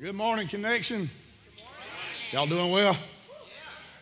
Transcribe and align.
Good 0.00 0.14
morning, 0.14 0.46
Connection. 0.46 1.10
Y'all 2.30 2.46
doing 2.46 2.70
well? 2.70 2.96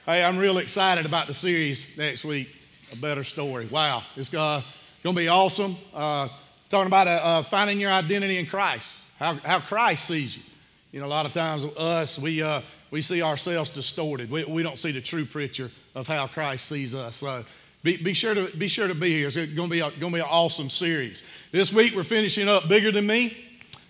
Hey, 0.04 0.22
I'm 0.22 0.36
real 0.36 0.58
excited 0.58 1.06
about 1.06 1.26
the 1.26 1.32
series 1.32 1.96
next 1.96 2.22
week, 2.22 2.54
A 2.92 2.96
Better 2.96 3.24
Story. 3.24 3.64
Wow, 3.64 4.02
it's 4.14 4.34
uh, 4.34 4.60
going 5.02 5.16
to 5.16 5.22
be 5.22 5.28
awesome. 5.28 5.74
Uh, 5.94 6.28
talking 6.68 6.88
about 6.88 7.06
uh, 7.06 7.10
uh, 7.12 7.42
finding 7.44 7.80
your 7.80 7.90
identity 7.90 8.36
in 8.36 8.44
Christ, 8.44 8.92
how, 9.18 9.36
how 9.36 9.58
Christ 9.58 10.06
sees 10.06 10.36
you. 10.36 10.42
You 10.92 11.00
know, 11.00 11.06
a 11.06 11.08
lot 11.08 11.24
of 11.24 11.32
times 11.32 11.64
us, 11.64 12.18
we, 12.18 12.42
uh, 12.42 12.60
we 12.90 13.00
see 13.00 13.22
ourselves 13.22 13.70
distorted. 13.70 14.30
We, 14.30 14.44
we 14.44 14.62
don't 14.62 14.78
see 14.78 14.90
the 14.90 15.00
true 15.00 15.24
picture 15.24 15.70
of 15.94 16.06
how 16.06 16.26
Christ 16.26 16.66
sees 16.66 16.94
us. 16.94 17.16
So 17.16 17.42
be, 17.82 17.96
be, 17.96 18.12
sure, 18.12 18.34
to, 18.34 18.54
be 18.58 18.68
sure 18.68 18.86
to 18.86 18.94
be 18.94 19.16
here. 19.16 19.28
It's 19.28 19.36
going 19.36 19.54
to 19.54 19.68
be, 19.68 19.80
a, 19.80 19.88
going 19.92 20.12
to 20.12 20.18
be 20.18 20.20
an 20.20 20.28
awesome 20.28 20.68
series. 20.68 21.22
This 21.52 21.72
week 21.72 21.94
we're 21.96 22.02
finishing 22.02 22.50
up 22.50 22.68
Bigger 22.68 22.92
Than 22.92 23.06
Me. 23.06 23.34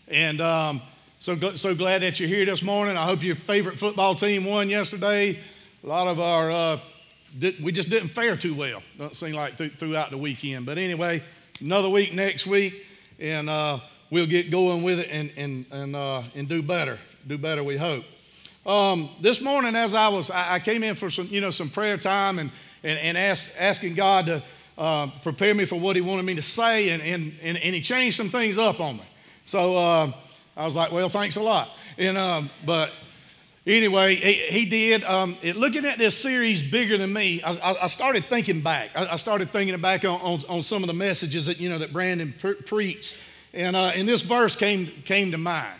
And 0.07 0.41
um, 0.41 0.81
so, 1.19 1.37
so 1.57 1.75
glad 1.75 2.03
that 2.03 2.21
you're 2.21 2.29
here 2.29 2.45
this 2.45 2.63
morning. 2.63 2.97
I 2.97 3.05
hope 3.05 3.23
your 3.23 3.37
favorite 3.37 3.79
football 3.79 4.15
team 4.15 4.45
won 4.45 4.69
yesterday. 4.69 5.39
A 5.83 5.87
lot 5.87 6.09
of 6.09 6.21
our, 6.21 6.51
uh, 6.51 6.79
did, 7.39 7.63
we 7.63 7.73
just 7.73 7.89
didn't 7.89 8.09
fare 8.09 8.37
too 8.37 8.55
well, 8.55 8.83
don't 8.99 9.17
seem 9.17 9.33
like 9.33 9.57
th- 9.57 9.73
throughout 9.73 10.11
the 10.11 10.19
weekend. 10.19 10.67
But 10.67 10.77
anyway, 10.79 11.23
another 11.61 11.89
week 11.89 12.13
next 12.13 12.47
week, 12.47 12.85
and 13.19 13.49
uh, 13.49 13.79
we'll 14.11 14.27
get 14.27 14.51
going 14.51 14.83
with 14.83 15.01
it 15.01 15.09
and, 15.11 15.33
and, 15.37 15.65
and, 15.71 15.97
uh, 15.97 16.23
and 16.35 16.49
do 16.49 16.63
better. 16.63 16.99
Do 17.27 17.39
better, 17.39 17.65
we 17.65 17.79
hope. 17.79 18.05
Um, 18.67 19.09
this 19.21 19.41
morning, 19.41 19.75
as 19.75 19.95
I 19.95 20.09
was, 20.09 20.31
I, 20.31 20.55
I, 20.55 20.59
came 20.59 20.83
in 20.83 20.97
for 20.97 21.09
some, 21.09 21.29
you 21.29 21.41
know, 21.41 21.51
some 21.51 21.71
prayer 21.71 21.97
time 21.97 22.39
and, 22.39 22.51
and, 22.85 22.99
and 22.99 23.17
ask, 23.17 23.55
asking 23.59 23.95
God 23.95 24.27
to 24.27 24.43
uh, 24.77 25.09
prepare 25.23 25.55
me 25.55 25.65
for 25.65 25.77
what 25.77 25.97
He 25.97 26.03
wanted 26.03 26.25
me 26.25 26.35
to 26.35 26.43
say, 26.43 26.91
and, 26.91 27.03
and, 27.03 27.33
and, 27.43 27.57
and 27.57 27.75
He 27.75 27.81
changed 27.81 28.17
some 28.17 28.29
things 28.29 28.59
up 28.59 28.81
on 28.81 28.97
me. 28.97 29.05
So, 29.45 29.77
uh, 29.77 30.13
I 30.57 30.65
was 30.65 30.75
like, 30.75 30.91
well, 30.91 31.09
thanks 31.09 31.37
a 31.37 31.43
lot. 31.43 31.69
And, 31.99 32.17
um, 32.17 32.49
but 32.65 32.91
anyway, 33.67 34.15
he, 34.15 34.35
he 34.35 34.65
did. 34.65 35.05
Um, 35.05 35.37
it, 35.43 35.57
looking 35.57 35.85
at 35.85 35.99
this 35.99 36.17
series, 36.17 36.63
Bigger 36.63 36.97
Than 36.97 37.13
Me, 37.13 37.43
I, 37.43 37.77
I 37.83 37.87
started 37.89 38.25
thinking 38.25 38.63
back. 38.63 38.91
I, 38.95 39.07
I, 39.07 39.17
started 39.17 39.51
thinking 39.51 39.79
back 39.81 40.05
on, 40.05 40.21
on, 40.21 40.41
on, 40.49 40.63
some 40.63 40.83
of 40.83 40.87
the 40.87 40.95
messages 40.95 41.47
that, 41.47 41.61
you 41.61 41.69
know, 41.69 41.79
that 41.79 41.93
Brandon 41.93 42.35
pre- 42.39 42.55
preached. 42.55 43.19
And, 43.53 43.77
uh, 43.77 43.93
and 43.95 44.09
this 44.09 44.23
verse 44.23 44.57
came, 44.57 44.87
came 45.05 45.31
to 45.33 45.39
mind. 45.39 45.79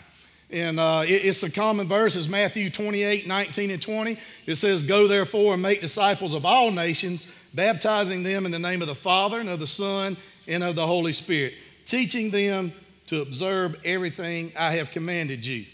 And 0.51 0.79
uh, 0.79 1.03
it, 1.05 1.25
it's 1.25 1.41
a 1.41 1.51
common 1.51 1.87
verse. 1.87 2.15
It's 2.15 2.27
Matthew 2.27 2.69
28, 2.69 3.25
19 3.25 3.71
and 3.71 3.81
20. 3.81 4.17
It 4.45 4.55
says, 4.55 4.83
Go 4.83 5.07
therefore 5.07 5.53
and 5.53 5.61
make 5.61 5.81
disciples 5.81 6.35
of 6.35 6.45
all 6.45 6.69
nations, 6.69 7.27
baptizing 7.53 8.21
them 8.21 8.45
in 8.45 8.51
the 8.51 8.59
name 8.59 8.81
of 8.81 8.87
the 8.87 8.95
Father 8.95 9.39
and 9.39 9.49
of 9.49 9.59
the 9.59 9.67
Son 9.67 10.15
and 10.47 10.63
of 10.63 10.75
the 10.75 10.85
Holy 10.85 11.13
Spirit, 11.13 11.55
teaching 11.85 12.29
them 12.29 12.71
to 13.07 13.21
observe 13.21 13.75
everything 13.83 14.51
I 14.57 14.73
have 14.73 14.91
commanded 14.91 15.45
you. 15.45 15.65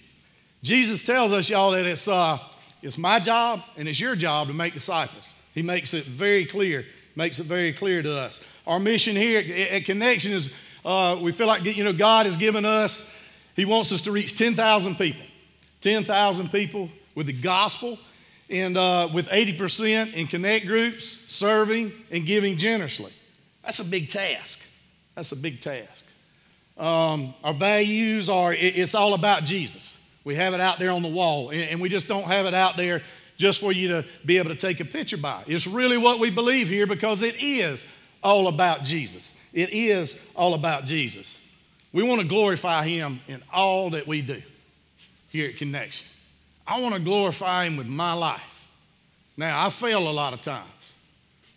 Jesus 0.61 1.03
tells 1.03 1.31
us, 1.31 1.49
y'all, 1.49 1.71
that 1.71 1.85
it's, 1.85 2.07
uh, 2.07 2.37
it's 2.81 2.97
my 2.97 3.19
job 3.19 3.61
and 3.77 3.87
it's 3.87 3.99
your 3.99 4.15
job 4.15 4.47
to 4.47 4.53
make 4.53 4.73
disciples. 4.73 5.33
He 5.53 5.61
makes 5.61 5.93
it 5.93 6.05
very 6.05 6.45
clear, 6.45 6.85
makes 7.15 7.39
it 7.39 7.45
very 7.45 7.73
clear 7.73 8.01
to 8.01 8.11
us. 8.11 8.41
Our 8.65 8.79
mission 8.79 9.15
here 9.15 9.39
at, 9.39 9.49
at 9.49 9.85
Connection 9.85 10.31
is 10.31 10.53
uh, 10.85 11.19
we 11.21 11.31
feel 11.31 11.47
like, 11.47 11.63
you 11.63 11.83
know, 11.83 11.93
God 11.93 12.25
has 12.25 12.37
given 12.37 12.65
us, 12.65 13.19
He 13.55 13.65
wants 13.65 13.91
us 13.91 14.01
to 14.03 14.11
reach 14.11 14.37
10,000 14.37 14.95
people. 14.95 15.25
10,000 15.81 16.49
people 16.49 16.89
with 17.13 17.27
the 17.27 17.33
gospel 17.33 17.99
and 18.49 18.77
uh, 18.77 19.09
with 19.13 19.27
80% 19.27 20.13
in 20.13 20.27
connect 20.27 20.65
groups, 20.65 21.05
serving 21.05 21.91
and 22.09 22.25
giving 22.25 22.57
generously. 22.57 23.11
That's 23.63 23.79
a 23.79 23.85
big 23.85 24.09
task. 24.09 24.61
That's 25.15 25.31
a 25.33 25.35
big 25.35 25.59
task. 25.59 26.05
Um, 26.77 27.33
our 27.43 27.53
values 27.53 28.29
are, 28.29 28.53
it, 28.53 28.77
it's 28.77 28.95
all 28.95 29.13
about 29.13 29.43
Jesus. 29.43 29.99
We 30.23 30.35
have 30.35 30.53
it 30.53 30.59
out 30.59 30.79
there 30.79 30.91
on 30.91 31.01
the 31.01 31.09
wall, 31.09 31.49
and, 31.49 31.61
and 31.69 31.81
we 31.81 31.89
just 31.89 32.07
don't 32.07 32.23
have 32.23 32.45
it 32.45 32.53
out 32.53 32.77
there 32.77 33.01
just 33.37 33.59
for 33.59 33.71
you 33.71 33.89
to 33.89 34.05
be 34.25 34.37
able 34.37 34.49
to 34.49 34.55
take 34.55 34.79
a 34.79 34.85
picture 34.85 35.17
by. 35.17 35.43
It's 35.47 35.67
really 35.67 35.97
what 35.97 36.19
we 36.19 36.29
believe 36.29 36.69
here 36.69 36.87
because 36.87 37.21
it 37.21 37.35
is 37.41 37.85
all 38.23 38.47
about 38.47 38.83
Jesus. 38.83 39.33
It 39.53 39.71
is 39.71 40.21
all 40.35 40.53
about 40.53 40.85
Jesus. 40.85 41.41
We 41.91 42.03
want 42.03 42.21
to 42.21 42.27
glorify 42.27 42.85
Him 42.87 43.19
in 43.27 43.43
all 43.51 43.91
that 43.91 44.07
we 44.07 44.21
do 44.21 44.41
here 45.29 45.49
at 45.49 45.57
Connection. 45.57 46.07
I 46.65 46.79
want 46.79 46.95
to 46.95 47.01
glorify 47.01 47.65
Him 47.65 47.77
with 47.77 47.87
my 47.87 48.13
life. 48.13 48.67
Now, 49.35 49.65
I 49.65 49.69
fail 49.69 50.09
a 50.09 50.11
lot 50.11 50.33
of 50.33 50.41
times. 50.41 50.93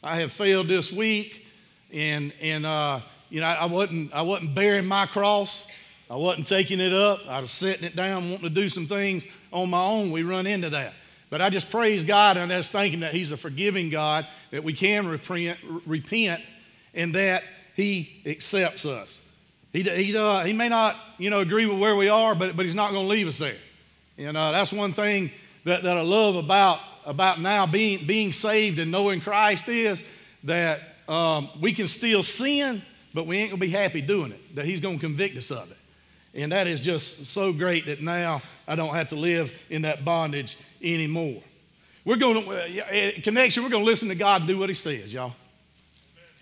I 0.03 0.17
have 0.21 0.33
failed 0.33 0.69
this 0.69 0.93
week, 0.93 1.47
and, 1.93 2.33
and 2.41 2.67
uh, 2.67 3.01
you 3.29 3.41
know, 3.41 3.47
I 3.47 3.67
wasn't, 3.67 4.13
I 4.15 4.23
wasn't 4.23 4.55
bearing 4.55 4.87
my 4.87 5.07
cross. 5.07 5.67
I 6.09 6.15
wasn't 6.15 6.47
taking 6.47 6.81
it 6.81 6.93
up. 6.93 7.21
I 7.29 7.41
was 7.41 7.51
setting 7.51 7.85
it 7.85 7.97
down, 7.97 8.31
wanting 8.31 8.49
to 8.49 8.51
do 8.51 8.69
some 8.69 8.87
things 8.87 9.27
on 9.53 9.71
my 9.71 9.83
own. 9.83 10.13
We 10.13 10.23
run 10.23 10.47
into 10.47 10.71
that. 10.71 10.95
But 11.29 11.43
I 11.43 11.51
just 11.51 11.71
praise 11.71 12.05
God 12.05 12.37
and 12.37 12.53
I 12.53 12.57
was 12.57 12.71
thinking 12.71 13.01
that 13.01 13.13
He's 13.13 13.33
a 13.33 13.37
forgiving 13.37 13.91
God, 13.91 14.27
that 14.53 14.63
we 14.63 14.73
can 14.73 15.09
repent, 15.09 15.59
repent 15.85 16.43
and 16.95 17.15
that 17.15 17.43
He 17.75 18.23
accepts 18.25 18.87
us. 18.87 19.23
He, 19.73 19.83
he, 19.83 20.17
uh, 20.17 20.45
he 20.45 20.53
may 20.53 20.69
not, 20.69 20.97
you 21.19 21.31
know, 21.31 21.41
agree 21.41 21.67
with 21.67 21.81
where 21.81 21.97
we 21.97 22.09
are, 22.09 22.35
but, 22.35 22.57
but 22.57 22.65
He's 22.65 22.75
not 22.75 22.93
going 22.93 23.05
to 23.05 23.09
leave 23.09 23.27
us 23.27 23.39
there. 23.39 23.57
You 24.17 24.33
know, 24.33 24.53
that's 24.53 24.73
one 24.73 24.93
thing 24.93 25.33
that, 25.65 25.83
that 25.83 25.99
I 25.99 26.03
love 26.03 26.37
about, 26.37 26.79
about 27.05 27.41
now 27.41 27.67
being, 27.67 28.07
being 28.07 28.33
saved 28.33 28.79
and 28.79 28.91
knowing 28.91 29.21
Christ 29.21 29.69
is 29.69 30.05
that 30.45 30.81
um, 31.09 31.51
we 31.61 31.73
can 31.73 31.89
still 31.89 32.23
sin, 32.23 32.83
but 33.17 33.27
we 33.27 33.39
ain't 33.39 33.49
going 33.49 33.59
to 33.59 33.67
be 33.67 33.73
happy 33.73 34.03
doing 34.03 34.31
it, 34.31 34.57
that 34.57 34.67
He's 34.67 34.79
going 34.79 34.97
to 34.97 35.01
convict 35.01 35.39
us 35.39 35.51
of 35.51 35.71
it. 35.71 35.79
And 36.35 36.53
that 36.53 36.67
is 36.67 36.83
just 36.83 37.25
so 37.25 37.51
great 37.51 37.87
that 37.87 38.03
now 38.03 38.43
I 38.69 38.77
don't 38.77 38.95
have 38.95 39.09
to 39.09 39.17
live 39.17 39.59
in 39.71 39.83
that 39.83 40.05
bondage 40.05 40.59
anymore. 40.83 41.43
We're 42.05 42.17
going 42.17 42.45
to, 42.45 42.51
uh, 42.51 43.23
connection, 43.23 43.63
we're 43.63 43.71
going 43.71 43.85
to 43.85 43.87
listen 43.87 44.11
to 44.11 44.15
God 44.15 44.43
and 44.43 44.49
do 44.49 44.59
what 44.59 44.69
He 44.69 44.75
says, 44.75 45.15
y'all. 45.15 45.33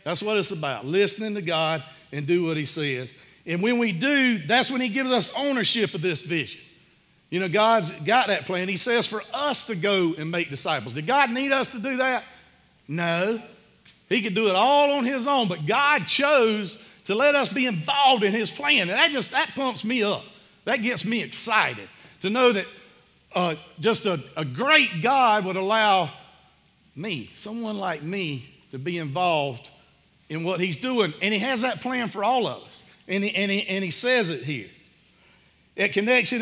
That's 0.02 0.20
what 0.20 0.36
it's 0.36 0.50
about, 0.50 0.84
listening 0.84 1.36
to 1.36 1.42
God 1.42 1.84
and 2.10 2.26
do 2.26 2.42
what 2.42 2.56
He 2.56 2.66
says. 2.66 3.14
And 3.46 3.62
when 3.62 3.78
we 3.78 3.92
do, 3.92 4.38
that's 4.38 4.68
when 4.68 4.80
He 4.80 4.88
gives 4.88 5.12
us 5.12 5.32
ownership 5.36 5.94
of 5.94 6.02
this 6.02 6.22
vision. 6.22 6.60
You 7.30 7.38
know, 7.38 7.48
God's 7.48 7.92
got 8.00 8.26
that 8.26 8.46
plan. 8.46 8.68
He 8.68 8.76
says 8.76 9.06
for 9.06 9.22
us 9.32 9.66
to 9.66 9.76
go 9.76 10.12
and 10.18 10.28
make 10.28 10.50
disciples. 10.50 10.94
Did 10.94 11.06
God 11.06 11.30
need 11.30 11.52
us 11.52 11.68
to 11.68 11.78
do 11.78 11.98
that? 11.98 12.24
No. 12.88 13.40
He 14.08 14.22
could 14.22 14.34
do 14.34 14.48
it 14.48 14.54
all 14.54 14.92
on 14.92 15.04
his 15.04 15.26
own, 15.26 15.48
but 15.48 15.66
God 15.66 16.06
chose 16.06 16.78
to 17.04 17.14
let 17.14 17.34
us 17.34 17.48
be 17.48 17.66
involved 17.66 18.22
in 18.22 18.32
his 18.32 18.50
plan. 18.50 18.82
And 18.82 18.90
that 18.90 19.12
just 19.12 19.32
that 19.32 19.50
pumps 19.54 19.84
me 19.84 20.02
up. 20.02 20.24
That 20.64 20.82
gets 20.82 21.04
me 21.04 21.22
excited 21.22 21.88
to 22.20 22.30
know 22.30 22.52
that 22.52 22.66
uh, 23.34 23.54
just 23.80 24.06
a, 24.06 24.22
a 24.36 24.44
great 24.44 25.02
God 25.02 25.44
would 25.44 25.56
allow 25.56 26.10
me, 26.96 27.30
someone 27.34 27.76
like 27.76 28.02
me, 28.02 28.48
to 28.70 28.78
be 28.78 28.98
involved 28.98 29.70
in 30.28 30.44
what 30.44 30.60
he's 30.60 30.76
doing. 30.76 31.12
And 31.20 31.34
he 31.34 31.40
has 31.40 31.62
that 31.62 31.80
plan 31.80 32.08
for 32.08 32.24
all 32.24 32.46
of 32.46 32.62
us. 32.64 32.82
And 33.08 33.22
he, 33.22 33.34
and 33.34 33.50
he, 33.50 33.66
and 33.66 33.84
he 33.84 33.90
says 33.90 34.30
it 34.30 34.42
here. 34.42 34.68
At 35.76 35.92
Connection, 35.92 36.40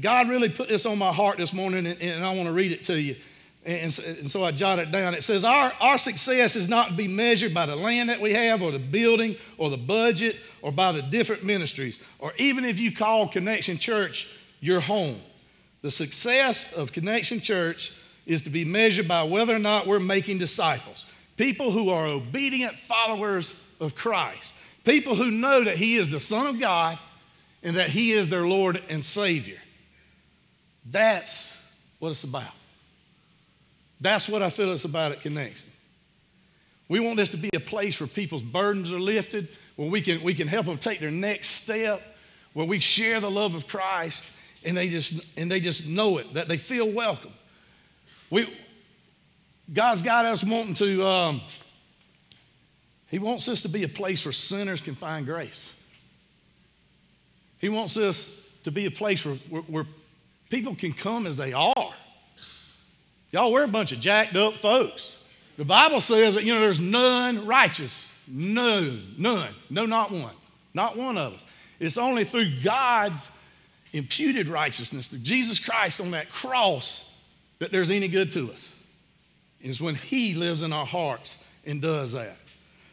God 0.00 0.28
really 0.28 0.48
put 0.48 0.68
this 0.68 0.86
on 0.86 0.98
my 0.98 1.12
heart 1.12 1.36
this 1.36 1.52
morning, 1.52 1.86
and, 1.86 2.00
and 2.00 2.24
I 2.24 2.34
want 2.34 2.46
to 2.48 2.52
read 2.52 2.72
it 2.72 2.84
to 2.84 2.98
you. 2.98 3.14
And 3.62 3.92
so 3.92 4.42
I 4.42 4.52
jotted 4.52 4.88
it 4.88 4.92
down. 4.92 5.12
It 5.12 5.22
says, 5.22 5.44
our, 5.44 5.70
our 5.80 5.98
success 5.98 6.56
is 6.56 6.68
not 6.68 6.88
to 6.88 6.94
be 6.94 7.06
measured 7.06 7.52
by 7.52 7.66
the 7.66 7.76
land 7.76 8.08
that 8.08 8.18
we 8.18 8.32
have, 8.32 8.62
or 8.62 8.72
the 8.72 8.78
building, 8.78 9.36
or 9.58 9.68
the 9.68 9.76
budget, 9.76 10.36
or 10.62 10.72
by 10.72 10.92
the 10.92 11.02
different 11.02 11.44
ministries, 11.44 12.00
or 12.18 12.32
even 12.38 12.64
if 12.64 12.80
you 12.80 12.90
call 12.90 13.28
Connection 13.28 13.76
Church 13.76 14.34
your 14.60 14.80
home. 14.80 15.20
The 15.82 15.90
success 15.90 16.72
of 16.72 16.92
Connection 16.92 17.40
Church 17.40 17.92
is 18.24 18.42
to 18.42 18.50
be 18.50 18.64
measured 18.64 19.06
by 19.06 19.24
whether 19.24 19.54
or 19.54 19.58
not 19.58 19.86
we're 19.86 20.00
making 20.00 20.38
disciples, 20.38 21.04
people 21.36 21.70
who 21.70 21.90
are 21.90 22.06
obedient 22.06 22.78
followers 22.78 23.62
of 23.78 23.94
Christ, 23.94 24.54
people 24.84 25.14
who 25.14 25.30
know 25.30 25.64
that 25.64 25.76
He 25.76 25.96
is 25.96 26.08
the 26.08 26.20
Son 26.20 26.46
of 26.46 26.58
God 26.58 26.98
and 27.62 27.76
that 27.76 27.90
He 27.90 28.12
is 28.12 28.30
their 28.30 28.46
Lord 28.46 28.82
and 28.88 29.04
Savior. 29.04 29.58
That's 30.90 31.62
what 31.98 32.10
it's 32.10 32.24
about. 32.24 32.52
That's 34.00 34.28
what 34.28 34.42
I 34.42 34.50
feel 34.50 34.72
it's 34.72 34.84
about 34.84 35.12
at 35.12 35.20
Connection. 35.20 35.68
We 36.88 37.00
want 37.00 37.18
this 37.18 37.30
to 37.30 37.36
be 37.36 37.50
a 37.54 37.60
place 37.60 38.00
where 38.00 38.08
people's 38.08 38.42
burdens 38.42 38.92
are 38.92 38.98
lifted, 38.98 39.48
where 39.76 39.88
we 39.88 40.00
can, 40.00 40.22
we 40.22 40.34
can 40.34 40.48
help 40.48 40.66
them 40.66 40.78
take 40.78 40.98
their 40.98 41.10
next 41.10 41.48
step, 41.50 42.02
where 42.52 42.66
we 42.66 42.80
share 42.80 43.20
the 43.20 43.30
love 43.30 43.54
of 43.54 43.66
Christ 43.68 44.32
and 44.64 44.76
they 44.76 44.88
just, 44.88 45.22
and 45.36 45.50
they 45.50 45.60
just 45.60 45.86
know 45.86 46.18
it, 46.18 46.34
that 46.34 46.48
they 46.48 46.56
feel 46.56 46.90
welcome. 46.90 47.32
We, 48.28 48.52
God's 49.72 50.02
got 50.02 50.24
us 50.24 50.42
wanting 50.42 50.74
to, 50.74 51.04
um, 51.04 51.40
He 53.08 53.18
wants 53.18 53.48
us 53.48 53.62
to 53.62 53.68
be 53.68 53.84
a 53.84 53.88
place 53.88 54.24
where 54.24 54.32
sinners 54.32 54.80
can 54.80 54.94
find 54.94 55.24
grace. 55.24 55.76
He 57.58 57.68
wants 57.68 57.96
us 57.96 58.50
to 58.64 58.70
be 58.70 58.86
a 58.86 58.90
place 58.90 59.24
where, 59.24 59.36
where, 59.48 59.62
where 59.62 59.86
people 60.48 60.74
can 60.74 60.92
come 60.92 61.26
as 61.26 61.36
they 61.36 61.52
are 61.52 61.94
Y'all, 63.32 63.52
we're 63.52 63.64
a 63.64 63.68
bunch 63.68 63.92
of 63.92 64.00
jacked 64.00 64.34
up 64.36 64.54
folks. 64.54 65.16
The 65.56 65.64
Bible 65.64 66.00
says 66.00 66.34
that, 66.34 66.44
you 66.44 66.54
know, 66.54 66.60
there's 66.60 66.80
none 66.80 67.46
righteous. 67.46 68.24
None, 68.26 69.14
none. 69.18 69.52
No, 69.68 69.86
not 69.86 70.10
one. 70.10 70.34
Not 70.74 70.96
one 70.96 71.18
of 71.18 71.34
us. 71.34 71.46
It's 71.78 71.98
only 71.98 72.24
through 72.24 72.60
God's 72.62 73.30
imputed 73.92 74.48
righteousness 74.48 75.08
through 75.08 75.20
Jesus 75.20 75.58
Christ 75.58 76.00
on 76.00 76.12
that 76.12 76.30
cross 76.30 77.18
that 77.58 77.72
there's 77.72 77.90
any 77.90 78.08
good 78.08 78.32
to 78.32 78.50
us. 78.52 78.76
Is 79.60 79.80
when 79.80 79.94
He 79.94 80.34
lives 80.34 80.62
in 80.62 80.72
our 80.72 80.86
hearts 80.86 81.38
and 81.66 81.82
does 81.82 82.12
that. 82.12 82.36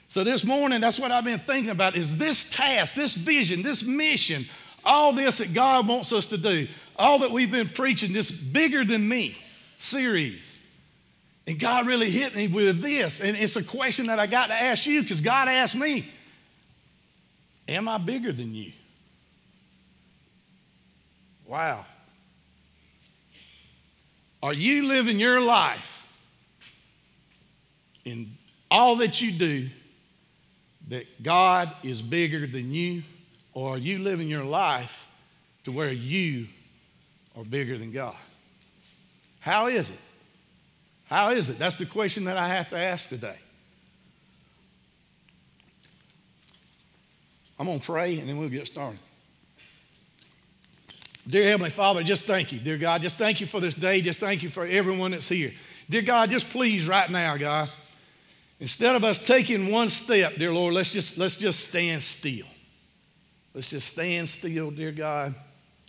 So 0.10 0.24
this 0.24 0.44
morning, 0.44 0.82
that's 0.82 1.00
what 1.00 1.12
I've 1.12 1.24
been 1.24 1.40
thinking 1.40 1.72
about 1.72 1.96
is 1.96 2.18
this 2.18 2.50
task, 2.50 2.96
this 2.96 3.16
vision, 3.16 3.62
this 3.62 3.84
mission, 3.84 4.46
all 4.86 5.14
this 5.14 5.40
that 5.40 5.54
God 5.54 5.88
wants 5.88 6.14
us 6.14 6.28
to 6.28 6.38
do, 6.38 6.68
all 6.96 7.20
that 7.20 7.32
we've 7.32 7.52
been 7.52 7.70
preaching, 7.70 8.14
this 8.14 8.32
bigger 8.32 8.86
than 8.86 9.08
me 9.08 9.38
series. 9.78 10.60
And 11.46 11.60
God 11.60 11.88
really 11.88 12.10
hit 12.10 12.36
me 12.36 12.48
with 12.48 12.82
this. 12.82 13.22
And 13.22 13.38
it's 13.38 13.56
a 13.56 13.64
question 13.64 14.08
that 14.08 14.20
I 14.20 14.28
got 14.28 14.48
to 14.48 14.54
ask 14.54 14.86
you 14.86 15.02
because 15.02 15.22
God 15.22 15.48
asked 15.48 15.76
me, 15.76 16.06
Am 17.70 17.88
I 17.88 17.98
bigger 17.98 18.32
than 18.32 18.54
you? 18.54 18.72
Wow. 21.46 21.86
Are 24.42 24.54
you 24.54 24.88
living 24.88 25.20
your 25.20 25.42
life 25.42 26.08
in 28.06 28.32
all 28.70 28.98
that 28.98 29.22
you 29.22 29.32
do 29.32 29.70
that 30.90 31.24
God 31.24 31.72
is 31.84 32.02
bigger 32.02 32.48
than 32.48 32.72
you? 32.72 33.04
Or 33.54 33.76
are 33.76 33.78
you 33.78 34.00
living 34.00 34.28
your 34.28 34.44
life 34.44 35.08
to 35.64 35.72
where 35.72 35.92
you 35.92 36.48
are 37.36 37.44
bigger 37.44 37.78
than 37.78 37.92
God? 37.92 38.16
How 39.48 39.68
is 39.68 39.92
it? 39.92 40.00
How 41.06 41.30
is 41.30 41.50
it? 41.50 41.58
That's 41.58 41.78
the 41.78 41.86
question 41.86 42.26
that 42.26 42.36
I 42.36 42.50
have 42.50 42.68
to 42.68 42.78
ask 42.78 43.08
today. 43.08 43.38
I'm 47.58 47.66
going 47.66 47.80
to 47.80 47.86
pray 47.86 48.20
and 48.20 48.28
then 48.28 48.38
we'll 48.38 48.50
get 48.50 48.68
started. 48.68 49.00
Dear 51.26 51.46
Heavenly 51.46 51.70
Father, 51.70 52.04
just 52.04 52.26
thank 52.26 52.52
you. 52.52 52.60
Dear 52.60 52.78
God, 52.78 53.02
just 53.02 53.18
thank 53.18 53.40
you 53.40 53.48
for 53.48 53.62
this 53.62 53.74
day. 53.74 54.02
Just 54.02 54.20
thank 54.20 54.44
you 54.44 54.50
for 54.50 54.66
everyone 54.66 55.12
that's 55.12 55.30
here. 55.30 55.54
Dear 55.90 56.02
God, 56.02 56.30
just 56.30 56.50
please 56.50 56.86
right 56.86 57.10
now, 57.10 57.38
God, 57.38 57.70
instead 58.60 58.98
of 58.98 59.06
us 59.06 59.18
taking 59.18 59.72
one 59.72 59.88
step, 59.88 60.36
dear 60.36 60.54
Lord, 60.54 60.74
let's 60.74 60.92
just, 60.92 61.18
let's 61.18 61.38
just 61.38 61.62
stand 61.64 62.04
still. 62.04 62.48
Let's 63.54 63.70
just 63.70 63.88
stand 63.88 64.28
still, 64.28 64.72
dear 64.72 64.92
God, 64.92 65.34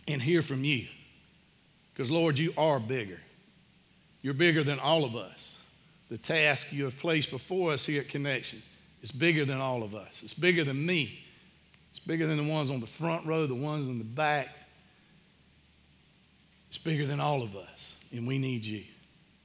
and 0.07 0.21
hear 0.21 0.41
from 0.41 0.63
you. 0.63 0.87
Because, 1.93 2.09
Lord, 2.09 2.39
you 2.39 2.53
are 2.57 2.79
bigger. 2.79 3.19
You're 4.21 4.33
bigger 4.33 4.63
than 4.63 4.79
all 4.79 5.05
of 5.05 5.15
us. 5.15 5.57
The 6.09 6.17
task 6.17 6.73
you 6.73 6.85
have 6.85 6.97
placed 6.99 7.31
before 7.31 7.71
us 7.71 7.85
here 7.85 8.01
at 8.01 8.09
Connection 8.09 8.61
is 9.01 9.11
bigger 9.11 9.45
than 9.45 9.59
all 9.59 9.83
of 9.83 9.95
us. 9.95 10.23
It's 10.23 10.33
bigger 10.33 10.63
than 10.63 10.85
me. 10.85 11.23
It's 11.91 11.99
bigger 11.99 12.27
than 12.27 12.37
the 12.37 12.51
ones 12.51 12.71
on 12.71 12.79
the 12.79 12.87
front 12.87 13.25
row, 13.25 13.45
the 13.45 13.55
ones 13.55 13.87
in 13.87 13.97
the 13.97 14.03
back. 14.03 14.49
It's 16.69 16.77
bigger 16.77 17.05
than 17.05 17.19
all 17.19 17.41
of 17.41 17.55
us, 17.55 17.97
and 18.11 18.27
we 18.27 18.37
need 18.37 18.65
you. 18.65 18.83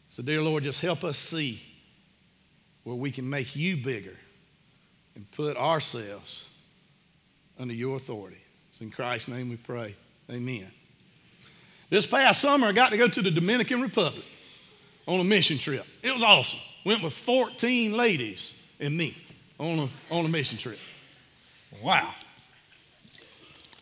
So, 0.08 0.22
dear 0.22 0.42
Lord, 0.42 0.62
just 0.62 0.80
help 0.80 1.04
us 1.04 1.18
see 1.18 1.62
where 2.84 2.96
we 2.96 3.10
can 3.10 3.28
make 3.28 3.56
you 3.56 3.76
bigger 3.76 4.16
and 5.14 5.30
put 5.32 5.56
ourselves 5.56 6.50
under 7.58 7.74
your 7.74 7.96
authority. 7.96 8.40
It's 8.70 8.80
in 8.80 8.90
Christ's 8.90 9.28
name 9.28 9.48
we 9.48 9.56
pray. 9.56 9.94
Amen. 10.30 10.70
This 11.88 12.06
past 12.06 12.40
summer, 12.40 12.66
I 12.66 12.72
got 12.72 12.90
to 12.90 12.96
go 12.96 13.08
to 13.08 13.22
the 13.22 13.30
Dominican 13.30 13.80
Republic 13.80 14.24
on 15.06 15.20
a 15.20 15.24
mission 15.24 15.58
trip. 15.58 15.86
It 16.02 16.12
was 16.12 16.22
awesome. 16.22 16.60
Went 16.84 17.02
with 17.02 17.12
14 17.12 17.96
ladies 17.96 18.54
and 18.80 18.96
me 18.96 19.16
on 19.58 19.78
a, 19.78 20.14
on 20.14 20.24
a 20.24 20.28
mission 20.28 20.58
trip. 20.58 20.78
Wow. 21.82 22.10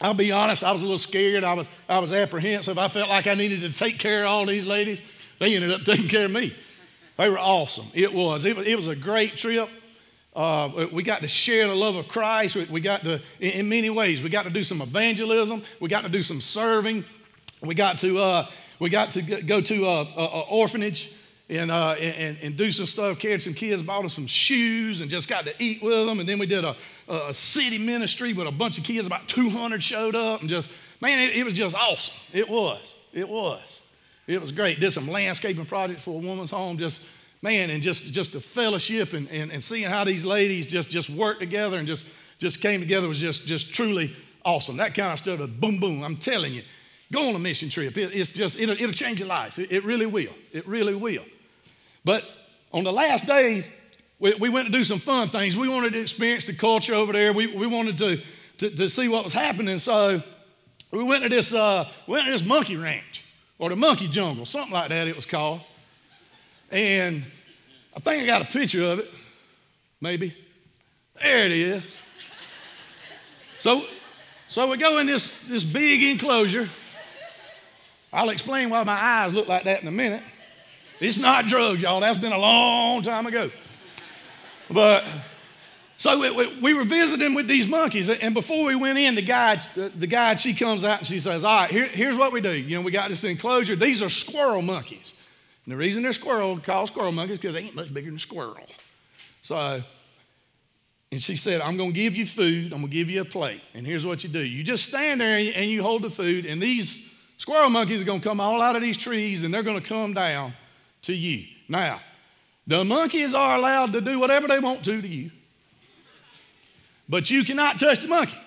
I'll 0.01 0.15
be 0.15 0.33
honest, 0.33 0.65
I 0.65 0.73
was 0.73 0.83
a 0.83 0.85
little 0.85 0.99
scared. 0.99 1.45
I 1.45 1.55
was, 1.55 1.71
I 1.89 2.01
was 2.01 2.13
apprehensive. 2.13 2.77
I 2.77 2.89
felt 2.89 3.09
like 3.09 3.27
I 3.27 3.35
needed 3.35 3.61
to 3.61 3.73
take 3.73 3.99
care 3.99 4.25
of 4.25 4.31
all 4.31 4.47
these 4.47 4.67
ladies. 4.67 5.01
They 5.39 5.55
ended 5.55 5.71
up 5.71 5.83
taking 5.83 6.09
care 6.09 6.25
of 6.25 6.31
me. 6.31 6.55
They 7.17 7.31
were 7.31 7.39
awesome. 7.39 7.87
It 7.95 8.13
was. 8.13 8.45
It 8.45 8.57
was, 8.57 8.67
it 8.67 8.75
was 8.75 8.89
a 8.89 8.97
great 8.97 9.37
trip. 9.37 9.69
Uh, 10.35 10.89
we 10.91 11.03
got 11.03 11.21
to 11.21 11.29
share 11.29 11.69
the 11.69 11.75
love 11.75 11.95
of 11.97 12.09
Christ. 12.09 12.57
We, 12.57 12.65
we 12.65 12.81
got 12.81 13.05
to, 13.05 13.21
in, 13.39 13.69
many 13.69 13.91
ways, 13.91 14.23
we 14.23 14.31
got 14.31 14.45
to 14.45 14.51
do 14.51 14.65
some 14.65 14.81
evangelism. 14.81 15.63
We 15.79 15.89
got 15.89 16.05
to 16.05 16.09
do 16.09 16.23
some 16.23 16.41
serving. 16.41 17.05
We 17.61 17.75
got 17.75 17.99
to, 17.99 18.19
uh, 18.19 18.47
we 18.79 18.91
got 18.91 19.13
to 19.13 19.23
go 19.23 19.61
to 19.61 19.87
an 19.87 20.07
orphanage 20.51 21.13
and, 21.49 21.71
uh, 21.71 21.93
and, 21.93 22.39
and 22.43 22.57
do 22.57 22.71
some 22.71 22.87
stuff, 22.87 23.19
carried 23.19 23.43
some 23.43 23.55
kids, 23.55 23.83
bought 23.83 24.01
them 24.01 24.09
some 24.09 24.27
shoes, 24.27 25.01
and 25.01 25.11
just 25.11 25.29
got 25.29 25.45
to 25.45 25.55
eat 25.63 25.83
with 25.83 26.07
them. 26.07 26.21
And 26.21 26.29
then 26.29 26.39
we 26.39 26.47
did 26.47 26.65
a, 26.65 26.77
a 27.09 27.35
city 27.35 27.79
ministry 27.79 28.33
with 28.33 28.47
a 28.47 28.53
bunch 28.53 28.79
of 28.79 28.85
kids, 28.85 29.07
about 29.07 29.29
200 29.29 29.83
showed 29.83 30.15
up, 30.15 30.41
and 30.41 30.49
just, 30.49 30.71
man, 31.01 31.19
it, 31.19 31.37
it 31.37 31.45
was 31.45 31.55
just 31.55 31.77
awesome. 31.77 32.15
It 32.33 32.49
was. 32.49 32.95
It 33.13 33.29
was. 33.29 33.83
It 34.27 34.41
was 34.41 34.53
great. 34.53 34.81
Did 34.81 34.93
some 34.93 35.09
landscaping 35.09 35.67
projects 35.67 36.03
for 36.03 36.19
a 36.19 36.25
woman's 36.25 36.51
home, 36.51 36.79
just, 36.79 37.07
man, 37.43 37.71
and 37.71 37.83
just, 37.83 38.05
just 38.13 38.33
the 38.33 38.41
fellowship 38.41 39.13
and, 39.13 39.29
and, 39.29 39.53
and 39.53 39.63
seeing 39.63 39.91
how 39.91 40.05
these 40.05 40.25
ladies 40.25 40.67
just, 40.67 40.89
just 40.91 41.11
worked 41.11 41.41
together 41.41 41.77
and 41.77 41.87
just, 41.87 42.07
just 42.39 42.61
came 42.61 42.81
together 42.81 43.09
was 43.09 43.21
just, 43.21 43.47
just 43.47 43.75
truly 43.75 44.15
awesome. 44.45 44.77
That 44.79 44.95
kind 44.95 45.13
of 45.13 45.19
stuff, 45.19 45.39
boom, 45.61 45.79
boom, 45.79 46.03
I'm 46.03 46.17
telling 46.17 46.55
you. 46.55 46.63
Go 47.13 47.29
on 47.29 47.35
a 47.35 47.39
mission 47.39 47.69
trip. 47.69 47.97
It, 47.99 48.15
it's 48.15 48.31
just, 48.31 48.59
it'll, 48.59 48.75
it'll 48.75 48.93
change 48.93 49.21
your 49.21 49.29
life. 49.29 49.59
It, 49.59 49.71
it 49.71 49.85
really 49.85 50.07
will. 50.07 50.33
It 50.51 50.67
really 50.67 50.95
will. 50.95 51.25
But 52.05 52.25
on 52.73 52.85
the 52.85 52.93
last 52.93 53.27
day, 53.27 53.67
we, 54.19 54.33
we, 54.35 54.49
went 54.49 54.67
to 54.67 54.73
do 54.73 54.83
some 54.83 54.99
fun 54.99 55.29
things. 55.29 55.55
We 55.55 55.69
wanted 55.69 55.93
to 55.93 56.01
experience 56.01 56.47
the 56.47 56.55
culture 56.55 56.95
over 56.95 57.13
there. 57.13 57.35
We, 57.35 57.49
we 57.49 57.67
wanted 57.67 57.99
to, 57.99 58.21
to, 58.59 58.71
to 58.71 58.89
see 58.89 59.09
what 59.09 59.25
was 59.25 59.35
happening. 59.35 59.77
So 59.77 60.23
we 60.91 61.03
went 61.05 61.23
to 61.23 61.29
this, 61.29 61.53
uh, 61.53 61.87
went 62.07 62.25
to 62.25 62.33
this 62.33 62.45
monkey 62.45 62.77
ranch 62.77 63.25
or 63.59 63.69
the 63.69 63.77
monkey 63.77 64.09
jungle, 64.09 64.47
something 64.47 64.73
like 64.73 64.89
that 64.89 65.07
it 65.07 65.15
was 65.15 65.27
called. 65.27 65.61
And 66.71 67.25
I 67.95 68.01
think 68.01 68.23
I 68.23 68.27
got 68.27 68.41
a 68.41 68.47
picture 68.47 68.85
of 68.85 69.01
it, 69.01 69.11
maybe. 70.01 70.35
There 71.21 71.45
it 71.45 71.53
is. 71.53 72.03
So, 73.59 73.85
so 74.49 74.71
we 74.71 74.79
go 74.79 74.97
in 74.97 75.07
this, 75.07 75.43
this 75.43 75.63
big 75.63 76.03
enclosure. 76.03 76.71
I'll 78.13 78.31
explain 78.31 78.69
why 78.69 78.85
my 78.85 78.93
eyes 78.93 79.33
look 79.33 79.49
like 79.49 79.65
that 79.65 79.81
in 79.81 79.89
a 79.89 79.93
minute. 79.93 80.23
It's 81.01 81.19
not 81.19 81.47
drugs, 81.47 81.83
y'all. 81.83 82.01
That's 82.01 82.19
been 82.19 82.33
a 82.33 82.39
long 82.39 83.03
time 83.03 83.27
ago. 83.27 83.51
But 84.71 85.05
so 85.97 86.19
we, 86.21 86.31
we, 86.31 86.61
we, 86.61 86.75
were 86.75 86.85
visiting 86.85 87.35
with 87.35 87.49
these 87.49 87.67
monkeys, 87.67 88.09
and 88.09 88.35
before 88.35 88.67
we 88.67 88.75
went 88.75 88.99
in, 88.99 89.15
the 89.15 89.23
guide, 89.23 89.61
the 89.75 90.07
guide, 90.07 90.41
she 90.41 90.55
comes 90.55 90.85
out 90.85 90.99
and 90.99 91.07
she 91.07 91.21
says, 91.21 91.45
"All 91.45 91.55
right, 91.55 91.71
here, 91.71 91.87
here's 91.87 92.17
what 92.17 92.33
we 92.33 92.41
do. 92.41 92.53
You 92.53 92.77
know, 92.77 92.83
we 92.83 92.91
got 92.91 93.09
this 93.09 93.25
enclosure. 93.25 93.77
These 93.77 94.03
are 94.03 94.09
squirrel 94.09 94.63
monkeys. 94.63 95.15
And 95.65 95.73
the 95.73 95.77
reason 95.77 96.03
they're 96.03 96.13
squirrel 96.13 96.59
called 96.59 96.89
squirrel 96.89 97.13
monkeys 97.13 97.39
because 97.39 97.55
they 97.55 97.63
ain't 97.63 97.75
much 97.75 97.93
bigger 97.93 98.11
than 98.11 98.19
squirrel. 98.19 98.67
So, 99.43 99.83
and 101.11 101.23
she 101.23 101.37
said, 101.37 101.61
I'm 101.61 101.77
going 101.77 101.91
to 101.91 101.97
give 101.97 102.17
you 102.17 102.27
food. 102.27 102.73
I'm 102.73 102.81
going 102.81 102.91
to 102.91 102.97
give 102.97 103.11
you 103.11 103.21
a 103.21 103.25
plate. 103.25 103.61
And 103.75 103.87
here's 103.87 104.05
what 104.05 104.25
you 104.25 104.31
do: 104.31 104.41
you 104.41 104.63
just 104.63 104.85
stand 104.85 105.21
there 105.21 105.39
and 105.55 105.71
you 105.71 105.83
hold 105.83 106.03
the 106.03 106.11
food, 106.11 106.47
and 106.47 106.61
these 106.61 107.12
squirrel 107.43 107.71
monkeys 107.71 108.01
are 108.01 108.05
going 108.05 108.21
to 108.21 108.29
come 108.29 108.41
all 108.41 108.63
out 108.63 108.77
of 108.77 108.83
these 108.83 108.97
trees, 108.97 109.45
and 109.45 109.53
they're 109.53 109.63
going 109.63 109.81
to 109.81 109.87
come 109.87 110.15
down." 110.15 110.55
to 111.03 111.13
you. 111.13 111.45
Now, 111.69 112.01
the 112.67 112.85
monkeys 112.85 113.35
are 113.35 113.57
allowed 113.57 113.93
to 113.93 114.01
do 114.01 114.19
whatever 114.19 114.49
they 114.49 114.59
want 114.59 114.85
to 114.85 115.01
to 115.01 115.09
you, 115.09 115.31
but 117.09 117.31
you 117.31 117.45
cannot 117.45 117.79
touch 117.79 118.01
the 118.01 118.09
monkey. 118.09 118.39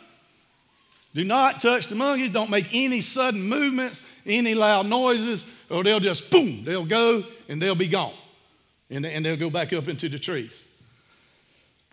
Do 1.13 1.23
not 1.23 1.61
touch 1.61 1.87
the 1.87 1.95
monkeys. 1.95 2.31
Don't 2.31 2.49
make 2.49 2.67
any 2.73 2.99
sudden 2.99 3.41
movements, 3.41 4.01
any 4.25 4.53
loud 4.53 4.85
noises, 4.85 5.49
or 5.69 5.83
they'll 5.83 5.99
just 5.99 6.29
boom, 6.29 6.63
they'll 6.65 6.85
go 6.85 7.23
and 7.47 7.61
they'll 7.61 7.75
be 7.75 7.87
gone. 7.87 8.13
And, 8.89 9.05
and 9.05 9.25
they'll 9.25 9.37
go 9.37 9.49
back 9.49 9.73
up 9.73 9.87
into 9.87 10.09
the 10.09 10.19
trees. 10.19 10.63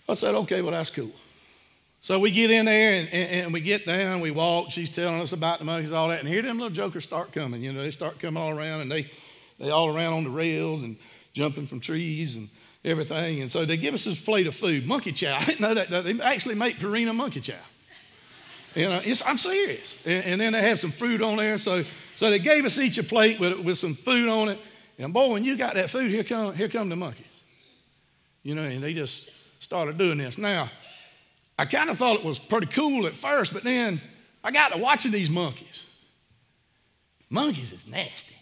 I 0.09 0.15
said, 0.15 0.35
okay, 0.35 0.61
well, 0.61 0.73
that's 0.73 0.91
cool. 0.91 1.13
So 2.03 2.19
we 2.19 2.33
get 2.33 2.51
in 2.51 2.67
there 2.67 2.95
and, 2.95 3.09
and, 3.11 3.31
and, 3.31 3.53
we 3.53 3.61
get 3.61 3.87
down, 3.87 4.21
we 4.21 4.33
walk. 4.33 4.73
She's 4.73 4.91
telling 4.91 5.21
us 5.21 5.33
about 5.33 5.61
the 5.61 5.65
monkeys, 5.65 5.93
all 5.93 6.09
that. 6.09 6.19
And 6.19 6.29
here 6.29 6.43
them 6.43 6.59
little 6.59 6.75
jokers 6.75 7.05
start 7.05 7.31
coming. 7.31 7.63
You 7.63 7.73
know, 7.73 7.81
they 7.81 7.93
start 7.93 8.19
coming 8.19 8.43
all 8.43 8.51
around 8.51 8.81
and 8.81 8.91
they 8.91 9.09
they 9.61 9.71
all 9.71 9.97
around 9.97 10.15
on 10.15 10.25
the 10.25 10.31
rails 10.31 10.83
and 10.83 10.97
jumping 11.33 11.67
from 11.67 11.79
trees 11.79 12.35
and 12.35 12.49
everything. 12.85 13.41
And 13.41 13.49
so 13.49 13.65
they 13.65 13.77
give 13.77 13.95
us 13.95 14.05
this 14.05 14.21
plate 14.21 14.49
of 14.49 14.57
food, 14.57 14.85
monkey 14.85 15.13
chow. 15.13 15.37
I 15.41 15.45
didn't 15.45 15.61
know 15.61 15.75
that. 15.75 15.91
They 15.91 16.21
actually 16.21 16.57
make 16.57 16.81
Purina 16.81 17.15
monkey 17.15 17.41
chow. 17.41 17.55
You 18.75 18.89
know, 18.89 19.01
I'm 19.25 19.39
serious. 19.39 20.05
And, 20.05 20.25
and, 20.25 20.41
then 20.41 20.55
they 20.55 20.63
had 20.63 20.79
some 20.79 20.91
fruit 20.91 21.23
on 21.23 21.37
there. 21.37 21.57
So, 21.59 21.85
so 22.17 22.31
they 22.31 22.41
gave 22.41 22.65
us 22.65 22.79
each 22.79 22.99
a 22.99 23.05
plate 23.05 23.39
with, 23.39 23.61
with 23.61 23.79
some 23.79 23.95
food 23.95 24.29
on 24.29 24.49
it. 24.49 24.59
And 24.99 25.13
boy, 25.13 25.31
when 25.31 25.45
you 25.45 25.57
got 25.57 25.75
that 25.75 25.91
food, 25.91 26.11
here 26.11 26.25
come, 26.25 26.55
here 26.55 26.69
come 26.69 26.89
the 26.89 26.97
monkeys. 26.97 27.27
You 28.43 28.57
know, 28.57 28.63
and 28.63 28.83
they 28.83 28.95
just 28.95 29.63
started 29.63 29.99
doing 29.99 30.19
this. 30.19 30.39
Now, 30.39 30.71
I 31.59 31.65
kind 31.65 31.91
of 31.91 31.99
thought 31.99 32.17
it 32.17 32.25
was 32.25 32.39
pretty 32.39 32.67
cool 32.67 33.07
at 33.07 33.15
first, 33.15 33.53
but 33.53 33.63
then 33.63 34.01
I 34.43 34.51
got 34.51 34.73
to 34.73 34.79
watching 34.79 35.13
these 35.13 35.31
monkeys. 35.31 35.89
Monkeys 37.31 37.73
is 37.73 37.87
nasty. 37.87 38.35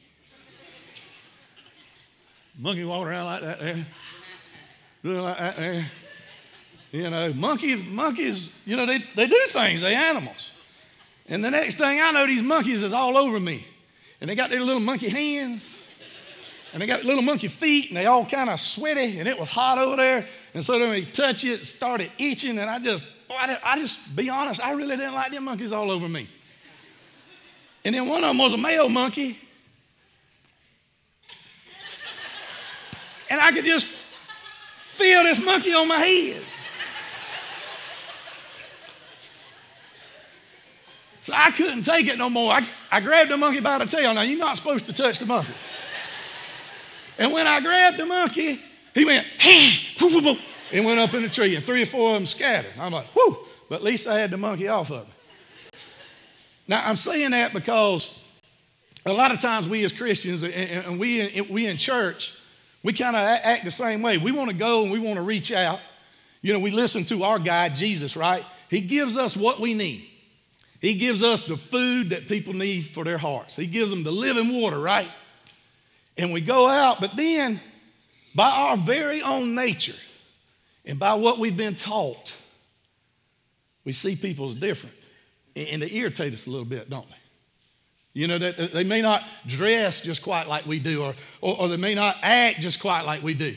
Monkey 2.59 2.85
walking 2.85 3.09
around 3.09 3.27
like 3.27 3.41
that 3.43 3.61
there, 3.61 3.87
doing 5.03 5.21
like 5.23 5.39
that 5.39 5.57
there. 5.57 5.87
You 6.93 7.09
know, 7.09 7.33
monkey, 7.33 7.77
monkeys, 7.77 8.51
you 8.67 8.77
know, 8.77 8.85
they, 8.85 9.05
they 9.15 9.27
do 9.27 9.41
things, 9.49 9.81
they 9.81 9.95
animals. 9.95 10.51
And 11.29 11.45
the 11.45 11.51
next 11.51 11.77
thing 11.77 12.01
I 12.01 12.11
know, 12.11 12.27
these 12.27 12.43
monkeys 12.43 12.83
is 12.83 12.93
all 12.93 13.17
over 13.17 13.39
me. 13.39 13.65
And 14.21 14.29
they 14.29 14.35
got 14.35 14.51
their 14.51 14.61
little 14.61 14.81
monkey 14.81 15.09
hands. 15.09 15.79
And 16.73 16.81
they 16.81 16.87
got 16.87 17.05
little 17.05 17.23
monkey 17.23 17.49
feet, 17.49 17.89
and 17.89 17.97
they 17.97 18.07
all 18.07 18.25
kind 18.25 18.49
of 18.49 18.61
sweaty, 18.61 19.19
and 19.19 19.29
it 19.29 19.39
was 19.39 19.49
hot 19.49 19.79
over 19.79 19.97
there. 19.97 20.27
And 20.55 20.65
so 20.65 20.79
then 20.79 20.91
we 20.91 21.05
touch 21.05 21.45
it, 21.45 21.67
started 21.67 22.13
itching, 22.19 22.59
and 22.59 22.71
I 22.71 22.79
just, 22.79 23.05
oh, 23.29 23.35
I, 23.35 23.59
I 23.65 23.79
just, 23.79 24.15
be 24.15 24.31
honest, 24.31 24.65
I 24.65 24.73
really 24.73 24.97
didn't 24.97 25.15
like 25.15 25.33
them 25.33 25.45
monkeys 25.45 25.73
all 25.73 25.91
over 25.91 26.09
me. 26.09 26.29
And 27.85 27.95
then 27.95 28.07
one 28.07 28.23
of 28.23 28.31
them 28.31 28.39
was 28.39 28.53
a 28.53 28.59
male 28.59 28.89
monkey. 28.89 29.39
And 33.29 33.41
I 33.41 33.53
could 33.53 33.65
just 33.65 33.87
feel 33.87 35.23
this 35.23 35.45
monkey 35.45 35.73
on 35.73 35.89
my 35.89 35.97
head. 35.97 36.43
So 41.23 41.33
I 41.35 41.51
couldn't 41.51 41.83
take 41.83 42.07
it 42.07 42.19
no 42.19 42.29
more. 42.29 42.53
I, 42.53 42.67
I 42.91 43.01
grabbed 43.01 43.31
the 43.31 43.37
monkey 43.37 43.61
by 43.61 43.79
the 43.79 43.87
tail. 43.87 44.15
Now, 44.15 44.23
you're 44.23 44.39
not 44.39 44.57
supposed 44.57 44.87
to 44.87 44.93
touch 44.93 45.19
the 45.19 45.27
monkey. 45.27 45.53
And 47.21 47.33
when 47.33 47.47
I 47.47 47.61
grabbed 47.61 47.99
the 47.99 48.07
monkey, 48.07 48.59
he 48.95 49.05
went, 49.05 49.27
and 50.73 50.85
went 50.87 50.99
up 50.99 51.13
in 51.13 51.23
the 51.23 51.29
tree, 51.29 51.55
and 51.55 51.65
three 51.65 51.83
or 51.83 51.87
four 51.87 52.09
of 52.09 52.15
them 52.15 52.27
scattered. 52.27 52.73
I'm 52.81 52.93
like, 52.93 53.15
whoo, 53.15 53.37
but 53.69 53.77
at 53.77 53.83
least 53.83 54.09
I 54.09 54.19
had 54.19 54.31
the 54.31 54.39
monkey 54.39 54.69
off 54.69 54.91
of 54.91 55.07
me. 55.07 55.13
Now, 56.67 56.83
I'm 56.83 56.97
saying 56.97 57.33
that 57.33 57.53
because 57.53 58.25
a 59.05 59.13
lot 59.13 59.33
of 59.33 59.41
times 59.41 59.69
we 59.69 59.85
as 59.85 59.93
Christians 59.93 60.43
and 60.43 60.99
we, 60.99 61.43
we 61.51 61.67
in 61.67 61.77
church, 61.77 62.39
we 62.83 62.95
kind 62.95 63.15
of 63.15 63.23
act 63.23 63.67
the 63.67 63.71
same 63.71 64.01
way. 64.01 64.17
We 64.17 64.33
want 64.33 64.49
to 64.49 64.57
go 64.57 64.83
and 64.83 64.91
we 64.91 64.99
want 64.99 65.17
to 65.17 65.23
reach 65.23 65.53
out. 65.53 65.81
You 66.41 66.55
know, 66.55 66.59
we 66.59 66.71
listen 66.71 67.05
to 67.05 67.25
our 67.25 67.39
guide, 67.39 67.77
Jesus, 67.77 68.17
right? 68.17 68.47
He 68.71 68.81
gives 68.81 69.19
us 69.19 69.37
what 69.37 69.61
we 69.61 69.75
need. 69.75 70.09
He 70.81 70.95
gives 70.95 71.23
us 71.23 71.43
the 71.43 71.59
food 71.59 72.11
that 72.11 72.29
people 72.29 72.55
need 72.55 72.87
for 72.87 73.05
their 73.05 73.19
hearts. 73.19 73.57
He 73.57 73.67
gives 73.67 73.91
them 73.91 74.05
the 74.05 74.11
living 74.11 74.59
water, 74.59 74.79
right? 74.79 75.11
And 76.21 76.35
we 76.35 76.43
go 76.43 76.67
out, 76.67 77.01
but 77.01 77.17
then 77.17 77.59
by 78.35 78.51
our 78.51 78.77
very 78.77 79.23
own 79.23 79.55
nature 79.55 79.97
and 80.85 80.99
by 80.99 81.15
what 81.15 81.39
we've 81.39 81.57
been 81.57 81.75
taught, 81.75 82.37
we 83.87 83.93
see 83.93 84.17
people 84.17 84.47
as 84.47 84.55
different. 84.55 84.95
And 85.57 85.81
they 85.81 85.91
irritate 85.91 86.35
us 86.35 86.47
a 86.47 86.51
little 86.51 86.67
bit, 86.67 86.91
don't 86.91 87.09
they? 87.09 87.17
You 88.13 88.29
know, 88.29 88.37
that 88.37 88.73
they 88.73 88.85
may 88.85 89.01
not 89.01 89.25
dress 89.47 90.03
just 90.03 90.23
quite 90.23 90.47
like 90.47 90.67
we 90.67 90.79
do, 90.79 91.03
or, 91.03 91.15
or, 91.41 91.59
or, 91.59 91.69
they 91.69 91.79
may 91.79 91.95
not 91.95 92.17
act 92.21 92.61
just 92.61 92.81
quite 92.81 93.07
like 93.07 93.23
we 93.23 93.33
do. 93.33 93.57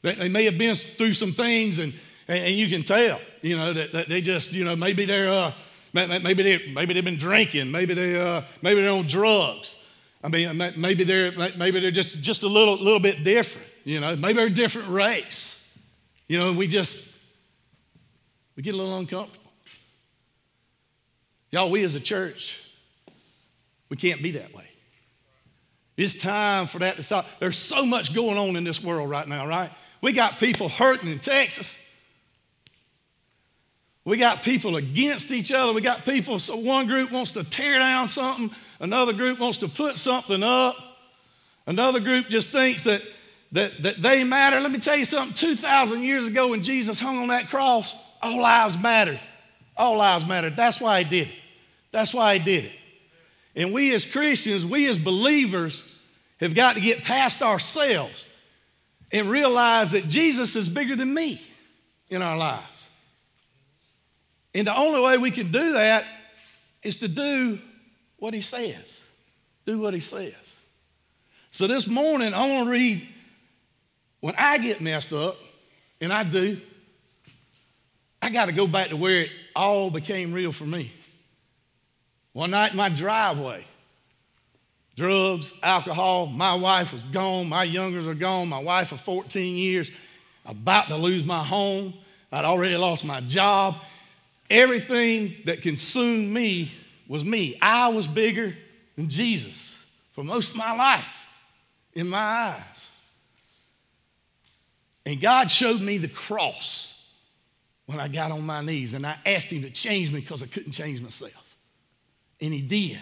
They, 0.00 0.14
they 0.14 0.28
may 0.30 0.46
have 0.46 0.56
been 0.56 0.74
through 0.74 1.12
some 1.12 1.32
things, 1.32 1.80
and, 1.80 1.92
and, 2.28 2.38
and 2.38 2.54
you 2.54 2.68
can 2.68 2.82
tell, 2.82 3.20
you 3.42 3.58
know, 3.58 3.74
that, 3.74 3.92
that, 3.92 4.08
they 4.08 4.22
just, 4.22 4.54
you 4.54 4.64
know, 4.64 4.74
maybe 4.74 5.04
they're, 5.04 5.28
uh, 5.28 5.52
maybe, 5.92 6.42
they, 6.42 6.72
maybe 6.72 6.94
they've 6.94 7.04
been 7.04 7.18
drinking, 7.18 7.70
maybe, 7.70 7.92
they, 7.92 8.18
uh, 8.18 8.40
maybe 8.62 8.80
they're 8.80 8.90
on 8.90 9.06
drugs. 9.06 9.76
I 10.24 10.28
mean, 10.28 10.56
maybe 10.76 11.04
they're, 11.04 11.32
maybe 11.58 11.80
they're 11.80 11.90
just, 11.90 12.22
just 12.22 12.44
a 12.44 12.48
little, 12.48 12.76
little 12.76 12.98
bit 12.98 13.24
different, 13.24 13.68
you 13.84 14.00
know, 14.00 14.16
maybe 14.16 14.38
they're 14.38 14.46
a 14.46 14.50
different 14.50 14.88
race. 14.88 15.78
You 16.28 16.38
know, 16.38 16.52
we 16.54 16.66
just, 16.66 17.14
we 18.56 18.62
get 18.62 18.72
a 18.72 18.76
little 18.78 18.96
uncomfortable. 18.96 19.52
Y'all, 21.50 21.70
we 21.70 21.84
as 21.84 21.94
a 21.94 22.00
church, 22.00 22.58
we 23.90 23.98
can't 23.98 24.22
be 24.22 24.30
that 24.30 24.54
way. 24.54 24.64
It's 25.98 26.18
time 26.18 26.68
for 26.68 26.78
that 26.78 26.96
to 26.96 27.02
stop. 27.02 27.26
There's 27.38 27.58
so 27.58 27.84
much 27.84 28.14
going 28.14 28.38
on 28.38 28.56
in 28.56 28.64
this 28.64 28.82
world 28.82 29.10
right 29.10 29.28
now, 29.28 29.46
right? 29.46 29.70
We 30.00 30.12
got 30.12 30.38
people 30.38 30.70
hurting 30.70 31.10
in 31.10 31.18
Texas. 31.18 31.80
We 34.06 34.16
got 34.16 34.42
people 34.42 34.76
against 34.76 35.30
each 35.30 35.52
other. 35.52 35.74
We 35.74 35.82
got 35.82 36.06
people, 36.06 36.38
so 36.38 36.56
one 36.56 36.86
group 36.86 37.12
wants 37.12 37.32
to 37.32 37.44
tear 37.44 37.78
down 37.78 38.08
something, 38.08 38.50
another 38.80 39.12
group 39.12 39.38
wants 39.38 39.58
to 39.58 39.68
put 39.68 39.98
something 39.98 40.42
up, 40.42 40.76
another 41.66 42.00
group 42.00 42.28
just 42.28 42.50
thinks 42.50 42.84
that, 42.84 43.02
that, 43.52 43.82
that 43.82 43.96
they 44.02 44.24
matter. 44.24 44.60
Let 44.60 44.70
me 44.70 44.78
tell 44.78 44.96
you 44.96 45.04
something 45.04 45.34
2,000 45.34 46.02
years 46.02 46.26
ago 46.26 46.48
when 46.48 46.62
Jesus 46.62 47.00
hung 47.00 47.18
on 47.18 47.28
that 47.28 47.48
cross, 47.48 47.96
all 48.22 48.40
lives 48.40 48.78
mattered. 48.78 49.20
All 49.76 49.96
lives 49.96 50.24
mattered. 50.24 50.56
That's 50.56 50.80
why 50.80 51.02
he 51.02 51.10
did 51.10 51.28
it. 51.28 51.36
That's 51.90 52.14
why 52.14 52.38
he 52.38 52.44
did 52.44 52.64
it. 52.66 52.72
And 53.56 53.72
we 53.72 53.94
as 53.94 54.04
Christians, 54.04 54.64
we 54.64 54.88
as 54.88 54.98
believers, 54.98 55.88
have 56.40 56.54
got 56.54 56.74
to 56.74 56.80
get 56.80 57.04
past 57.04 57.42
ourselves 57.42 58.28
and 59.12 59.30
realize 59.30 59.92
that 59.92 60.08
Jesus 60.08 60.56
is 60.56 60.68
bigger 60.68 60.96
than 60.96 61.12
me 61.14 61.40
in 62.10 62.20
our 62.20 62.36
lives. 62.36 62.88
And 64.54 64.66
the 64.66 64.76
only 64.76 65.00
way 65.00 65.18
we 65.18 65.30
can 65.30 65.50
do 65.50 65.72
that 65.72 66.04
is 66.82 66.96
to 66.96 67.08
do 67.08 67.60
what 68.24 68.32
he 68.32 68.40
says. 68.40 69.02
Do 69.66 69.78
what 69.78 69.92
he 69.92 70.00
says. 70.00 70.56
So 71.50 71.66
this 71.66 71.86
morning, 71.86 72.32
I 72.32 72.48
want 72.48 72.64
to 72.64 72.70
read 72.70 73.06
when 74.20 74.34
I 74.38 74.56
get 74.56 74.80
messed 74.80 75.12
up, 75.12 75.36
and 76.00 76.10
I 76.10 76.24
do, 76.24 76.58
I 78.22 78.30
got 78.30 78.46
to 78.46 78.52
go 78.52 78.66
back 78.66 78.88
to 78.88 78.96
where 78.96 79.24
it 79.24 79.30
all 79.54 79.90
became 79.90 80.32
real 80.32 80.52
for 80.52 80.64
me. 80.64 80.90
One 82.32 82.52
night 82.52 82.70
in 82.70 82.78
my 82.78 82.88
driveway, 82.88 83.66
drugs, 84.96 85.52
alcohol, 85.62 86.24
my 86.24 86.54
wife 86.54 86.94
was 86.94 87.02
gone, 87.02 87.50
my 87.50 87.64
youngers 87.64 88.06
are 88.06 88.14
gone, 88.14 88.48
my 88.48 88.58
wife 88.58 88.90
of 88.92 89.02
14 89.02 89.54
years, 89.54 89.90
about 90.46 90.86
to 90.86 90.96
lose 90.96 91.26
my 91.26 91.44
home. 91.44 91.92
I'd 92.32 92.46
already 92.46 92.78
lost 92.78 93.04
my 93.04 93.20
job. 93.20 93.76
Everything 94.48 95.34
that 95.44 95.60
consumed 95.60 96.32
me 96.32 96.72
was 97.08 97.24
me. 97.24 97.58
I 97.60 97.88
was 97.88 98.06
bigger 98.06 98.54
than 98.96 99.08
Jesus 99.08 99.84
for 100.12 100.24
most 100.24 100.52
of 100.52 100.56
my 100.56 100.74
life 100.74 101.26
in 101.94 102.08
my 102.08 102.18
eyes. 102.18 102.90
And 105.06 105.20
God 105.20 105.50
showed 105.50 105.80
me 105.80 105.98
the 105.98 106.08
cross 106.08 107.10
when 107.86 108.00
I 108.00 108.08
got 108.08 108.30
on 108.30 108.44
my 108.44 108.62
knees 108.62 108.94
and 108.94 109.06
I 109.06 109.16
asked 109.26 109.52
Him 109.52 109.62
to 109.62 109.70
change 109.70 110.10
me 110.10 110.20
because 110.20 110.42
I 110.42 110.46
couldn't 110.46 110.72
change 110.72 111.00
myself. 111.00 111.56
And 112.40 112.52
he 112.52 112.60
did. 112.60 112.98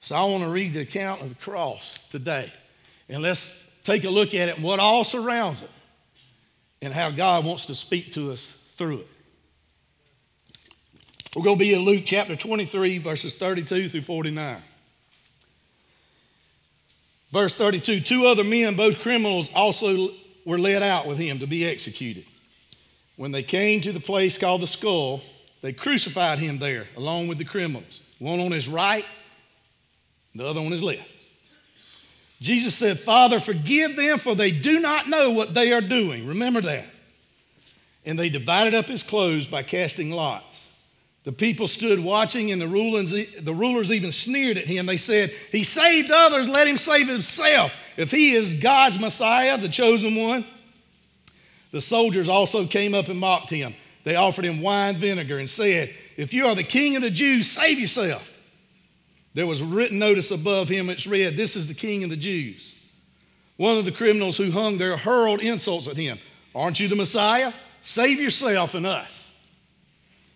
So 0.00 0.16
I 0.16 0.24
want 0.24 0.44
to 0.44 0.50
read 0.50 0.74
the 0.74 0.80
account 0.80 1.22
of 1.22 1.30
the 1.30 1.34
cross 1.36 2.02
today. 2.10 2.52
And 3.08 3.22
let's 3.22 3.80
take 3.82 4.04
a 4.04 4.10
look 4.10 4.34
at 4.34 4.48
it 4.48 4.56
and 4.56 4.64
what 4.64 4.80
all 4.80 5.02
surrounds 5.02 5.62
it 5.62 5.70
and 6.82 6.92
how 6.92 7.10
God 7.10 7.44
wants 7.44 7.66
to 7.66 7.74
speak 7.74 8.12
to 8.12 8.30
us 8.30 8.50
through 8.76 9.00
it. 9.00 9.08
We're 11.34 11.42
going 11.42 11.56
to 11.58 11.64
be 11.64 11.74
in 11.74 11.80
Luke 11.80 12.04
chapter 12.06 12.36
23, 12.36 12.98
verses 12.98 13.34
32 13.34 13.88
through 13.88 14.02
49. 14.02 14.62
Verse 17.32 17.54
32 17.54 18.00
Two 18.00 18.26
other 18.26 18.44
men, 18.44 18.76
both 18.76 19.02
criminals, 19.02 19.50
also 19.52 20.10
were 20.44 20.58
led 20.58 20.82
out 20.82 21.08
with 21.08 21.18
him 21.18 21.40
to 21.40 21.46
be 21.48 21.66
executed. 21.66 22.24
When 23.16 23.32
they 23.32 23.42
came 23.42 23.80
to 23.80 23.90
the 23.90 24.00
place 24.00 24.38
called 24.38 24.62
the 24.62 24.68
skull, 24.68 25.22
they 25.60 25.72
crucified 25.72 26.38
him 26.38 26.58
there 26.58 26.86
along 26.96 27.26
with 27.26 27.38
the 27.38 27.44
criminals, 27.44 28.00
one 28.20 28.38
on 28.38 28.52
his 28.52 28.68
right, 28.68 29.04
the 30.34 30.46
other 30.46 30.60
on 30.60 30.70
his 30.70 30.82
left. 30.82 31.10
Jesus 32.40 32.74
said, 32.74 32.98
Father, 32.98 33.40
forgive 33.40 33.96
them, 33.96 34.18
for 34.18 34.34
they 34.34 34.50
do 34.50 34.78
not 34.78 35.08
know 35.08 35.30
what 35.30 35.54
they 35.54 35.72
are 35.72 35.80
doing. 35.80 36.26
Remember 36.26 36.60
that. 36.60 36.84
And 38.04 38.18
they 38.18 38.28
divided 38.28 38.74
up 38.74 38.84
his 38.84 39.02
clothes 39.02 39.46
by 39.46 39.62
casting 39.62 40.10
lots. 40.10 40.63
The 41.24 41.32
people 41.32 41.66
stood 41.66 42.00
watching, 42.00 42.52
and 42.52 42.60
the 42.60 42.68
rulers, 42.68 43.10
the 43.10 43.54
rulers 43.54 43.90
even 43.90 44.12
sneered 44.12 44.58
at 44.58 44.68
him. 44.68 44.86
They 44.86 44.98
said, 44.98 45.30
He 45.50 45.64
saved 45.64 46.10
others, 46.10 46.48
let 46.48 46.68
him 46.68 46.76
save 46.76 47.08
himself. 47.08 47.74
If 47.96 48.10
he 48.10 48.32
is 48.32 48.54
God's 48.54 48.98
Messiah, 48.98 49.56
the 49.56 49.68
chosen 49.68 50.14
one. 50.16 50.44
The 51.70 51.80
soldiers 51.80 52.28
also 52.28 52.66
came 52.66 52.94
up 52.94 53.08
and 53.08 53.18
mocked 53.18 53.50
him 53.50 53.74
they 54.04 54.16
offered 54.16 54.44
him 54.44 54.60
wine 54.60 54.96
vinegar 54.96 55.38
and 55.38 55.48
said, 55.50 55.92
If 56.16 56.32
you 56.32 56.46
are 56.46 56.54
the 56.54 56.62
king 56.62 56.94
of 56.94 57.02
the 57.02 57.10
Jews, 57.10 57.50
save 57.50 57.80
yourself. 57.80 58.30
There 59.32 59.46
was 59.46 59.62
written 59.62 59.98
notice 59.98 60.30
above 60.30 60.68
him 60.68 60.86
which 60.86 61.06
read, 61.06 61.36
This 61.36 61.56
is 61.56 61.68
the 61.68 61.74
king 61.74 62.04
of 62.04 62.10
the 62.10 62.16
Jews. 62.16 62.78
One 63.56 63.76
of 63.76 63.84
the 63.84 63.92
criminals 63.92 64.36
who 64.36 64.50
hung 64.50 64.76
there 64.76 64.96
hurled 64.96 65.40
insults 65.40 65.88
at 65.88 65.96
him. 65.96 66.18
Aren't 66.54 66.78
you 66.80 66.88
the 66.88 66.96
Messiah? 66.96 67.52
Save 67.82 68.20
yourself 68.20 68.74
and 68.74 68.86
us. 68.86 69.23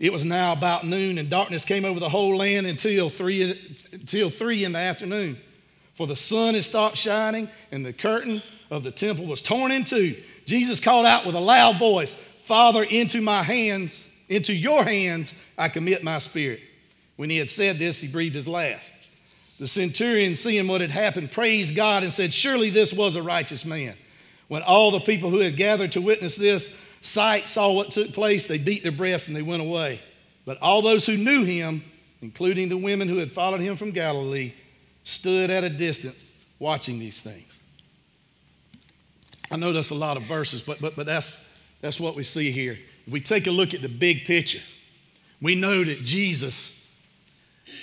It 0.00 0.12
was 0.12 0.24
now 0.24 0.52
about 0.52 0.86
noon, 0.86 1.18
and 1.18 1.28
darkness 1.28 1.66
came 1.66 1.84
over 1.84 2.00
the 2.00 2.08
whole 2.08 2.34
land 2.34 2.66
until 2.66 3.10
three, 3.10 3.54
until 3.92 4.30
three 4.30 4.64
in 4.64 4.72
the 4.72 4.78
afternoon. 4.78 5.36
For 5.94 6.06
the 6.06 6.16
sun 6.16 6.54
had 6.54 6.64
stopped 6.64 6.96
shining, 6.96 7.50
and 7.70 7.84
the 7.84 7.92
curtain 7.92 8.42
of 8.70 8.82
the 8.82 8.90
temple 8.90 9.26
was 9.26 9.42
torn 9.42 9.70
in 9.70 9.84
two. 9.84 10.16
Jesus 10.46 10.80
called 10.80 11.04
out 11.04 11.26
with 11.26 11.34
a 11.34 11.40
loud 11.40 11.78
voice, 11.78 12.14
Father, 12.14 12.82
into 12.82 13.20
my 13.20 13.42
hands, 13.42 14.08
into 14.30 14.54
your 14.54 14.82
hands 14.82 15.36
I 15.58 15.68
commit 15.68 16.02
my 16.02 16.18
spirit. 16.18 16.60
When 17.16 17.28
he 17.28 17.36
had 17.36 17.50
said 17.50 17.76
this, 17.76 18.00
he 18.00 18.08
breathed 18.08 18.34
his 18.34 18.48
last. 18.48 18.94
The 19.58 19.68
centurion, 19.68 20.34
seeing 20.34 20.66
what 20.66 20.80
had 20.80 20.90
happened, 20.90 21.30
praised 21.30 21.76
God 21.76 22.02
and 22.02 22.10
said, 22.10 22.32
Surely 22.32 22.70
this 22.70 22.94
was 22.94 23.16
a 23.16 23.22
righteous 23.22 23.66
man. 23.66 23.94
When 24.48 24.62
all 24.62 24.90
the 24.90 25.00
people 25.00 25.28
who 25.28 25.40
had 25.40 25.58
gathered 25.58 25.92
to 25.92 26.00
witness 26.00 26.36
this 26.36 26.82
sight 27.00 27.48
saw 27.48 27.72
what 27.72 27.90
took 27.90 28.12
place, 28.12 28.46
they 28.46 28.58
beat 28.58 28.82
their 28.82 28.92
breasts 28.92 29.28
and 29.28 29.36
they 29.36 29.42
went 29.42 29.62
away. 29.62 30.00
But 30.44 30.58
all 30.62 30.82
those 30.82 31.06
who 31.06 31.16
knew 31.16 31.44
him, 31.44 31.82
including 32.22 32.68
the 32.68 32.76
women 32.76 33.08
who 33.08 33.16
had 33.16 33.30
followed 33.30 33.60
him 33.60 33.76
from 33.76 33.90
Galilee, 33.90 34.52
stood 35.04 35.50
at 35.50 35.64
a 35.64 35.70
distance 35.70 36.30
watching 36.58 36.98
these 36.98 37.20
things. 37.22 37.58
I 39.50 39.56
know 39.56 39.72
that's 39.72 39.90
a 39.90 39.96
lot 39.96 40.16
of 40.16 40.22
verses, 40.24 40.62
but, 40.62 40.80
but, 40.80 40.94
but 40.94 41.06
that's, 41.06 41.58
that's 41.80 41.98
what 41.98 42.14
we 42.14 42.22
see 42.22 42.50
here. 42.50 42.78
If 43.06 43.12
we 43.12 43.20
take 43.20 43.46
a 43.46 43.50
look 43.50 43.74
at 43.74 43.82
the 43.82 43.88
big 43.88 44.24
picture, 44.24 44.60
we 45.40 45.54
know 45.54 45.82
that 45.82 46.04
Jesus 46.04 46.76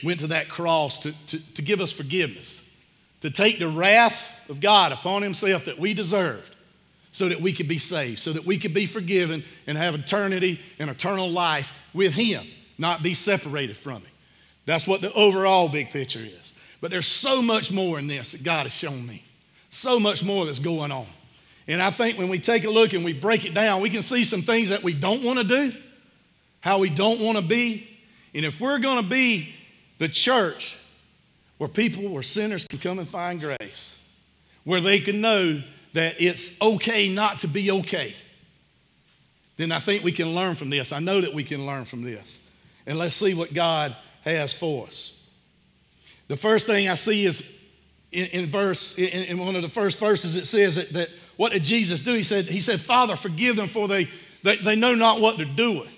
went 0.04 0.20
to 0.20 0.28
that 0.28 0.48
cross 0.48 1.00
to, 1.00 1.12
to, 1.28 1.54
to 1.56 1.62
give 1.62 1.82
us 1.82 1.92
forgiveness, 1.92 2.70
to 3.22 3.32
take 3.32 3.60
the 3.60 3.68
wrath 3.68 4.40
of 4.48 4.62
God 4.62 4.92
upon 4.92 5.24
himself 5.24 5.66
that 5.66 5.80
we 5.80 5.94
deserved 5.94 6.56
so 7.18 7.28
that 7.30 7.42
we 7.42 7.52
could 7.52 7.68
be 7.68 7.80
saved, 7.80 8.20
so 8.20 8.32
that 8.32 8.46
we 8.46 8.60
could 8.60 8.76
be 8.76 8.86
forgiven 8.86 9.44
and 9.66 9.76
have 9.76 9.96
eternity 9.96 10.60
and 10.78 10.88
eternal 10.88 11.28
life 11.28 11.74
with 11.92 12.14
him, 12.14 12.46
not 12.78 13.02
be 13.02 13.16
separated 13.16 13.76
from 13.76 14.04
him. 14.04 14.12
That's 14.68 14.86
what 14.86 15.02
the 15.02 15.12
overall 15.14 15.68
big 15.68 15.90
picture 15.90 16.20
is. 16.20 16.54
But 16.80 16.92
there's 16.92 17.08
so 17.08 17.42
much 17.42 17.72
more 17.72 17.98
in 17.98 18.06
this 18.06 18.34
that 18.34 18.44
God 18.44 18.68
has 18.68 18.72
shown 18.72 19.08
me. 19.08 19.24
So 19.72 20.00
much 20.00 20.24
more 20.24 20.46
that's 20.46 20.60
going 20.60 20.92
on. 20.92 21.08
And 21.68 21.82
I 21.82 21.90
think 21.90 22.20
when 22.20 22.30
we 22.30 22.38
take 22.38 22.66
a 22.66 22.70
look 22.70 22.94
and 22.94 23.04
we 23.04 23.14
break 23.14 23.46
it 23.46 23.56
down, 23.56 23.82
we 23.82 23.90
can 23.90 24.04
see 24.04 24.24
some 24.24 24.44
things 24.44 24.70
that 24.70 24.84
we 24.84 24.94
don't 24.94 25.24
want 25.24 25.40
to 25.40 25.44
do, 25.44 25.76
how 26.62 26.78
we 26.78 26.92
don't 26.92 27.20
want 27.20 27.40
to 27.40 27.44
be. 27.44 27.98
And 28.36 28.46
if 28.46 28.62
we're 28.62 28.78
going 28.78 29.02
to 29.02 29.10
be 29.10 29.56
the 29.98 30.08
church 30.08 30.78
where 31.58 31.68
people, 31.68 32.08
where 32.10 32.22
sinners 32.22 32.68
can 32.68 32.78
come 32.78 33.00
and 33.00 33.08
find 33.08 33.42
grace, 33.42 34.00
where 34.66 34.82
they 34.82 35.00
can 35.00 35.20
know 35.20 35.64
that 35.98 36.22
it's 36.22 36.62
okay 36.62 37.10
not 37.10 37.40
to 37.40 37.48
be 37.48 37.72
okay, 37.72 38.14
then 39.56 39.72
I 39.72 39.80
think 39.80 40.04
we 40.04 40.12
can 40.12 40.36
learn 40.36 40.54
from 40.54 40.70
this. 40.70 40.94
I 40.94 41.00
know 41.00 41.20
that 41.22 41.34
we 41.34 41.44
can 41.44 41.66
learn 41.66 41.86
from 41.86 42.04
this. 42.04 42.40
And 42.86 43.00
let's 43.00 43.16
see 43.16 43.34
what 43.34 43.52
God 43.52 43.96
has 44.22 44.54
for 44.54 44.86
us. 44.86 45.20
The 46.28 46.36
first 46.36 46.68
thing 46.68 46.88
I 46.88 46.94
see 46.94 47.26
is 47.26 47.62
in, 48.12 48.28
in 48.28 48.46
verse, 48.46 48.96
in, 49.00 49.24
in, 49.24 49.38
one 49.40 49.56
of 49.56 49.64
the 49.64 49.70
first 49.70 49.98
verses, 49.98 50.36
it 50.36 50.46
says 50.46 50.76
that, 50.76 50.90
that, 50.90 51.10
what 51.36 51.52
did 51.52 51.64
Jesus 51.64 52.02
do? 52.02 52.14
He 52.14 52.22
said, 52.22 52.46
he 52.46 52.60
said, 52.60 52.80
Father, 52.80 53.16
forgive 53.16 53.56
them 53.56 53.68
for 53.68 53.88
they, 53.88 54.08
they, 54.44 54.58
they 54.58 54.76
know 54.76 54.94
not 54.94 55.20
what 55.20 55.38
they're 55.38 55.46
doing. 55.48 55.90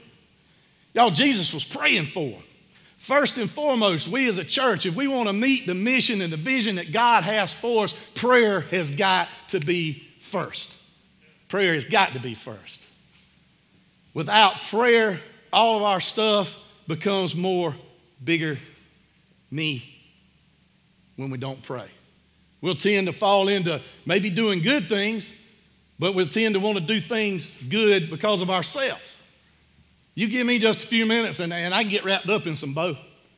Y'all, 0.94 1.12
Jesus 1.12 1.54
was 1.54 1.66
praying 1.66 2.06
for 2.06 2.30
them. 2.30 2.44
First 3.00 3.38
and 3.38 3.50
foremost, 3.50 4.10
we 4.10 4.28
as 4.28 4.38
a 4.38 4.44
church, 4.44 4.86
if 4.86 4.94
we 4.94 5.08
want 5.08 5.28
to 5.30 5.34
meet 5.34 5.66
the 5.66 5.74
mission 5.74 6.22
and 6.22 6.32
the 6.32 6.38
vision 6.38 6.76
that 6.76 6.92
God 6.92 7.24
has 7.24 7.54
for 7.54 7.86
us, 7.86 7.96
prayer 8.14 8.60
has 8.60 8.92
got 8.92 9.30
to 9.48 9.60
be 9.62 10.06
first. 10.20 10.76
Prayer 11.48 11.74
has 11.74 11.86
got 11.86 12.12
to 12.12 12.20
be 12.20 12.36
first. 12.36 12.86
Without 14.14 14.62
prayer, 14.64 15.22
all 15.52 15.78
of 15.78 15.84
our 15.84 16.02
stuff 16.02 16.60
becomes 16.88 17.36
more 17.36 17.74
bigger 18.22 18.58
me 19.50 19.90
when 21.16 21.30
we 21.30 21.38
don't 21.38 21.64
pray. 21.64 21.88
We'll 22.60 22.76
tend 22.76 23.08
to 23.08 23.14
fall 23.14 23.48
into 23.48 23.82
maybe 24.06 24.30
doing 24.30 24.62
good 24.62 24.90
things, 24.90 25.34
but 25.98 26.16
we'll 26.16 26.28
tend 26.28 26.56
to 26.56 26.60
want 26.60 26.78
to 26.78 26.84
do 26.84 27.00
things 27.00 27.56
good 27.64 28.10
because 28.10 28.42
of 28.42 28.50
ourselves. 28.50 29.19
You 30.20 30.28
give 30.28 30.46
me 30.46 30.60
just 30.60 30.84
a 30.84 30.88
few 30.88 31.06
minutes 31.06 31.40
and, 31.40 31.54
and 31.54 31.74
I 31.74 31.84
get 31.84 32.04
wrapped 32.04 32.28
up 32.28 32.46
in 32.46 32.58
some 32.58 32.74
bow. 32.74 32.98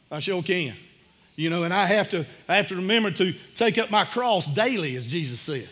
I 0.09 0.17
sure 0.17 0.41
can. 0.41 0.75
You 1.35 1.51
know, 1.51 1.61
and 1.61 1.71
I 1.71 1.85
have 1.85 2.09
to 2.09 2.25
I 2.49 2.55
have 2.55 2.69
to 2.69 2.75
remember 2.75 3.11
to 3.11 3.33
take 3.53 3.77
up 3.77 3.91
my 3.91 4.03
cross 4.03 4.47
daily, 4.47 4.95
as 4.95 5.05
Jesus 5.05 5.39
says. 5.39 5.69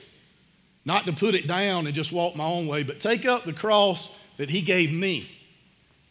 Not 0.85 1.07
to 1.07 1.11
put 1.11 1.33
it 1.33 1.47
down 1.47 1.87
and 1.87 1.95
just 1.95 2.11
walk 2.11 2.35
my 2.35 2.45
own 2.45 2.67
way, 2.67 2.83
but 2.83 2.99
take 2.99 3.25
up 3.25 3.43
the 3.43 3.53
cross 3.53 4.15
that 4.37 4.51
He 4.51 4.61
gave 4.61 4.93
me, 4.93 5.27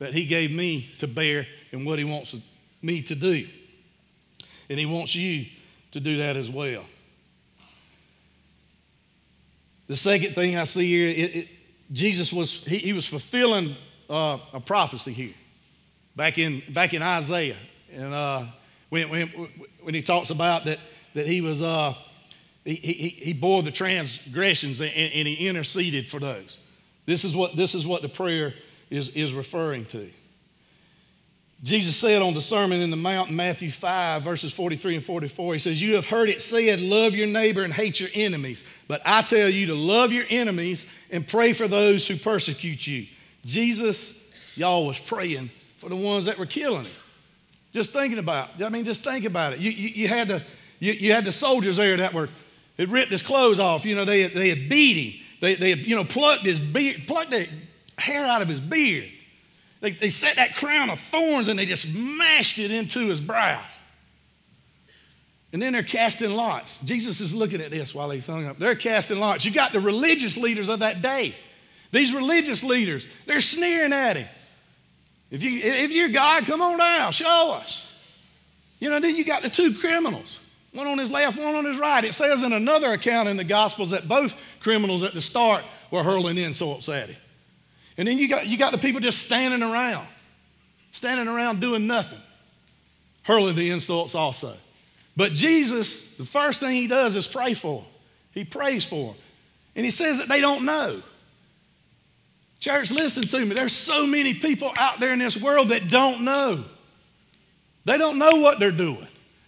that 0.00 0.14
He 0.14 0.26
gave 0.26 0.50
me 0.50 0.90
to 0.98 1.06
bear 1.06 1.46
and 1.70 1.86
what 1.86 2.00
He 2.00 2.04
wants 2.04 2.34
me 2.82 3.00
to 3.02 3.14
do. 3.14 3.46
And 4.68 4.80
He 4.80 4.84
wants 4.84 5.14
you 5.14 5.46
to 5.92 6.00
do 6.00 6.16
that 6.16 6.34
as 6.34 6.50
well. 6.50 6.84
The 9.86 9.94
second 9.94 10.34
thing 10.34 10.56
I 10.56 10.64
see 10.64 10.88
here, 10.88 11.08
it, 11.08 11.36
it, 11.36 11.48
Jesus 11.92 12.32
was 12.32 12.64
he, 12.64 12.78
he 12.78 12.92
was 12.92 13.06
fulfilling 13.06 13.76
uh, 14.08 14.38
a 14.52 14.60
prophecy 14.60 15.12
here, 15.12 15.34
back 16.16 16.38
in, 16.38 16.62
back 16.70 16.94
in 16.94 17.02
Isaiah. 17.02 17.56
And 17.92 18.12
uh, 18.12 18.44
when, 18.88 19.08
when, 19.08 19.28
when 19.82 19.94
he 19.94 20.02
talks 20.02 20.30
about 20.30 20.64
that, 20.64 20.78
that 21.14 21.26
he 21.26 21.40
was, 21.40 21.62
uh, 21.62 21.94
he, 22.64 22.74
he, 22.74 23.08
he 23.08 23.32
bore 23.32 23.62
the 23.62 23.70
transgressions 23.70 24.80
and, 24.80 24.92
and 24.92 25.28
he 25.28 25.48
interceded 25.48 26.08
for 26.08 26.20
those. 26.20 26.58
This 27.06 27.24
is 27.24 27.34
what, 27.34 27.56
this 27.56 27.74
is 27.74 27.86
what 27.86 28.02
the 28.02 28.08
prayer 28.08 28.54
is, 28.90 29.08
is 29.10 29.32
referring 29.32 29.86
to. 29.86 30.10
Jesus 31.62 31.96
said 31.96 32.22
on 32.22 32.34
the 32.34 32.42
Sermon 32.42 32.80
in 32.80 32.90
the 32.90 32.96
Mount 32.96 33.32
Matthew 33.32 33.70
5, 33.70 34.22
verses 34.22 34.52
43 34.52 34.96
and 34.96 35.04
44, 35.04 35.54
He 35.54 35.58
says, 35.58 35.82
You 35.82 35.96
have 35.96 36.06
heard 36.06 36.28
it 36.28 36.40
said, 36.40 36.80
love 36.80 37.16
your 37.16 37.26
neighbor 37.26 37.64
and 37.64 37.72
hate 37.72 37.98
your 37.98 38.10
enemies. 38.14 38.62
But 38.86 39.02
I 39.04 39.22
tell 39.22 39.48
you 39.48 39.66
to 39.66 39.74
love 39.74 40.12
your 40.12 40.24
enemies 40.30 40.86
and 41.10 41.26
pray 41.26 41.52
for 41.52 41.66
those 41.66 42.06
who 42.06 42.16
persecute 42.16 42.86
you. 42.86 43.08
Jesus, 43.48 44.30
y'all, 44.56 44.86
was 44.86 45.00
praying 45.00 45.50
for 45.78 45.88
the 45.88 45.96
ones 45.96 46.26
that 46.26 46.38
were 46.38 46.46
killing 46.46 46.84
him. 46.84 46.92
Just 47.72 47.92
thinking 47.92 48.18
about. 48.18 48.62
I 48.62 48.68
mean, 48.68 48.84
just 48.84 49.02
think 49.02 49.24
about 49.24 49.54
it. 49.54 49.58
You, 49.58 49.70
you, 49.70 49.88
you 49.88 50.08
had, 50.08 50.28
the, 50.28 50.42
you, 50.80 50.92
you, 50.92 51.12
had 51.12 51.24
the 51.24 51.32
soldiers 51.32 51.78
there 51.78 51.96
that 51.96 52.12
were, 52.12 52.28
had 52.76 52.90
ripped 52.90 53.10
his 53.10 53.22
clothes 53.22 53.58
off. 53.58 53.86
You 53.86 53.94
know, 53.94 54.04
they, 54.04 54.26
they 54.26 54.50
had 54.50 54.68
beat 54.68 54.96
him. 54.96 55.26
They, 55.40 55.54
they 55.54 55.70
had, 55.70 55.78
you 55.78 55.96
know, 55.96 56.04
plucked 56.04 56.42
his 56.42 56.60
beard, 56.60 57.04
plucked 57.06 57.30
the 57.30 57.48
hair 57.96 58.26
out 58.26 58.42
of 58.42 58.48
his 58.48 58.60
beard. 58.60 59.08
They, 59.80 59.92
they 59.92 60.08
set 60.08 60.36
that 60.36 60.54
crown 60.54 60.90
of 60.90 60.98
thorns 61.00 61.48
and 61.48 61.58
they 61.58 61.66
just 61.66 61.94
mashed 61.94 62.58
it 62.58 62.70
into 62.70 63.06
his 63.08 63.20
brow. 63.20 63.62
And 65.52 65.62
then 65.62 65.72
they're 65.72 65.82
casting 65.82 66.32
lots. 66.32 66.82
Jesus 66.82 67.20
is 67.20 67.34
looking 67.34 67.62
at 67.62 67.70
this 67.70 67.94
while 67.94 68.10
he's 68.10 68.26
hung 68.26 68.44
up. 68.44 68.58
They're 68.58 68.74
casting 68.74 69.18
lots. 69.18 69.46
You 69.46 69.52
got 69.52 69.72
the 69.72 69.80
religious 69.80 70.36
leaders 70.36 70.68
of 70.68 70.80
that 70.80 71.00
day. 71.00 71.34
These 71.90 72.14
religious 72.14 72.62
leaders, 72.62 73.08
they're 73.26 73.40
sneering 73.40 73.92
at 73.92 74.16
him. 74.16 74.28
If, 75.30 75.42
you, 75.42 75.60
if 75.60 75.92
you're 75.92 76.08
God, 76.08 76.46
come 76.46 76.60
on 76.60 76.78
down, 76.78 77.12
show 77.12 77.52
us. 77.52 77.84
You 78.78 78.90
know, 78.90 79.00
then 79.00 79.16
you 79.16 79.24
got 79.24 79.42
the 79.42 79.50
two 79.50 79.74
criminals, 79.74 80.40
one 80.72 80.86
on 80.86 80.98
his 80.98 81.10
left, 81.10 81.38
one 81.38 81.54
on 81.54 81.64
his 81.64 81.78
right. 81.78 82.04
It 82.04 82.14
says 82.14 82.42
in 82.42 82.52
another 82.52 82.92
account 82.92 83.28
in 83.28 83.36
the 83.36 83.44
Gospels 83.44 83.90
that 83.90 84.06
both 84.06 84.34
criminals 84.60 85.02
at 85.02 85.14
the 85.14 85.20
start 85.20 85.64
were 85.90 86.02
hurling 86.02 86.38
insults 86.38 86.88
at 86.88 87.08
him. 87.08 87.16
And 87.96 88.06
then 88.06 88.16
you 88.16 88.28
got, 88.28 88.46
you 88.46 88.56
got 88.56 88.72
the 88.72 88.78
people 88.78 89.00
just 89.00 89.22
standing 89.22 89.62
around, 89.62 90.06
standing 90.92 91.26
around 91.26 91.60
doing 91.60 91.86
nothing, 91.86 92.20
hurling 93.22 93.56
the 93.56 93.70
insults 93.70 94.14
also. 94.14 94.54
But 95.16 95.32
Jesus, 95.32 96.16
the 96.16 96.24
first 96.24 96.60
thing 96.60 96.70
he 96.70 96.86
does 96.86 97.16
is 97.16 97.26
pray 97.26 97.54
for. 97.54 97.84
He 98.32 98.44
prays 98.44 98.84
for 98.84 99.12
them. 99.12 99.22
And 99.74 99.84
he 99.84 99.90
says 99.90 100.18
that 100.18 100.28
they 100.28 100.40
don't 100.40 100.64
know. 100.64 101.02
Church, 102.60 102.90
listen 102.90 103.22
to 103.22 103.44
me. 103.44 103.54
There's 103.54 103.72
so 103.72 104.06
many 104.06 104.34
people 104.34 104.72
out 104.76 105.00
there 105.00 105.12
in 105.12 105.18
this 105.18 105.36
world 105.36 105.68
that 105.68 105.88
don't 105.88 106.22
know. 106.22 106.64
They 107.84 107.98
don't 107.98 108.18
know 108.18 108.36
what 108.36 108.58
they're 108.58 108.70
doing. 108.72 109.06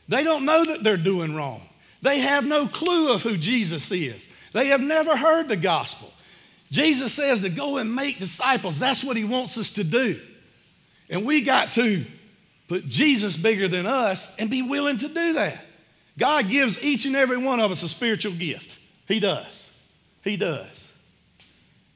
They 0.09 0.23
don't 0.23 0.45
know 0.45 0.65
that 0.65 0.83
they're 0.83 0.97
doing 0.97 1.35
wrong. 1.35 1.63
They 2.03 2.21
have 2.21 2.47
no 2.47 2.67
clue 2.67 3.13
of 3.13 3.23
who 3.23 3.37
Jesus 3.37 3.91
is. 3.93 4.27
They 4.53 4.69
have 4.69 4.81
never 4.81 5.17
heard 5.17 5.49
the 5.49 5.57
gospel. 5.57 6.13
Jesus 6.71 7.13
says 7.13 7.43
to 7.43 7.49
go 7.49 7.79
and 7.79 7.95
make 7.95 8.19
disciples. 8.19 8.79
That's 8.79 9.03
what 9.03 9.17
he 9.17 9.25
wants 9.25 9.59
us 9.59 9.71
to 9.71 9.85
do. 9.85 10.21
And 11.09 11.25
we 11.25 11.41
got 11.41 11.73
to 11.73 12.05
put 12.69 12.89
Jesus 12.89 13.37
bigger 13.37 13.67
than 13.67 13.87
us 13.87 14.35
and 14.39 14.49
be 14.49 14.63
willing 14.63 14.99
to 14.99 15.09
do 15.09 15.33
that. 15.35 15.59
God 16.17 16.49
gives 16.49 16.83
each 16.83 17.07
and 17.07 17.17
every 17.17 17.39
one 17.39 17.61
of 17.61 17.71
us 17.71 17.83
a 17.83 17.89
spiritual 17.89 18.33
gift. 18.33 18.77
He 19.09 19.19
does. 19.19 19.69
He 20.23 20.37
does. 20.37 20.89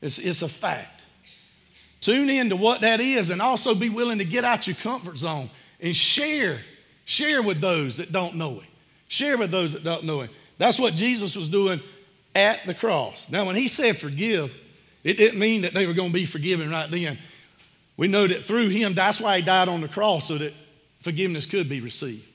It's, 0.00 0.18
it's 0.18 0.42
a 0.42 0.48
fact. 0.48 1.03
Tune 2.04 2.28
in 2.28 2.50
to 2.50 2.56
what 2.56 2.82
that 2.82 3.00
is 3.00 3.30
and 3.30 3.40
also 3.40 3.74
be 3.74 3.88
willing 3.88 4.18
to 4.18 4.26
get 4.26 4.44
out 4.44 4.66
your 4.66 4.76
comfort 4.76 5.16
zone 5.16 5.48
and 5.80 5.96
share. 5.96 6.58
Share 7.06 7.40
with 7.40 7.62
those 7.62 7.96
that 7.96 8.12
don't 8.12 8.34
know 8.34 8.56
Him. 8.56 8.66
Share 9.08 9.38
with 9.38 9.50
those 9.50 9.72
that 9.72 9.84
don't 9.84 10.04
know 10.04 10.20
Him. 10.20 10.28
That's 10.58 10.78
what 10.78 10.94
Jesus 10.94 11.34
was 11.34 11.48
doing 11.48 11.80
at 12.34 12.62
the 12.66 12.74
cross. 12.74 13.26
Now, 13.30 13.46
when 13.46 13.56
He 13.56 13.68
said 13.68 13.96
forgive, 13.96 14.54
it 15.02 15.16
didn't 15.16 15.38
mean 15.38 15.62
that 15.62 15.72
they 15.72 15.86
were 15.86 15.94
going 15.94 16.10
to 16.10 16.14
be 16.14 16.26
forgiven 16.26 16.70
right 16.70 16.90
then. 16.90 17.16
We 17.96 18.06
know 18.06 18.26
that 18.26 18.44
through 18.44 18.68
him, 18.68 18.92
that's 18.92 19.18
why 19.18 19.38
he 19.38 19.42
died 19.42 19.68
on 19.68 19.80
the 19.80 19.88
cross, 19.88 20.28
so 20.28 20.36
that 20.36 20.52
forgiveness 21.00 21.46
could 21.46 21.70
be 21.70 21.80
received. 21.80 22.28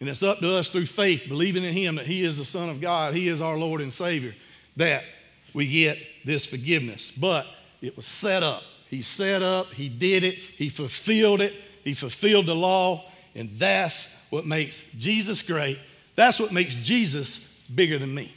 And 0.00 0.08
it's 0.08 0.22
up 0.22 0.38
to 0.38 0.56
us 0.56 0.70
through 0.70 0.86
faith, 0.86 1.26
believing 1.28 1.64
in 1.64 1.74
him 1.74 1.96
that 1.96 2.06
he 2.06 2.22
is 2.22 2.38
the 2.38 2.46
Son 2.46 2.70
of 2.70 2.80
God, 2.80 3.14
he 3.14 3.28
is 3.28 3.42
our 3.42 3.58
Lord 3.58 3.82
and 3.82 3.92
Savior, 3.92 4.34
that 4.76 5.04
we 5.52 5.66
get 5.66 5.98
this 6.24 6.46
forgiveness. 6.46 7.10
But 7.10 7.46
it 7.82 7.94
was 7.94 8.06
set 8.06 8.42
up. 8.42 8.62
He 8.92 9.00
set 9.00 9.42
up, 9.42 9.72
he 9.72 9.88
did 9.88 10.22
it, 10.22 10.34
he 10.34 10.68
fulfilled 10.68 11.40
it, 11.40 11.54
he 11.82 11.94
fulfilled 11.94 12.44
the 12.44 12.54
law, 12.54 13.02
and 13.34 13.48
that's 13.58 14.22
what 14.28 14.44
makes 14.44 14.92
Jesus 14.98 15.40
great. 15.40 15.78
That's 16.14 16.38
what 16.38 16.52
makes 16.52 16.74
Jesus 16.74 17.58
bigger 17.74 17.98
than 17.98 18.14
me. 18.14 18.34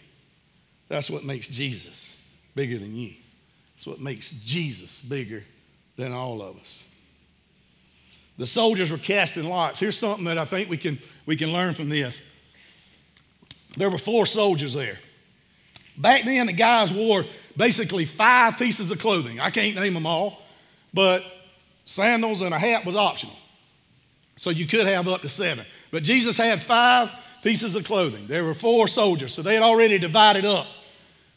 That's 0.87 1.09
what 1.09 1.25
makes 1.25 1.49
Jesus 1.49 2.17
bigger 2.55 2.77
than 2.77 2.95
you. 2.95 3.15
That's 3.75 3.85
what 3.85 3.99
makes 3.99 4.31
Jesus 4.31 5.01
bigger 5.01 5.43
than 5.97 6.13
all 6.13 6.41
of 6.41 6.57
us. 6.57 6.85
The 8.37 8.45
soldiers 8.45 8.91
were 8.91 8.97
casting 8.97 9.49
lots. 9.49 9.77
Here's 9.77 9.97
something 9.97 10.23
that 10.23 10.37
I 10.37 10.45
think 10.45 10.69
we 10.69 10.77
can, 10.77 10.99
we 11.25 11.35
can 11.35 11.51
learn 11.51 11.73
from 11.73 11.89
this. 11.89 12.17
There 13.75 13.89
were 13.89 13.97
four 13.97 14.25
soldiers 14.25 14.73
there. 14.73 14.99
Back 15.97 16.23
then, 16.23 16.47
the 16.47 16.53
guys 16.53 16.93
wore 16.93 17.25
basically 17.57 18.05
five 18.05 18.57
pieces 18.57 18.89
of 18.89 18.99
clothing. 18.99 19.41
I 19.41 19.49
can't 19.49 19.75
name 19.75 19.93
them 19.93 20.05
all, 20.05 20.44
but 20.95 21.23
sandals 21.83 22.41
and 22.41 22.55
a 22.55 22.57
hat 22.57 22.85
was 22.85 22.95
optional. 22.95 23.35
So 24.37 24.49
you 24.49 24.65
could 24.65 24.87
have 24.87 25.07
up 25.07 25.21
to 25.21 25.29
seven. 25.29 25.65
But 25.91 26.03
Jesus 26.03 26.37
had 26.37 26.59
five 26.61 27.11
pieces 27.43 27.75
of 27.75 27.83
clothing. 27.83 28.25
There 28.27 28.43
were 28.43 28.53
four 28.53 28.87
soldiers, 28.87 29.33
so 29.33 29.41
they 29.41 29.53
had 29.53 29.63
already 29.63 29.99
divided 29.99 30.45
up 30.45 30.65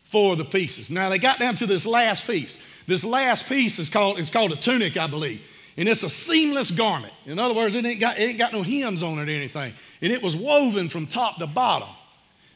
four 0.05 0.33
of 0.33 0.39
the 0.39 0.45
pieces. 0.45 0.91
Now 0.91 1.11
they 1.11 1.19
got 1.19 1.39
down 1.39 1.57
to 1.57 1.67
this 1.67 1.85
last 1.85 2.27
piece. 2.27 2.59
This 2.87 3.05
last 3.05 3.47
piece 3.49 3.79
is 3.79 3.91
called, 3.91 4.19
it's 4.19 4.31
called 4.31 4.53
a 4.53 4.57
tunic, 4.57 4.97
I 4.97 5.07
believe. 5.07 5.43
And 5.77 5.89
it's 5.89 6.03
a 6.03 6.09
seamless 6.09 6.71
garment. 6.71 7.13
In 7.27 7.39
other 7.39 7.55
words, 7.55 7.75
it 7.75 7.85
ain't, 7.85 8.01
got, 8.01 8.19
it 8.19 8.23
ain't 8.23 8.39
got 8.39 8.53
no 8.53 8.63
hems 8.63 9.03
on 9.03 9.19
it 9.19 9.29
or 9.29 9.33
anything. 9.33 9.75
And 10.01 10.13
it 10.13 10.23
was 10.23 10.35
woven 10.35 10.89
from 10.89 11.07
top 11.07 11.37
to 11.37 11.47
bottom. 11.47 11.89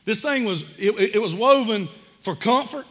This 0.05 0.23
thing 0.23 0.45
was, 0.45 0.77
it, 0.79 1.15
it 1.15 1.21
was 1.21 1.35
woven 1.35 1.89
for 2.21 2.35
comfort. 2.35 2.87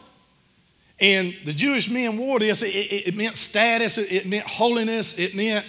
And 1.00 1.36
the 1.44 1.52
Jewish 1.52 1.90
men 1.90 2.16
wore 2.16 2.38
this. 2.38 2.62
It, 2.62 2.68
it, 2.68 3.08
it 3.08 3.16
meant 3.16 3.36
status, 3.36 3.98
it, 3.98 4.12
it 4.12 4.26
meant 4.26 4.46
holiness, 4.46 5.18
it 5.18 5.34
meant, 5.34 5.66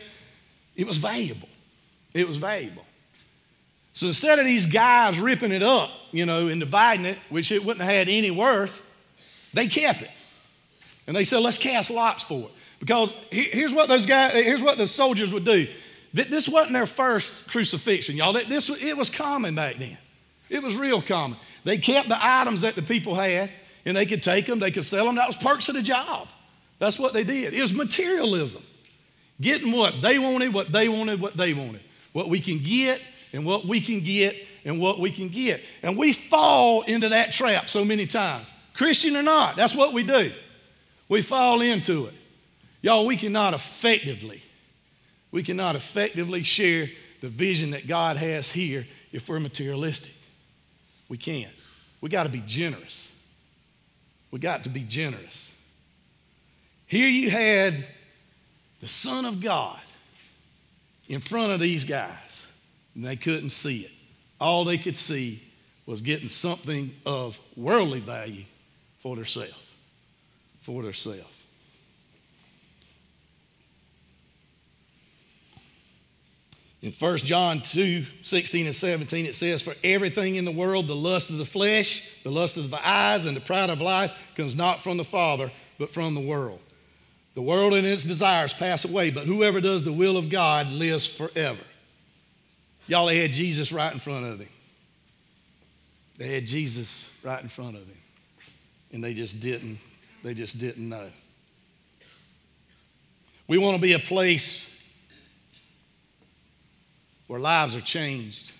it 0.75 0.85
was 0.85 0.97
valuable. 0.97 1.49
It 2.13 2.27
was 2.27 2.37
valuable. 2.37 2.85
So 3.93 4.07
instead 4.07 4.39
of 4.39 4.45
these 4.45 4.65
guys 4.65 5.19
ripping 5.19 5.51
it 5.51 5.63
up, 5.63 5.89
you 6.11 6.25
know, 6.25 6.47
and 6.47 6.59
dividing 6.59 7.05
it, 7.05 7.17
which 7.29 7.51
it 7.51 7.63
wouldn't 7.63 7.83
have 7.83 7.93
had 7.93 8.09
any 8.09 8.31
worth, 8.31 8.81
they 9.53 9.67
kept 9.67 10.01
it. 10.01 10.11
And 11.05 11.15
they 11.15 11.23
said, 11.23 11.39
let's 11.39 11.57
cast 11.57 11.91
lots 11.91 12.23
for 12.23 12.39
it. 12.39 12.51
Because 12.79 13.11
here's 13.31 13.73
what 13.73 13.87
those 13.87 14.05
guys, 14.05 14.33
here's 14.33 14.61
what 14.61 14.77
the 14.77 14.87
soldiers 14.87 15.31
would 15.31 15.45
do. 15.45 15.67
This 16.13 16.47
wasn't 16.47 16.73
their 16.73 16.85
first 16.85 17.49
crucifixion, 17.49 18.15
y'all. 18.15 18.33
This, 18.33 18.69
it 18.69 18.95
was 18.95 19.09
common 19.09 19.55
back 19.55 19.77
then. 19.77 19.97
It 20.49 20.61
was 20.61 20.75
real 20.75 21.01
common. 21.01 21.37
They 21.63 21.77
kept 21.77 22.09
the 22.09 22.17
items 22.19 22.61
that 22.61 22.75
the 22.75 22.81
people 22.81 23.15
had, 23.15 23.49
and 23.85 23.95
they 23.95 24.05
could 24.05 24.23
take 24.23 24.45
them, 24.45 24.59
they 24.59 24.71
could 24.71 24.85
sell 24.85 25.05
them. 25.05 25.15
That 25.15 25.27
was 25.27 25.37
perks 25.37 25.69
of 25.69 25.75
the 25.75 25.81
job. 25.81 26.27
That's 26.79 26.99
what 26.99 27.13
they 27.13 27.23
did. 27.23 27.53
It 27.53 27.61
was 27.61 27.73
materialism. 27.73 28.63
Getting 29.41 29.71
what 29.71 30.01
they 30.01 30.19
wanted, 30.19 30.53
what 30.53 30.71
they 30.71 30.89
wanted, 30.89 31.19
what 31.19 31.35
they 31.35 31.53
wanted. 31.53 31.81
What 32.13 32.29
we 32.29 32.39
can 32.39 32.59
get, 32.59 33.01
and 33.33 33.45
what 33.45 33.65
we 33.65 33.81
can 33.81 34.01
get, 34.01 34.35
and 34.63 34.79
what 34.79 34.99
we 34.99 35.11
can 35.11 35.29
get. 35.29 35.61
And 35.81 35.97
we 35.97 36.13
fall 36.13 36.83
into 36.83 37.09
that 37.09 37.31
trap 37.31 37.67
so 37.67 37.83
many 37.83 38.05
times. 38.05 38.53
Christian 38.73 39.15
or 39.15 39.23
not, 39.23 39.55
that's 39.55 39.75
what 39.75 39.93
we 39.93 40.03
do. 40.03 40.31
We 41.09 41.21
fall 41.21 41.61
into 41.61 42.07
it. 42.07 42.13
Y'all, 42.81 43.05
we 43.05 43.17
cannot 43.17 43.53
effectively, 43.53 44.43
we 45.31 45.43
cannot 45.43 45.75
effectively 45.75 46.43
share 46.43 46.89
the 47.21 47.29
vision 47.29 47.71
that 47.71 47.87
God 47.87 48.17
has 48.17 48.51
here 48.51 48.85
if 49.11 49.29
we're 49.29 49.39
materialistic. 49.39 50.13
We 51.07 51.17
can't. 51.17 51.53
We 52.01 52.09
got 52.09 52.23
to 52.23 52.29
be 52.29 52.43
generous. 52.45 53.12
We 54.33 54.39
got 54.39 54.63
to 54.63 54.69
be 54.69 54.79
generous. 54.79 55.55
Here 56.87 57.07
you 57.07 57.29
had 57.29 57.85
the 58.81 58.87
Son 58.87 59.25
of 59.25 59.39
God 59.39 59.79
in 61.07 61.19
front 61.19 61.51
of 61.51 61.59
these 61.59 61.85
guys, 61.85 62.47
and 62.95 63.05
they 63.05 63.15
couldn't 63.15 63.51
see 63.51 63.81
it. 63.81 63.91
All 64.41 64.65
they 64.65 64.79
could 64.79 64.97
see 64.97 65.43
was 65.85 66.01
getting 66.01 66.29
something 66.29 66.95
of 67.05 67.39
worldly 67.55 67.99
value 67.99 68.45
for 68.97 69.15
themselves. 69.15 69.69
For 70.61 70.81
themselves. 70.81 71.32
In 76.83 76.91
1 76.91 77.17
John 77.17 77.61
2 77.61 78.05
16 78.21 78.65
and 78.67 78.75
17, 78.75 79.25
it 79.25 79.33
says, 79.33 79.63
For 79.63 79.73
everything 79.83 80.35
in 80.35 80.45
the 80.45 80.51
world, 80.51 80.85
the 80.85 80.95
lust 80.95 81.31
of 81.31 81.39
the 81.39 81.45
flesh, 81.45 82.21
the 82.21 82.29
lust 82.29 82.57
of 82.57 82.69
the 82.69 82.87
eyes, 82.87 83.25
and 83.25 83.35
the 83.35 83.41
pride 83.41 83.71
of 83.71 83.81
life 83.81 84.13
comes 84.35 84.55
not 84.55 84.81
from 84.81 84.97
the 84.97 85.03
Father, 85.03 85.49
but 85.79 85.89
from 85.89 86.13
the 86.13 86.21
world. 86.21 86.59
The 87.33 87.41
world 87.41 87.73
and 87.73 87.87
its 87.87 88.03
desires 88.03 88.53
pass 88.53 88.85
away, 88.85 89.09
but 89.09 89.23
whoever 89.23 89.59
does 89.59 89.83
the 89.83 89.93
will 89.93 90.17
of 90.17 90.29
God 90.29 90.69
lives 90.69 91.07
forever. 91.07 91.63
Y'all, 92.85 93.07
they 93.07 93.17
had 93.17 93.31
Jesus 93.31 93.71
right 93.71 93.91
in 93.91 93.99
front 93.99 94.25
of 94.25 94.37
them. 94.37 94.49
They 96.17 96.35
had 96.35 96.45
Jesus 96.45 97.17
right 97.23 97.41
in 97.41 97.49
front 97.49 97.75
of 97.75 97.87
them 97.87 97.97
and 98.93 99.03
they 99.03 99.13
just 99.13 99.41
didn't 99.41 99.79
they 100.23 100.33
just 100.33 100.59
didn't 100.59 100.87
know 100.87 101.09
we 103.47 103.57
want 103.57 103.75
to 103.75 103.81
be 103.81 103.93
a 103.93 103.99
place 103.99 104.72
where 107.27 107.39
lives 107.39 107.75
are 107.75 107.81
changed. 107.81 108.51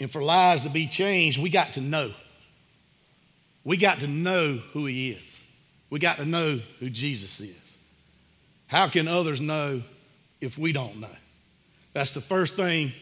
And 0.00 0.10
for 0.10 0.22
lives 0.22 0.62
to 0.62 0.70
be 0.70 0.86
changed 0.86 1.42
we 1.42 1.50
got 1.50 1.74
to 1.74 1.80
know. 1.80 2.12
We 3.64 3.76
got 3.76 4.00
to 4.00 4.06
know 4.06 4.54
who 4.72 4.86
he 4.86 5.10
is. 5.10 5.40
We 5.90 5.98
got 5.98 6.18
to 6.18 6.24
know 6.24 6.60
who 6.80 6.90
jesus 6.90 7.40
is. 7.40 7.76
How 8.66 8.88
can 8.88 9.08
others 9.08 9.40
know 9.40 9.82
if 10.40 10.58
we 10.58 10.72
don't 10.72 11.00
know? 11.00 11.08
That's 11.92 12.12
the 12.12 12.20
first 12.20 12.56
thing 12.56 12.92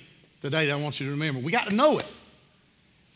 today 0.40 0.66
that 0.66 0.72
i 0.72 0.76
want 0.76 1.00
you 1.00 1.06
to 1.06 1.12
remember. 1.12 1.40
We 1.40 1.52
got 1.52 1.70
to 1.70 1.74
know 1.74 1.98
it. 1.98 2.06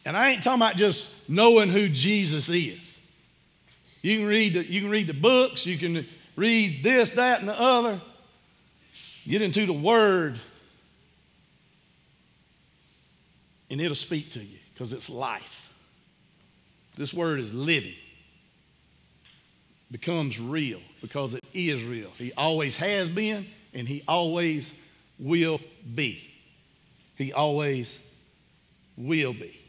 And 0.05 0.16
I 0.16 0.31
ain't 0.31 0.42
talking 0.42 0.61
about 0.61 0.76
just 0.76 1.29
knowing 1.29 1.68
who 1.68 1.88
Jesus 1.88 2.48
is. 2.48 2.96
You 4.03 4.18
can 4.18 4.26
read 4.26 4.55
the, 4.55 4.64
you 4.64 4.81
can 4.81 4.90
read 4.90 5.07
the 5.07 5.14
books, 5.14 5.66
you 5.66 5.76
can 5.76 6.07
read 6.37 6.83
this, 6.83 7.12
that, 7.12 7.40
and 7.40 7.48
the 7.48 7.61
other. 7.61 8.00
Get 9.31 9.43
into 9.43 9.64
the 9.64 9.73
Word, 9.73 10.40
and 13.71 13.81
it'll 13.81 13.95
speak 13.95 14.31
to 14.31 14.40
you 14.40 14.59
because 14.75 14.93
it's 14.93 15.09
life. 15.09 15.73
This 16.97 17.14
Word 17.14 17.38
is 17.38 17.55
living, 17.55 17.95
becomes 19.88 20.40
real 20.40 20.81
because 21.01 21.35
it 21.35 21.45
is 21.55 21.85
real. 21.85 22.11
He 22.19 22.33
always 22.37 22.77
has 22.79 23.09
been, 23.09 23.47
and 23.73 23.87
He 23.87 24.03
always 24.09 24.75
will 25.16 25.61
be. 25.95 26.29
He 27.14 27.33
always 27.33 28.01
will 28.97 29.33
be. 29.33 29.60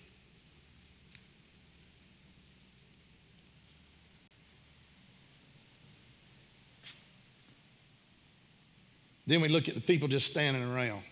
Then 9.27 9.41
we 9.41 9.47
look 9.47 9.67
at 9.67 9.75
the 9.75 9.81
people 9.81 10.07
just 10.07 10.27
standing 10.27 10.63
around 10.63 11.03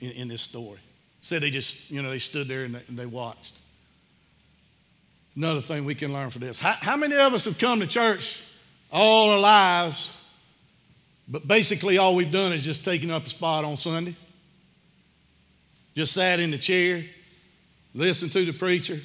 in, 0.00 0.10
in 0.12 0.28
this 0.28 0.42
story. 0.42 0.80
Said 1.20 1.42
they 1.42 1.50
just, 1.50 1.90
you 1.90 2.02
know, 2.02 2.10
they 2.10 2.18
stood 2.18 2.48
there 2.48 2.64
and 2.64 2.74
they, 2.74 2.82
and 2.88 2.98
they 2.98 3.06
watched. 3.06 3.58
Another 5.36 5.60
thing 5.60 5.84
we 5.84 5.94
can 5.94 6.12
learn 6.12 6.30
from 6.30 6.42
this. 6.42 6.58
How, 6.58 6.72
how 6.72 6.96
many 6.96 7.16
of 7.16 7.32
us 7.32 7.44
have 7.44 7.58
come 7.58 7.80
to 7.80 7.86
church 7.86 8.42
all 8.90 9.30
our 9.30 9.38
lives, 9.38 10.20
but 11.28 11.46
basically 11.48 11.98
all 11.98 12.14
we've 12.14 12.32
done 12.32 12.52
is 12.52 12.64
just 12.64 12.84
taken 12.84 13.10
up 13.10 13.26
a 13.26 13.30
spot 13.30 13.64
on 13.64 13.76
Sunday? 13.76 14.14
Just 15.94 16.12
sat 16.12 16.40
in 16.40 16.50
the 16.50 16.58
chair, 16.58 17.04
listened 17.94 18.32
to 18.32 18.44
the 18.44 18.52
preacher, 18.52 18.98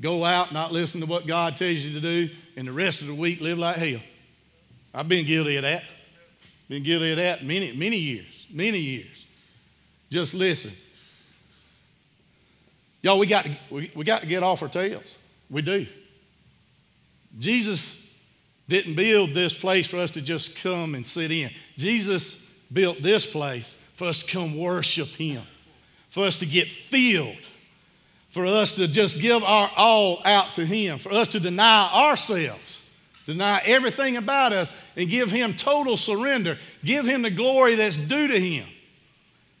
go 0.00 0.24
out, 0.24 0.52
not 0.52 0.72
listen 0.72 1.00
to 1.00 1.06
what 1.06 1.26
God 1.26 1.56
tells 1.56 1.78
you 1.78 1.92
to 1.92 2.00
do, 2.00 2.28
and 2.56 2.66
the 2.66 2.72
rest 2.72 3.00
of 3.00 3.06
the 3.06 3.14
week 3.14 3.40
live 3.40 3.58
like 3.58 3.76
hell. 3.76 4.00
I've 4.92 5.08
been 5.08 5.26
guilty 5.26 5.56
of 5.56 5.62
that. 5.62 5.84
Been 6.70 6.84
guilty 6.84 7.10
of 7.10 7.16
that 7.16 7.44
many, 7.44 7.72
many 7.72 7.96
years, 7.96 8.46
many 8.48 8.78
years. 8.78 9.26
Just 10.08 10.34
listen. 10.34 10.70
Y'all, 13.02 13.18
we 13.18 13.26
got, 13.26 13.44
to, 13.46 13.56
we, 13.70 13.90
we 13.92 14.04
got 14.04 14.20
to 14.20 14.28
get 14.28 14.44
off 14.44 14.62
our 14.62 14.68
tails. 14.68 15.16
We 15.50 15.62
do. 15.62 15.84
Jesus 17.40 18.16
didn't 18.68 18.94
build 18.94 19.30
this 19.30 19.52
place 19.52 19.88
for 19.88 19.96
us 19.96 20.12
to 20.12 20.20
just 20.20 20.56
come 20.58 20.94
and 20.94 21.04
sit 21.04 21.32
in. 21.32 21.50
Jesus 21.76 22.48
built 22.72 23.02
this 23.02 23.26
place 23.26 23.74
for 23.94 24.06
us 24.06 24.22
to 24.22 24.30
come 24.30 24.56
worship 24.56 25.08
Him, 25.08 25.42
for 26.08 26.24
us 26.24 26.38
to 26.38 26.46
get 26.46 26.68
filled, 26.68 27.34
for 28.28 28.46
us 28.46 28.74
to 28.74 28.86
just 28.86 29.20
give 29.20 29.42
our 29.42 29.68
all 29.76 30.22
out 30.24 30.52
to 30.52 30.64
Him, 30.64 30.98
for 30.98 31.10
us 31.10 31.26
to 31.28 31.40
deny 31.40 31.90
ourselves 31.92 32.79
deny 33.32 33.62
everything 33.64 34.16
about 34.16 34.52
us, 34.52 34.76
and 34.96 35.08
give 35.08 35.30
Him 35.30 35.54
total 35.54 35.96
surrender, 35.96 36.58
give 36.84 37.06
Him 37.06 37.22
the 37.22 37.30
glory 37.30 37.76
that's 37.76 37.96
due 37.96 38.28
to 38.28 38.40
Him. 38.40 38.66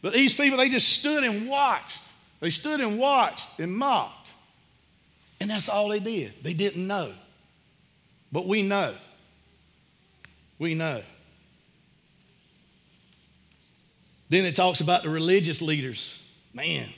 But 0.02 0.12
these 0.12 0.34
people, 0.34 0.58
they 0.58 0.68
just 0.68 0.88
stood 0.88 1.24
and 1.24 1.48
watched. 1.48 2.04
They 2.40 2.50
stood 2.50 2.80
and 2.80 2.98
watched 2.98 3.60
and 3.60 3.72
mocked. 3.72 4.32
And 5.40 5.50
that's 5.50 5.68
all 5.68 5.88
they 5.88 6.00
did. 6.00 6.32
They 6.42 6.54
didn't 6.54 6.86
know. 6.86 7.12
But 8.32 8.46
we 8.46 8.62
know. 8.62 8.94
We 10.58 10.74
know. 10.74 11.02
Then 14.28 14.44
it 14.44 14.54
talks 14.54 14.80
about 14.80 15.02
the 15.02 15.08
religious 15.10 15.60
leaders. 15.60 16.16
Man. 16.54 16.88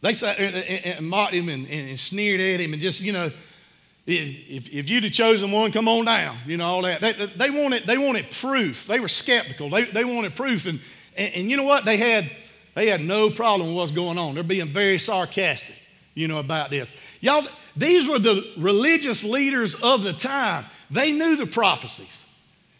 They 0.00 0.14
sat 0.14 0.38
and, 0.38 0.54
and 0.84 1.08
mocked 1.08 1.34
him 1.34 1.48
and, 1.48 1.68
and, 1.68 1.98
sneered 1.98 2.40
at 2.40 2.60
him 2.60 2.72
and 2.72 2.80
just, 2.80 3.00
you 3.00 3.12
know, 3.12 3.30
if, 4.06 4.68
if 4.72 4.88
you'd 4.88 5.04
have 5.04 5.12
chosen 5.12 5.50
one, 5.50 5.72
come 5.72 5.88
on 5.88 6.04
down, 6.04 6.36
you 6.46 6.56
know, 6.56 6.66
all 6.66 6.82
that. 6.82 7.00
They, 7.00 7.12
they, 7.12 7.50
wanted, 7.50 7.84
they 7.84 7.98
wanted 7.98 8.30
proof. 8.30 8.86
They 8.86 9.00
were 9.00 9.08
skeptical. 9.08 9.68
They, 9.68 9.84
they 9.84 10.04
wanted 10.04 10.34
proof. 10.34 10.66
And, 10.66 10.80
and, 11.16 11.34
and 11.34 11.50
you 11.50 11.56
know 11.56 11.64
what? 11.64 11.84
They 11.84 11.96
had, 11.96 12.30
they 12.74 12.88
had 12.88 13.00
no 13.00 13.28
problem 13.28 13.68
with 13.68 13.76
what's 13.76 13.92
going 13.92 14.18
on. 14.18 14.34
They're 14.34 14.44
being 14.44 14.68
very 14.68 14.98
sarcastic, 14.98 15.76
you 16.14 16.28
know, 16.28 16.38
about 16.38 16.70
this. 16.70 16.96
Y'all, 17.20 17.46
these 17.76 18.08
were 18.08 18.18
the 18.18 18.44
religious 18.56 19.24
leaders 19.24 19.74
of 19.74 20.04
the 20.04 20.12
time. 20.12 20.64
They 20.90 21.12
knew 21.12 21.36
the 21.36 21.46
prophecies. 21.46 22.24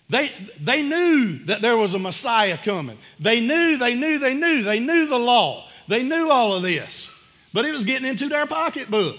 They, 0.08 0.32
they 0.60 0.82
knew 0.82 1.38
that 1.44 1.60
there 1.60 1.76
was 1.76 1.92
a 1.92 1.98
Messiah 1.98 2.56
coming. 2.56 2.96
They 3.20 3.40
knew, 3.40 3.76
they 3.76 3.94
knew, 3.94 4.18
they 4.18 4.32
knew. 4.32 4.62
They 4.62 4.80
knew 4.80 5.06
the 5.06 5.18
law. 5.18 5.67
They 5.88 6.02
knew 6.02 6.30
all 6.30 6.54
of 6.54 6.62
this. 6.62 7.14
But 7.52 7.64
it 7.64 7.72
was 7.72 7.84
getting 7.84 8.06
into 8.06 8.28
their 8.28 8.46
pocketbook. 8.46 9.16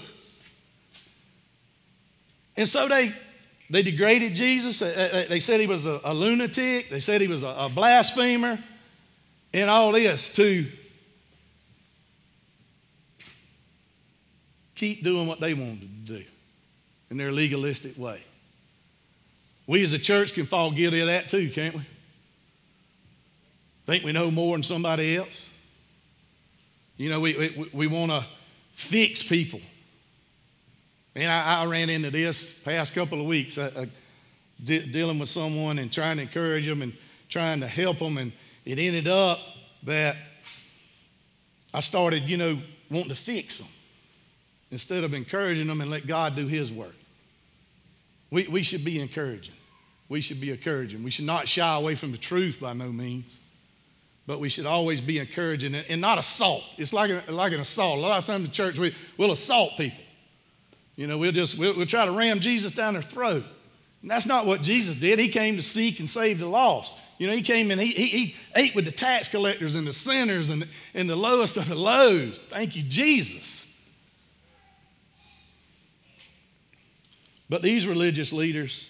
And 2.56 2.66
so 2.66 2.88
they, 2.88 3.12
they 3.68 3.82
degraded 3.82 4.34
Jesus. 4.34 4.78
They 4.78 5.40
said 5.40 5.60
he 5.60 5.66
was 5.66 5.84
a, 5.84 6.00
a 6.04 6.14
lunatic. 6.14 6.88
They 6.88 7.00
said 7.00 7.20
he 7.20 7.26
was 7.26 7.42
a, 7.42 7.48
a 7.48 7.68
blasphemer 7.68 8.58
and 9.52 9.68
all 9.68 9.92
this 9.92 10.30
to 10.34 10.64
keep 14.76 15.02
doing 15.02 15.26
what 15.26 15.40
they 15.40 15.54
wanted 15.54 16.06
to 16.06 16.14
do 16.18 16.24
in 17.10 17.16
their 17.16 17.32
legalistic 17.32 17.98
way. 17.98 18.22
We 19.66 19.82
as 19.82 19.92
a 19.92 19.98
church 19.98 20.34
can 20.34 20.46
fall 20.46 20.70
guilty 20.70 21.00
of 21.00 21.08
that 21.08 21.28
too, 21.28 21.50
can't 21.50 21.74
we? 21.74 21.82
Think 23.86 24.04
we 24.04 24.12
know 24.12 24.30
more 24.30 24.54
than 24.54 24.62
somebody 24.62 25.16
else. 25.16 25.49
You 27.00 27.08
know, 27.08 27.20
we, 27.20 27.34
we, 27.34 27.70
we 27.72 27.86
want 27.86 28.10
to 28.10 28.24
fix 28.72 29.22
people. 29.22 29.60
And 31.14 31.30
I, 31.30 31.62
I, 31.62 31.66
ran 31.66 31.88
into 31.88 32.10
this 32.10 32.60
past 32.62 32.94
couple 32.94 33.20
of 33.20 33.26
weeks, 33.26 33.56
I, 33.56 33.66
I, 33.66 33.88
de- 34.62 34.86
dealing 34.86 35.18
with 35.18 35.30
someone 35.30 35.78
and 35.78 35.90
trying 35.90 36.16
to 36.16 36.22
encourage 36.22 36.66
them 36.66 36.82
and 36.82 36.92
trying 37.28 37.60
to 37.60 37.66
help 37.66 38.00
them. 38.00 38.18
And 38.18 38.32
it 38.66 38.78
ended 38.78 39.08
up 39.08 39.38
that 39.84 40.16
I 41.72 41.80
started, 41.80 42.28
you 42.28 42.36
know, 42.36 42.58
wanting 42.90 43.08
to 43.08 43.16
fix 43.16 43.58
them 43.58 43.68
instead 44.70 45.02
of 45.02 45.14
encouraging 45.14 45.68
them 45.68 45.80
and 45.80 45.90
let 45.90 46.06
God 46.06 46.36
do 46.36 46.46
His 46.46 46.70
work. 46.70 46.94
We, 48.30 48.46
we 48.46 48.62
should 48.62 48.84
be 48.84 49.00
encouraging 49.00 49.54
we 50.10 50.20
should 50.20 50.40
be 50.40 50.50
encouraging. 50.50 51.02
We 51.04 51.10
should 51.10 51.24
not 51.24 51.48
shy 51.48 51.74
away 51.74 51.94
from 51.94 52.10
the 52.10 52.18
truth 52.18 52.58
by 52.60 52.74
no 52.74 52.90
means, 52.90 53.38
but 54.30 54.38
we 54.38 54.48
should 54.48 54.64
always 54.64 55.00
be 55.00 55.18
encouraging 55.18 55.74
and, 55.74 56.00
not 56.00 56.16
assault. 56.16 56.62
It's 56.78 56.92
like, 56.92 57.10
a, 57.10 57.32
like 57.32 57.52
an 57.52 57.58
assault. 57.58 57.98
A 57.98 58.00
lot 58.00 58.16
of 58.16 58.24
times 58.24 58.44
in 58.44 58.52
church, 58.52 58.78
we, 58.78 58.94
we'll 59.16 59.32
assault 59.32 59.72
people. 59.76 60.04
You 60.94 61.08
know, 61.08 61.18
we'll 61.18 61.32
just 61.32 61.58
we'll, 61.58 61.76
we'll 61.76 61.84
try 61.84 62.04
to 62.04 62.12
ram 62.12 62.38
Jesus 62.38 62.70
down 62.70 62.92
their 62.92 63.02
throat. 63.02 63.42
And 64.02 64.08
that's 64.08 64.26
not 64.26 64.46
what 64.46 64.62
Jesus 64.62 64.94
did. 64.94 65.18
He 65.18 65.30
came 65.30 65.56
to 65.56 65.62
seek 65.62 65.98
and 65.98 66.08
save 66.08 66.38
the 66.38 66.46
lost. 66.46 66.94
You 67.18 67.26
know, 67.26 67.32
he 67.32 67.42
came 67.42 67.72
and 67.72 67.80
he, 67.80 67.88
he, 67.88 68.06
he 68.06 68.36
ate 68.54 68.76
with 68.76 68.84
the 68.84 68.92
tax 68.92 69.26
collectors 69.26 69.74
and 69.74 69.84
the 69.84 69.92
sinners 69.92 70.48
and, 70.48 70.64
and 70.94 71.10
the 71.10 71.16
lowest 71.16 71.56
of 71.56 71.68
the 71.68 71.74
lows. 71.74 72.40
Thank 72.40 72.76
you, 72.76 72.84
Jesus. 72.84 73.82
But 77.48 77.62
these 77.62 77.84
religious 77.84 78.32
leaders, 78.32 78.88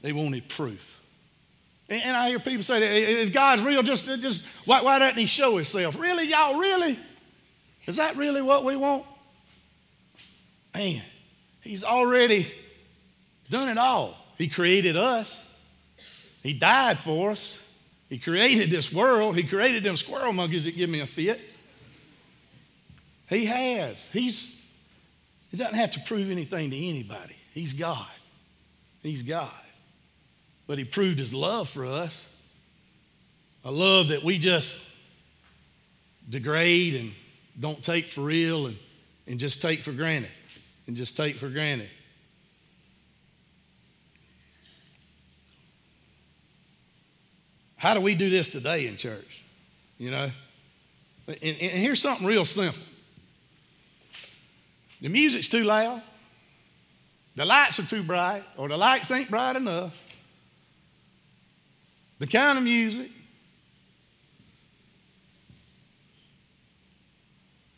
they 0.00 0.12
wanted 0.12 0.48
proof. 0.48 0.92
And, 1.92 2.16
I 2.16 2.28
hear 2.28 2.38
people 2.38 2.62
say, 2.62 2.80
that 2.80 3.22
if 3.22 3.32
God's 3.32 3.62
real, 3.62 3.82
just, 3.82 4.06
just 4.06 4.46
why, 4.66 4.82
why 4.82 4.98
doesn't 4.98 5.18
He 5.18 5.26
show 5.26 5.56
Himself? 5.56 6.00
Really, 6.00 6.28
y'all, 6.28 6.58
really? 6.58 6.98
Is 7.86 7.96
that 7.96 8.16
really 8.16 8.40
what 8.40 8.64
we 8.64 8.76
want? 8.76 9.04
Man, 10.74 11.02
He's 11.60 11.84
already 11.84 12.46
done 13.50 13.68
it 13.68 13.78
all. 13.78 14.16
He 14.38 14.48
created 14.48 14.96
us, 14.96 15.54
He 16.42 16.52
died 16.54 16.98
for 16.98 17.30
us. 17.30 17.58
He 18.08 18.18
created 18.18 18.70
this 18.70 18.92
world. 18.92 19.38
He 19.38 19.42
created 19.42 19.84
them 19.84 19.96
squirrel 19.96 20.34
monkeys 20.34 20.64
that 20.64 20.76
give 20.76 20.90
me 20.90 21.00
a 21.00 21.06
fit. 21.06 21.40
He 23.26 23.46
has. 23.46 24.12
He's, 24.12 24.62
he 25.50 25.56
doesn't 25.56 25.76
have 25.76 25.92
to 25.92 26.00
prove 26.00 26.30
anything 26.30 26.70
to 26.72 26.76
anybody. 26.76 27.36
He's 27.54 27.72
God. 27.72 28.04
He's 29.02 29.22
God 29.22 29.61
but 30.72 30.78
he 30.78 30.86
proved 30.86 31.18
his 31.18 31.34
love 31.34 31.68
for 31.68 31.84
us. 31.84 32.26
A 33.62 33.70
love 33.70 34.08
that 34.08 34.24
we 34.24 34.38
just 34.38 34.96
degrade 36.30 36.94
and 36.94 37.12
don't 37.60 37.82
take 37.82 38.06
for 38.06 38.22
real 38.22 38.68
and, 38.68 38.78
and 39.26 39.38
just 39.38 39.60
take 39.60 39.80
for 39.80 39.92
granted. 39.92 40.30
And 40.86 40.96
just 40.96 41.14
take 41.14 41.36
for 41.36 41.50
granted. 41.50 41.90
How 47.76 47.92
do 47.92 48.00
we 48.00 48.14
do 48.14 48.30
this 48.30 48.48
today 48.48 48.86
in 48.86 48.96
church? 48.96 49.44
You 49.98 50.10
know? 50.10 50.30
And, 51.26 51.36
and 51.42 51.56
here's 51.58 52.00
something 52.00 52.26
real 52.26 52.46
simple 52.46 52.82
the 55.02 55.10
music's 55.10 55.50
too 55.50 55.64
loud, 55.64 56.00
the 57.36 57.44
lights 57.44 57.78
are 57.78 57.84
too 57.84 58.02
bright, 58.02 58.44
or 58.56 58.68
the 58.68 58.78
lights 58.78 59.10
ain't 59.10 59.28
bright 59.28 59.56
enough 59.56 60.02
the 62.22 62.28
kind 62.28 62.56
of 62.56 62.62
music. 62.62 63.10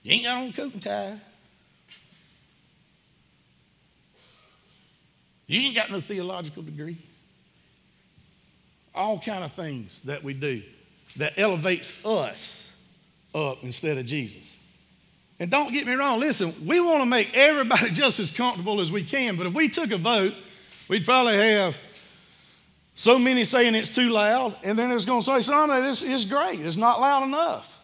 You 0.03 0.13
ain't 0.13 0.25
got 0.25 0.37
on 0.37 0.53
coat 0.53 0.75
and 0.75 0.83
tie. 0.83 1.17
You 5.47 5.61
ain't 5.63 5.75
got 5.75 5.91
no 5.91 5.99
theological 5.99 6.63
degree. 6.63 6.99
All 8.95 9.19
kind 9.19 9.45
of 9.45 9.53
things 9.53 10.03
that 10.03 10.23
we 10.23 10.35
do 10.35 10.61
that 11.17 11.39
elevates 11.39 12.05
us 12.05 12.71
up 13.35 13.65
instead 13.65 13.97
of 13.97 14.05
Jesus. 14.05 14.61
And 15.41 15.51
don't 15.51 15.73
get 15.73 15.87
me 15.87 15.95
wrong, 15.95 16.21
listen, 16.21 16.53
we 16.67 16.81
want 16.81 17.01
to 17.01 17.07
make 17.07 17.35
everybody 17.35 17.89
just 17.93 18.21
as 18.21 18.31
comfortable 18.31 18.83
as 18.83 18.93
we 18.93 19.05
can, 19.05 19.37
but 19.37 19.47
if 19.47 19.55
we 19.55 19.71
took 19.71 19.91
a 19.91 19.97
vote, 19.97 20.35
we'd 20.91 21.07
probably 21.07 21.35
have 21.39 21.79
so 22.95 23.19
many 23.19 23.43
saying 23.45 23.75
it's 23.75 23.91
too 23.91 24.11
loud, 24.11 24.57
and 24.63 24.79
then 24.79 24.93
it's 24.93 25.05
going 25.05 25.21
to 25.21 25.27
say 25.27 25.41
some 25.41 25.69
that 25.69 25.85
it's, 25.85 26.03
it's 26.03 26.25
great, 26.25 26.61
it's 26.61 26.77
not 26.77 27.01
loud 27.01 27.25
enough. 27.25 27.83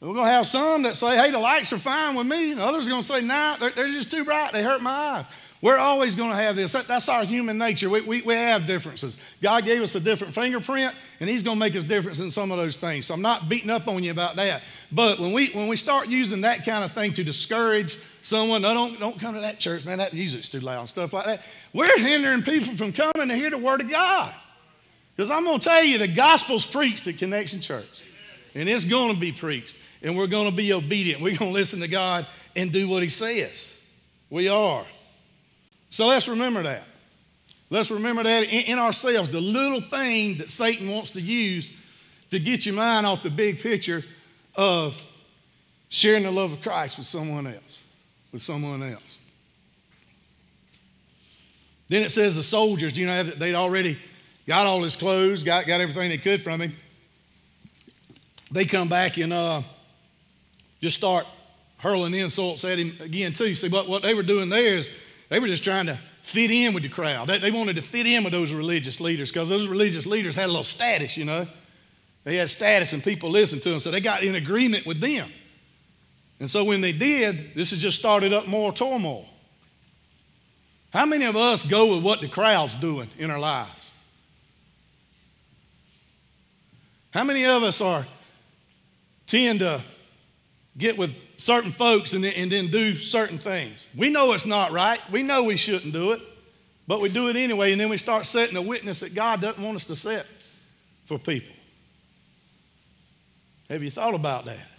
And 0.00 0.08
we're 0.08 0.14
going 0.14 0.26
to 0.26 0.32
have 0.32 0.46
some 0.46 0.82
that 0.82 0.96
say, 0.96 1.16
hey, 1.16 1.30
the 1.30 1.38
lights 1.38 1.72
are 1.72 1.78
fine 1.78 2.16
with 2.16 2.26
me, 2.26 2.52
and 2.52 2.60
others 2.60 2.86
are 2.86 2.90
going 2.90 3.02
to 3.02 3.06
say, 3.06 3.20
nah, 3.20 3.56
they're, 3.58 3.70
they're, 3.70 3.88
just 3.88 4.10
too 4.10 4.24
bright, 4.24 4.52
they 4.52 4.62
hurt 4.62 4.80
my 4.80 4.90
eyes. 4.90 5.26
We're 5.60 5.78
always 5.78 6.16
going 6.16 6.30
to 6.30 6.36
have 6.36 6.56
this. 6.56 6.72
That, 6.72 6.88
that's 6.88 7.08
our 7.08 7.24
human 7.24 7.56
nature. 7.56 7.88
We, 7.88 8.00
we, 8.00 8.22
we 8.22 8.34
have 8.34 8.66
differences. 8.66 9.16
God 9.40 9.64
gave 9.64 9.80
us 9.80 9.94
a 9.94 10.00
different 10.00 10.34
fingerprint, 10.34 10.92
and 11.20 11.30
He's 11.30 11.44
going 11.44 11.56
to 11.56 11.60
make 11.60 11.76
us 11.76 11.84
difference 11.84 12.18
in 12.18 12.30
some 12.30 12.50
of 12.50 12.58
those 12.58 12.78
things. 12.78 13.06
So 13.06 13.14
I'm 13.14 13.22
not 13.22 13.48
beating 13.48 13.70
up 13.70 13.86
on 13.86 14.02
you 14.02 14.10
about 14.10 14.34
that. 14.36 14.62
But 14.90 15.20
when 15.20 15.32
we, 15.32 15.50
when 15.50 15.68
we 15.68 15.76
start 15.76 16.08
using 16.08 16.40
that 16.40 16.64
kind 16.64 16.82
of 16.82 16.90
thing 16.90 17.12
to 17.12 17.22
discourage 17.22 17.96
someone, 18.22 18.62
no, 18.62 18.72
don't, 18.72 18.98
don't 18.98 19.20
come 19.20 19.34
to 19.34 19.40
that 19.40 19.58
church, 19.58 19.84
man, 19.84 19.98
that 19.98 20.14
music's 20.14 20.48
too 20.48 20.60
loud, 20.60 20.80
and 20.80 20.88
stuff 20.88 21.12
like 21.12 21.26
that. 21.26 21.42
We're 21.72 21.98
hindering 21.98 22.42
people 22.42 22.74
from 22.74 22.92
coming 22.92 23.28
to 23.28 23.34
hear 23.34 23.50
the 23.50 23.58
Word 23.58 23.80
of 23.80 23.90
God. 23.90 24.34
Because 25.14 25.30
I'm 25.30 25.44
going 25.44 25.58
to 25.58 25.64
tell 25.64 25.84
you, 25.84 25.98
the 25.98 26.08
gospel's 26.08 26.64
preached 26.64 27.06
at 27.06 27.18
Connection 27.18 27.60
Church, 27.60 28.08
and 28.54 28.68
it's 28.68 28.84
going 28.84 29.12
to 29.12 29.20
be 29.20 29.32
preached, 29.32 29.82
and 30.02 30.16
we're 30.16 30.26
going 30.26 30.50
to 30.50 30.56
be 30.56 30.72
obedient. 30.72 31.20
We're 31.20 31.36
going 31.36 31.50
to 31.50 31.54
listen 31.54 31.80
to 31.80 31.88
God 31.88 32.26
and 32.56 32.72
do 32.72 32.88
what 32.88 33.02
He 33.02 33.08
says. 33.08 33.78
We 34.30 34.48
are. 34.48 34.84
So 35.90 36.06
let's 36.06 36.28
remember 36.28 36.62
that. 36.62 36.84
Let's 37.68 37.90
remember 37.90 38.22
that 38.22 38.44
in, 38.44 38.64
in 38.64 38.78
ourselves, 38.78 39.30
the 39.30 39.40
little 39.40 39.80
thing 39.80 40.38
that 40.38 40.48
Satan 40.50 40.90
wants 40.90 41.10
to 41.12 41.20
use 41.20 41.72
to 42.30 42.38
get 42.38 42.64
your 42.64 42.74
mind 42.74 43.04
off 43.04 43.22
the 43.22 43.30
big 43.30 43.60
picture 43.60 44.02
of 44.54 45.00
sharing 45.88 46.22
the 46.22 46.30
love 46.30 46.52
of 46.52 46.62
Christ 46.62 46.96
with 46.96 47.06
someone 47.06 47.46
else 47.46 47.81
with 48.32 48.42
someone 48.42 48.82
else. 48.82 49.18
Then 51.88 52.02
it 52.02 52.10
says 52.10 52.36
the 52.36 52.42
soldiers, 52.42 52.96
you 52.96 53.06
know, 53.06 53.22
they'd 53.22 53.54
already 53.54 53.98
got 54.46 54.66
all 54.66 54.82
his 54.82 54.96
clothes, 54.96 55.44
got, 55.44 55.66
got 55.66 55.80
everything 55.80 56.08
they 56.08 56.18
could 56.18 56.42
from 56.42 56.60
him. 56.60 56.72
They 58.50 58.64
come 58.64 58.88
back 58.88 59.18
and 59.18 59.32
uh, 59.32 59.62
just 60.80 60.96
start 60.96 61.26
hurling 61.78 62.14
insults 62.14 62.64
at 62.64 62.78
him 62.78 62.96
again, 63.00 63.32
too. 63.32 63.54
See, 63.54 63.68
but 63.68 63.88
what 63.88 64.02
they 64.02 64.14
were 64.14 64.22
doing 64.22 64.48
there 64.48 64.74
is 64.74 64.90
they 65.28 65.38
were 65.38 65.48
just 65.48 65.64
trying 65.64 65.86
to 65.86 65.98
fit 66.22 66.50
in 66.50 66.72
with 66.72 66.82
the 66.82 66.88
crowd. 66.88 67.26
They, 67.26 67.38
they 67.38 67.50
wanted 67.50 67.76
to 67.76 67.82
fit 67.82 68.06
in 68.06 68.24
with 68.24 68.32
those 68.32 68.52
religious 68.52 69.00
leaders 69.00 69.30
because 69.30 69.48
those 69.48 69.66
religious 69.66 70.06
leaders 70.06 70.34
had 70.34 70.46
a 70.46 70.48
little 70.48 70.64
status, 70.64 71.16
you 71.16 71.24
know. 71.24 71.46
They 72.24 72.36
had 72.36 72.48
status 72.48 72.92
and 72.92 73.02
people 73.02 73.30
listened 73.30 73.62
to 73.62 73.70
them, 73.70 73.80
so 73.80 73.90
they 73.90 74.00
got 74.00 74.22
in 74.22 74.36
agreement 74.36 74.86
with 74.86 75.00
them. 75.00 75.30
And 76.42 76.50
so 76.50 76.64
when 76.64 76.80
they 76.80 76.90
did, 76.90 77.54
this 77.54 77.70
has 77.70 77.80
just 77.80 77.96
started 77.96 78.32
up 78.32 78.48
more 78.48 78.72
turmoil. 78.72 79.28
How 80.92 81.06
many 81.06 81.24
of 81.24 81.36
us 81.36 81.62
go 81.62 81.94
with 81.94 82.02
what 82.02 82.20
the 82.20 82.26
crowd's 82.26 82.74
doing 82.74 83.08
in 83.16 83.30
our 83.30 83.38
lives? 83.38 83.94
How 87.14 87.22
many 87.22 87.46
of 87.46 87.62
us 87.62 87.80
are 87.80 88.04
tend 89.24 89.60
to 89.60 89.82
get 90.76 90.98
with 90.98 91.14
certain 91.36 91.70
folks 91.70 92.12
and 92.12 92.24
then, 92.24 92.32
and 92.32 92.50
then 92.50 92.72
do 92.72 92.96
certain 92.96 93.38
things? 93.38 93.86
We 93.96 94.10
know 94.10 94.32
it's 94.32 94.44
not 94.44 94.72
right. 94.72 94.98
We 95.12 95.22
know 95.22 95.44
we 95.44 95.56
shouldn't 95.56 95.92
do 95.92 96.10
it, 96.10 96.20
but 96.88 97.00
we 97.00 97.08
do 97.08 97.28
it 97.28 97.36
anyway, 97.36 97.70
and 97.70 97.80
then 97.80 97.88
we 97.88 97.98
start 97.98 98.26
setting 98.26 98.56
a 98.56 98.62
witness 98.62 98.98
that 98.98 99.14
God 99.14 99.40
doesn't 99.40 99.62
want 99.62 99.76
us 99.76 99.84
to 99.84 99.94
set 99.94 100.26
for 101.04 101.20
people. 101.20 101.54
Have 103.70 103.84
you 103.84 103.92
thought 103.92 104.14
about 104.14 104.46
that? 104.46 104.71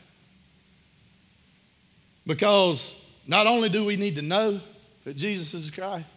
Because 2.26 3.10
not 3.28 3.48
only 3.48 3.70
do 3.70 3.84
we 3.84 3.96
need 3.96 4.16
to 4.16 4.22
know 4.22 4.60
that 5.04 5.16
Jesus 5.16 5.54
is 5.54 5.70
Christ, 5.70 6.08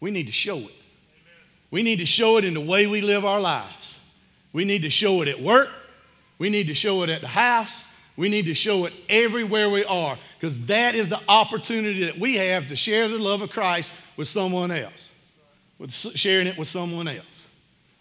we 0.00 0.10
need 0.10 0.26
to 0.26 0.32
show 0.32 0.58
it. 0.58 0.74
We 1.70 1.82
need 1.82 1.96
to 1.96 2.06
show 2.06 2.36
it 2.36 2.44
in 2.44 2.54
the 2.54 2.60
way 2.60 2.86
we 2.86 3.00
live 3.00 3.24
our 3.24 3.40
lives. 3.40 3.98
We 4.52 4.64
need 4.64 4.82
to 4.82 4.90
show 4.90 5.22
it 5.22 5.28
at 5.28 5.40
work. 5.40 5.68
We 6.38 6.50
need 6.50 6.68
to 6.68 6.74
show 6.74 7.02
it 7.02 7.08
at 7.08 7.20
the 7.20 7.26
house. 7.26 7.88
We 8.16 8.28
need 8.28 8.44
to 8.46 8.54
show 8.54 8.84
it 8.84 8.92
everywhere 9.08 9.68
we 9.70 9.84
are 9.84 10.16
because 10.38 10.66
that 10.66 10.94
is 10.94 11.08
the 11.08 11.20
opportunity 11.28 12.04
that 12.04 12.18
we 12.18 12.36
have 12.36 12.68
to 12.68 12.76
share 12.76 13.08
the 13.08 13.18
love 13.18 13.42
of 13.42 13.50
Christ 13.50 13.90
with 14.16 14.28
someone 14.28 14.70
else, 14.70 15.10
with 15.78 15.92
sharing 15.92 16.46
it 16.46 16.56
with 16.56 16.68
someone 16.68 17.08
else. 17.08 17.48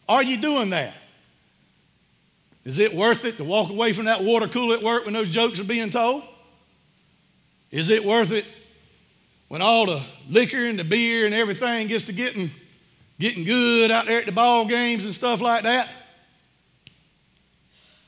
Are 0.08 0.22
you 0.22 0.38
doing 0.38 0.70
that? 0.70 0.94
Is 2.64 2.78
it 2.78 2.94
worth 2.94 3.26
it 3.26 3.38
to 3.38 3.44
walk 3.44 3.72
away 3.72 3.92
from 3.92 4.06
that 4.06 4.24
water 4.24 4.48
cooler 4.48 4.78
at 4.78 4.84
work 4.84 5.06
when 5.06 5.14
those 5.14 5.30
jokes 5.30 5.60
are 5.60 5.64
being 5.66 5.90
told? 5.90 6.24
Is 7.74 7.90
it 7.90 8.06
worth 8.06 8.32
it 8.32 8.46
when 9.48 9.64
all 9.64 9.88
the 9.88 10.04
liquor 10.30 10.64
and 10.64 10.78
the 10.78 10.84
beer 10.84 11.26
and 11.26 11.34
everything 11.34 11.88
gets 11.88 12.04
to 12.04 12.14
getting, 12.14 12.52
getting 13.20 13.46
good 13.46 13.90
out 13.90 14.06
there 14.06 14.20
at 14.20 14.28
the 14.28 14.32
ball 14.32 14.68
games 14.68 15.06
and 15.06 15.14
stuff 15.14 15.42
like 15.42 15.64
that? 15.64 15.90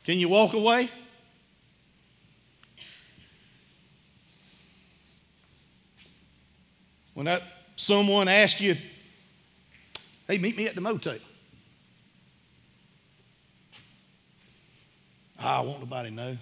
Can 0.03 0.19
you 0.19 0.29
walk 0.29 0.53
away? 0.53 0.87
When 7.15 7.25
that 7.25 7.41
someone 7.75 8.27
asks 8.27 8.61
you, 8.61 8.77
hey, 10.27 10.37
meet 10.37 10.55
me 10.55 10.67
at 10.67 10.75
the 10.75 10.81
motel. 10.81 11.17
I 15.39 15.61
won't 15.61 15.79
nobody 15.79 16.11
know. 16.11 16.37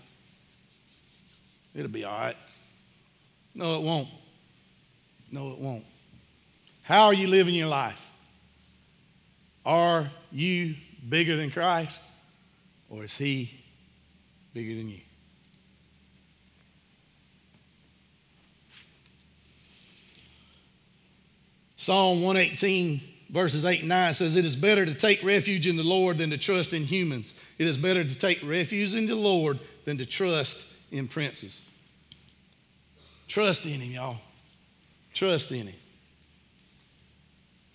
It'll 1.73 1.87
be 1.87 2.03
all 2.03 2.19
right. 2.19 2.35
No, 3.55 3.75
it 3.75 3.81
won't. 3.81 4.07
No, 5.31 5.51
it 5.51 5.59
won't. 5.59 5.85
How 6.83 7.05
are 7.05 7.13
you 7.13 7.27
living 7.27 7.55
your 7.55 7.67
life? 7.67 8.11
Are 9.65 10.09
you 10.31 10.75
bigger 11.07 11.35
than 11.35 11.51
Christ 11.51 12.03
or 12.89 13.03
is 13.03 13.17
He 13.17 13.51
bigger 14.53 14.75
than 14.75 14.89
you? 14.89 14.99
Psalm 21.77 22.21
118, 22.21 23.01
verses 23.29 23.65
8 23.65 23.81
and 23.81 23.89
9 23.89 24.13
says, 24.13 24.37
It 24.37 24.45
is 24.45 24.55
better 24.55 24.85
to 24.85 24.93
take 24.93 25.21
refuge 25.21 25.67
in 25.67 25.75
the 25.75 25.83
Lord 25.83 26.17
than 26.17 26.29
to 26.29 26.37
trust 26.37 26.73
in 26.73 26.83
humans. 26.83 27.35
It 27.57 27.67
is 27.67 27.77
better 27.77 28.03
to 28.03 28.15
take 28.15 28.41
refuge 28.41 28.95
in 28.95 29.05
the 29.05 29.15
Lord 29.15 29.59
than 29.83 29.97
to 29.97 30.05
trust 30.05 30.65
in 30.91 31.09
princes. 31.09 31.65
Trust 33.33 33.65
in 33.65 33.81
Him, 33.81 33.91
y'all. 33.93 34.17
Trust 35.11 35.51
in 35.51 35.65
Him. 35.65 35.75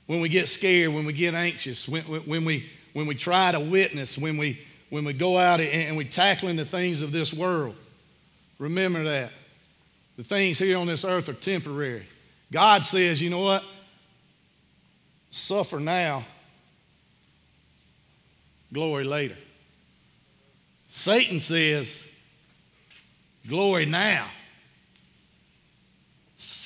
When 0.06 0.20
we 0.20 0.28
get 0.28 0.48
scared, 0.48 0.94
when 0.94 1.04
we 1.04 1.12
get 1.12 1.34
anxious, 1.34 1.88
when, 1.88 2.04
when, 2.04 2.44
we, 2.44 2.70
when 2.92 3.08
we 3.08 3.16
try 3.16 3.50
to 3.50 3.58
witness, 3.58 4.16
when 4.16 4.36
we, 4.36 4.60
when 4.88 5.04
we 5.04 5.12
go 5.12 5.36
out 5.36 5.58
and, 5.58 5.68
and 5.68 5.96
we 5.96 6.04
tackling 6.04 6.54
the 6.54 6.64
things 6.64 7.02
of 7.02 7.10
this 7.10 7.34
world, 7.34 7.74
remember 8.60 9.02
that. 9.02 9.32
The 10.16 10.22
things 10.22 10.60
here 10.60 10.78
on 10.78 10.86
this 10.86 11.04
earth 11.04 11.28
are 11.28 11.32
temporary. 11.32 12.06
God 12.52 12.86
says, 12.86 13.20
you 13.20 13.28
know 13.28 13.40
what? 13.40 13.64
Suffer 15.30 15.80
now, 15.80 16.24
glory 18.72 19.02
later. 19.02 19.36
Satan 20.88 21.40
says, 21.40 22.06
glory 23.48 23.86
now, 23.86 24.28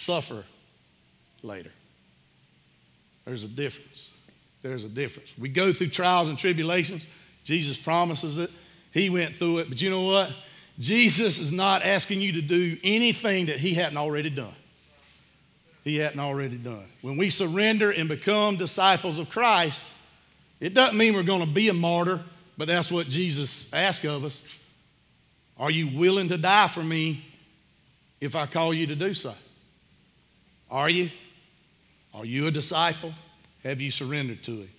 suffer 0.02 0.44
later. 1.42 1.70
There's 3.24 3.44
a 3.44 3.48
difference. 3.48 4.10
There's 4.62 4.84
a 4.84 4.88
difference. 4.88 5.32
We 5.38 5.48
go 5.48 5.72
through 5.72 5.88
trials 5.88 6.28
and 6.28 6.38
tribulations. 6.38 7.06
Jesus 7.44 7.76
promises 7.76 8.38
it. 8.38 8.50
He 8.92 9.10
went 9.10 9.36
through 9.36 9.58
it. 9.58 9.68
But 9.68 9.80
you 9.80 9.90
know 9.90 10.02
what? 10.02 10.30
Jesus 10.78 11.38
is 11.38 11.52
not 11.52 11.84
asking 11.84 12.20
you 12.20 12.32
to 12.32 12.42
do 12.42 12.76
anything 12.82 13.46
that 13.46 13.58
he 13.58 13.74
hadn't 13.74 13.98
already 13.98 14.30
done. 14.30 14.54
He 15.84 15.96
hadn't 15.96 16.20
already 16.20 16.56
done. 16.56 16.84
When 17.00 17.16
we 17.16 17.28
surrender 17.28 17.90
and 17.90 18.08
become 18.08 18.56
disciples 18.56 19.18
of 19.18 19.30
Christ, 19.30 19.92
it 20.60 20.74
doesn't 20.74 20.96
mean 20.96 21.14
we're 21.14 21.24
going 21.24 21.40
to 21.40 21.52
be 21.52 21.68
a 21.68 21.74
martyr, 21.74 22.20
but 22.56 22.68
that's 22.68 22.90
what 22.90 23.08
Jesus 23.08 23.72
asked 23.72 24.04
of 24.04 24.24
us. 24.24 24.42
Are 25.58 25.70
you 25.70 25.98
willing 25.98 26.28
to 26.28 26.38
die 26.38 26.68
for 26.68 26.82
me 26.82 27.24
if 28.20 28.36
I 28.36 28.46
call 28.46 28.72
you 28.72 28.86
to 28.86 28.94
do 28.94 29.12
so? 29.12 29.34
Are 30.72 30.88
you? 30.88 31.10
Are 32.14 32.24
you 32.24 32.46
a 32.46 32.50
disciple? 32.50 33.12
Have 33.62 33.82
you 33.82 33.90
surrendered 33.90 34.42
to 34.44 34.52
Him? 34.52 34.70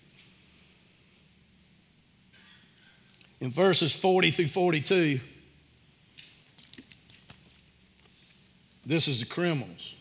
In 3.39 3.51
verses 3.51 3.93
40 3.93 4.32
through 4.32 4.47
42, 4.47 5.19
this 8.86 9.08
is 9.08 9.19
the 9.19 9.25
criminals. 9.27 9.93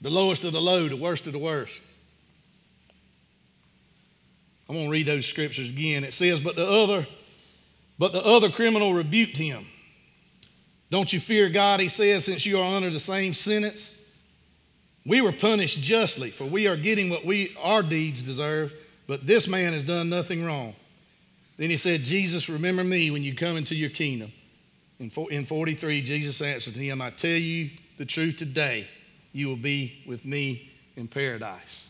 The 0.00 0.10
lowest 0.10 0.42
of 0.42 0.52
the 0.52 0.60
low, 0.60 0.88
the 0.88 0.96
worst 0.96 1.26
of 1.26 1.32
the 1.32 1.38
worst. 1.38 1.80
I'm 4.68 4.74
going 4.74 4.86
to 4.86 4.90
read 4.90 5.06
those 5.06 5.26
scriptures 5.26 5.70
again. 5.70 6.02
It 6.02 6.12
says, 6.12 6.40
But 6.40 6.56
the 6.56 6.66
other, 6.66 7.06
but 8.00 8.12
the 8.12 8.24
other 8.24 8.50
criminal 8.50 8.92
rebuked 8.92 9.36
him. 9.36 9.64
Don't 10.90 11.12
you 11.12 11.20
fear 11.20 11.48
God, 11.48 11.78
he 11.78 11.88
says, 11.88 12.24
since 12.24 12.44
you 12.44 12.58
are 12.58 12.76
under 12.76 12.90
the 12.90 13.00
same 13.00 13.32
sentence? 13.32 13.95
We 15.06 15.20
were 15.20 15.32
punished 15.32 15.80
justly, 15.80 16.30
for 16.30 16.44
we 16.44 16.66
are 16.66 16.76
getting 16.76 17.08
what 17.08 17.24
we 17.24 17.56
our 17.62 17.82
deeds 17.82 18.22
deserve, 18.22 18.74
but 19.06 19.24
this 19.24 19.46
man 19.46 19.72
has 19.72 19.84
done 19.84 20.08
nothing 20.08 20.44
wrong. 20.44 20.74
Then 21.56 21.70
he 21.70 21.76
said, 21.76 22.00
Jesus, 22.00 22.48
remember 22.48 22.82
me 22.82 23.12
when 23.12 23.22
you 23.22 23.34
come 23.34 23.56
into 23.56 23.76
your 23.76 23.88
kingdom. 23.88 24.32
In, 24.98 25.10
in 25.30 25.44
43, 25.44 26.02
Jesus 26.02 26.42
answered 26.42 26.74
him, 26.74 27.00
I 27.00 27.10
tell 27.10 27.30
you 27.30 27.70
the 27.98 28.04
truth 28.04 28.36
today, 28.36 28.88
you 29.32 29.48
will 29.48 29.56
be 29.56 30.02
with 30.06 30.24
me 30.24 30.70
in 30.96 31.06
paradise. 31.06 31.88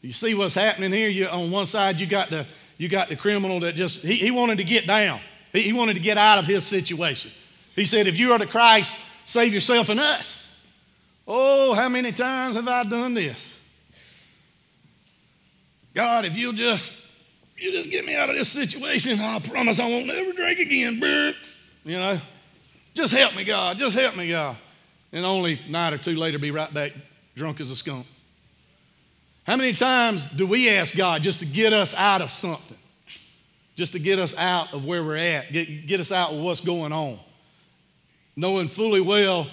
You 0.00 0.12
see 0.12 0.34
what's 0.34 0.54
happening 0.54 0.90
here? 0.90 1.08
You, 1.08 1.28
on 1.28 1.50
one 1.50 1.66
side, 1.66 2.00
you 2.00 2.06
got 2.06 2.30
the, 2.30 2.46
you 2.78 2.88
got 2.88 3.08
the 3.08 3.16
criminal 3.16 3.60
that 3.60 3.74
just, 3.74 4.02
he, 4.02 4.14
he 4.14 4.30
wanted 4.30 4.58
to 4.58 4.64
get 4.64 4.86
down. 4.86 5.20
He, 5.52 5.62
he 5.62 5.72
wanted 5.72 5.94
to 5.94 6.02
get 6.02 6.16
out 6.16 6.38
of 6.38 6.46
his 6.46 6.66
situation. 6.66 7.30
He 7.76 7.84
said, 7.84 8.06
If 8.06 8.18
you 8.18 8.32
are 8.32 8.38
the 8.38 8.46
Christ, 8.46 8.96
save 9.26 9.52
yourself 9.52 9.90
and 9.90 10.00
us. 10.00 10.41
Oh, 11.34 11.72
how 11.72 11.88
many 11.88 12.12
times 12.12 12.56
have 12.56 12.68
I 12.68 12.84
done 12.84 13.14
this? 13.14 13.58
God, 15.94 16.26
if 16.26 16.36
you'll 16.36 16.52
just 16.52 16.92
you 17.56 17.72
just 17.72 17.90
get 17.90 18.04
me 18.04 18.14
out 18.14 18.28
of 18.28 18.36
this 18.36 18.50
situation, 18.50 19.18
I 19.18 19.38
promise 19.38 19.80
I 19.80 19.88
won't 19.88 20.10
ever 20.10 20.32
drink 20.34 20.58
again. 20.58 21.00
You 21.86 21.98
know, 21.98 22.20
just 22.92 23.14
help 23.14 23.34
me, 23.34 23.44
God. 23.44 23.78
Just 23.78 23.96
help 23.96 24.14
me, 24.14 24.28
God. 24.28 24.58
And 25.10 25.24
only 25.24 25.58
night 25.70 25.94
or 25.94 25.98
two 25.98 26.16
later, 26.16 26.38
be 26.38 26.50
right 26.50 26.72
back 26.74 26.92
drunk 27.34 27.62
as 27.62 27.70
a 27.70 27.76
skunk. 27.76 28.06
How 29.46 29.56
many 29.56 29.72
times 29.72 30.26
do 30.26 30.46
we 30.46 30.68
ask 30.68 30.94
God 30.94 31.22
just 31.22 31.40
to 31.40 31.46
get 31.46 31.72
us 31.72 31.94
out 31.94 32.20
of 32.20 32.30
something? 32.30 32.76
Just 33.74 33.94
to 33.94 33.98
get 33.98 34.18
us 34.18 34.36
out 34.36 34.74
of 34.74 34.84
where 34.84 35.02
we're 35.02 35.16
at, 35.16 35.50
get, 35.50 35.86
get 35.86 35.98
us 35.98 36.12
out 36.12 36.32
of 36.32 36.40
what's 36.40 36.60
going 36.60 36.92
on, 36.92 37.18
knowing 38.36 38.68
fully 38.68 39.00
well 39.00 39.46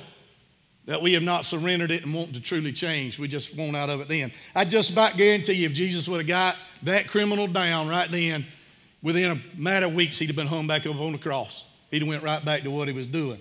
that 0.89 1.03
we 1.03 1.13
have 1.13 1.21
not 1.21 1.45
surrendered 1.45 1.91
it 1.91 2.03
and 2.03 2.15
want 2.15 2.33
to 2.33 2.41
truly 2.41 2.71
change. 2.71 3.19
We 3.19 3.27
just 3.27 3.55
want 3.55 3.75
out 3.75 3.91
of 3.91 4.01
it 4.01 4.07
then. 4.07 4.31
I 4.55 4.65
just 4.65 4.89
about 4.89 5.17
guarantee 5.17 5.53
you, 5.53 5.67
if 5.67 5.73
Jesus 5.75 6.07
would 6.07 6.17
have 6.17 6.27
got 6.27 6.55
that 6.81 7.07
criminal 7.07 7.45
down 7.45 7.87
right 7.87 8.09
then, 8.09 8.43
within 9.03 9.29
a 9.29 9.39
matter 9.55 9.85
of 9.85 9.93
weeks, 9.93 10.17
he'd 10.17 10.25
have 10.25 10.35
been 10.35 10.47
hung 10.47 10.65
back 10.65 10.87
up 10.87 10.95
on 10.95 11.11
the 11.11 11.19
cross. 11.19 11.65
he'd 11.91 12.01
have 12.01 12.07
went 12.07 12.23
right 12.23 12.43
back 12.43 12.63
to 12.63 12.71
what 12.71 12.87
he 12.87 12.93
was 12.95 13.05
doing. 13.05 13.39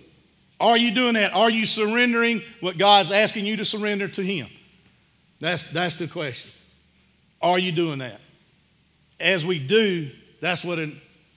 Are 0.60 0.76
you 0.76 0.90
doing 0.90 1.14
that? 1.14 1.32
Are 1.32 1.48
you 1.48 1.64
surrendering 1.64 2.42
what 2.60 2.76
God's 2.76 3.10
asking 3.12 3.46
you 3.46 3.56
to 3.56 3.64
surrender 3.64 4.08
to 4.08 4.22
Him? 4.22 4.48
That's, 5.40 5.70
that's 5.70 5.96
the 5.96 6.06
question. 6.06 6.50
Are 7.40 7.58
you 7.58 7.72
doing 7.72 8.00
that? 8.00 8.20
As 9.18 9.46
we 9.46 9.58
do, 9.58 10.10
that's 10.42 10.62
what 10.62 10.78
it 10.78 10.90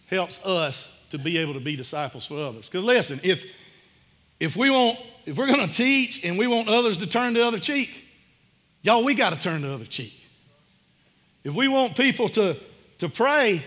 helps 0.07 0.45
us 0.45 0.93
to 1.11 1.17
be 1.17 1.37
able 1.37 1.53
to 1.53 1.61
be 1.61 1.77
disciples 1.77 2.25
for 2.25 2.37
others. 2.37 2.67
Because 2.67 2.83
listen, 2.83 3.21
if, 3.23 3.45
if 4.41 4.57
we 4.57 4.69
want, 4.69 4.97
if 5.31 5.37
we're 5.37 5.47
going 5.47 5.65
to 5.65 5.73
teach 5.73 6.25
and 6.25 6.37
we 6.37 6.45
want 6.45 6.67
others 6.67 6.97
to 6.97 7.07
turn 7.07 7.31
the 7.31 7.47
other 7.47 7.57
cheek, 7.57 8.05
y'all, 8.81 9.01
we 9.01 9.15
got 9.15 9.29
to 9.29 9.39
turn 9.39 9.61
the 9.61 9.73
other 9.73 9.85
cheek. 9.85 10.13
If 11.45 11.53
we 11.53 11.69
want 11.69 11.95
people 11.95 12.27
to, 12.27 12.57
to 12.97 13.07
pray, 13.07 13.63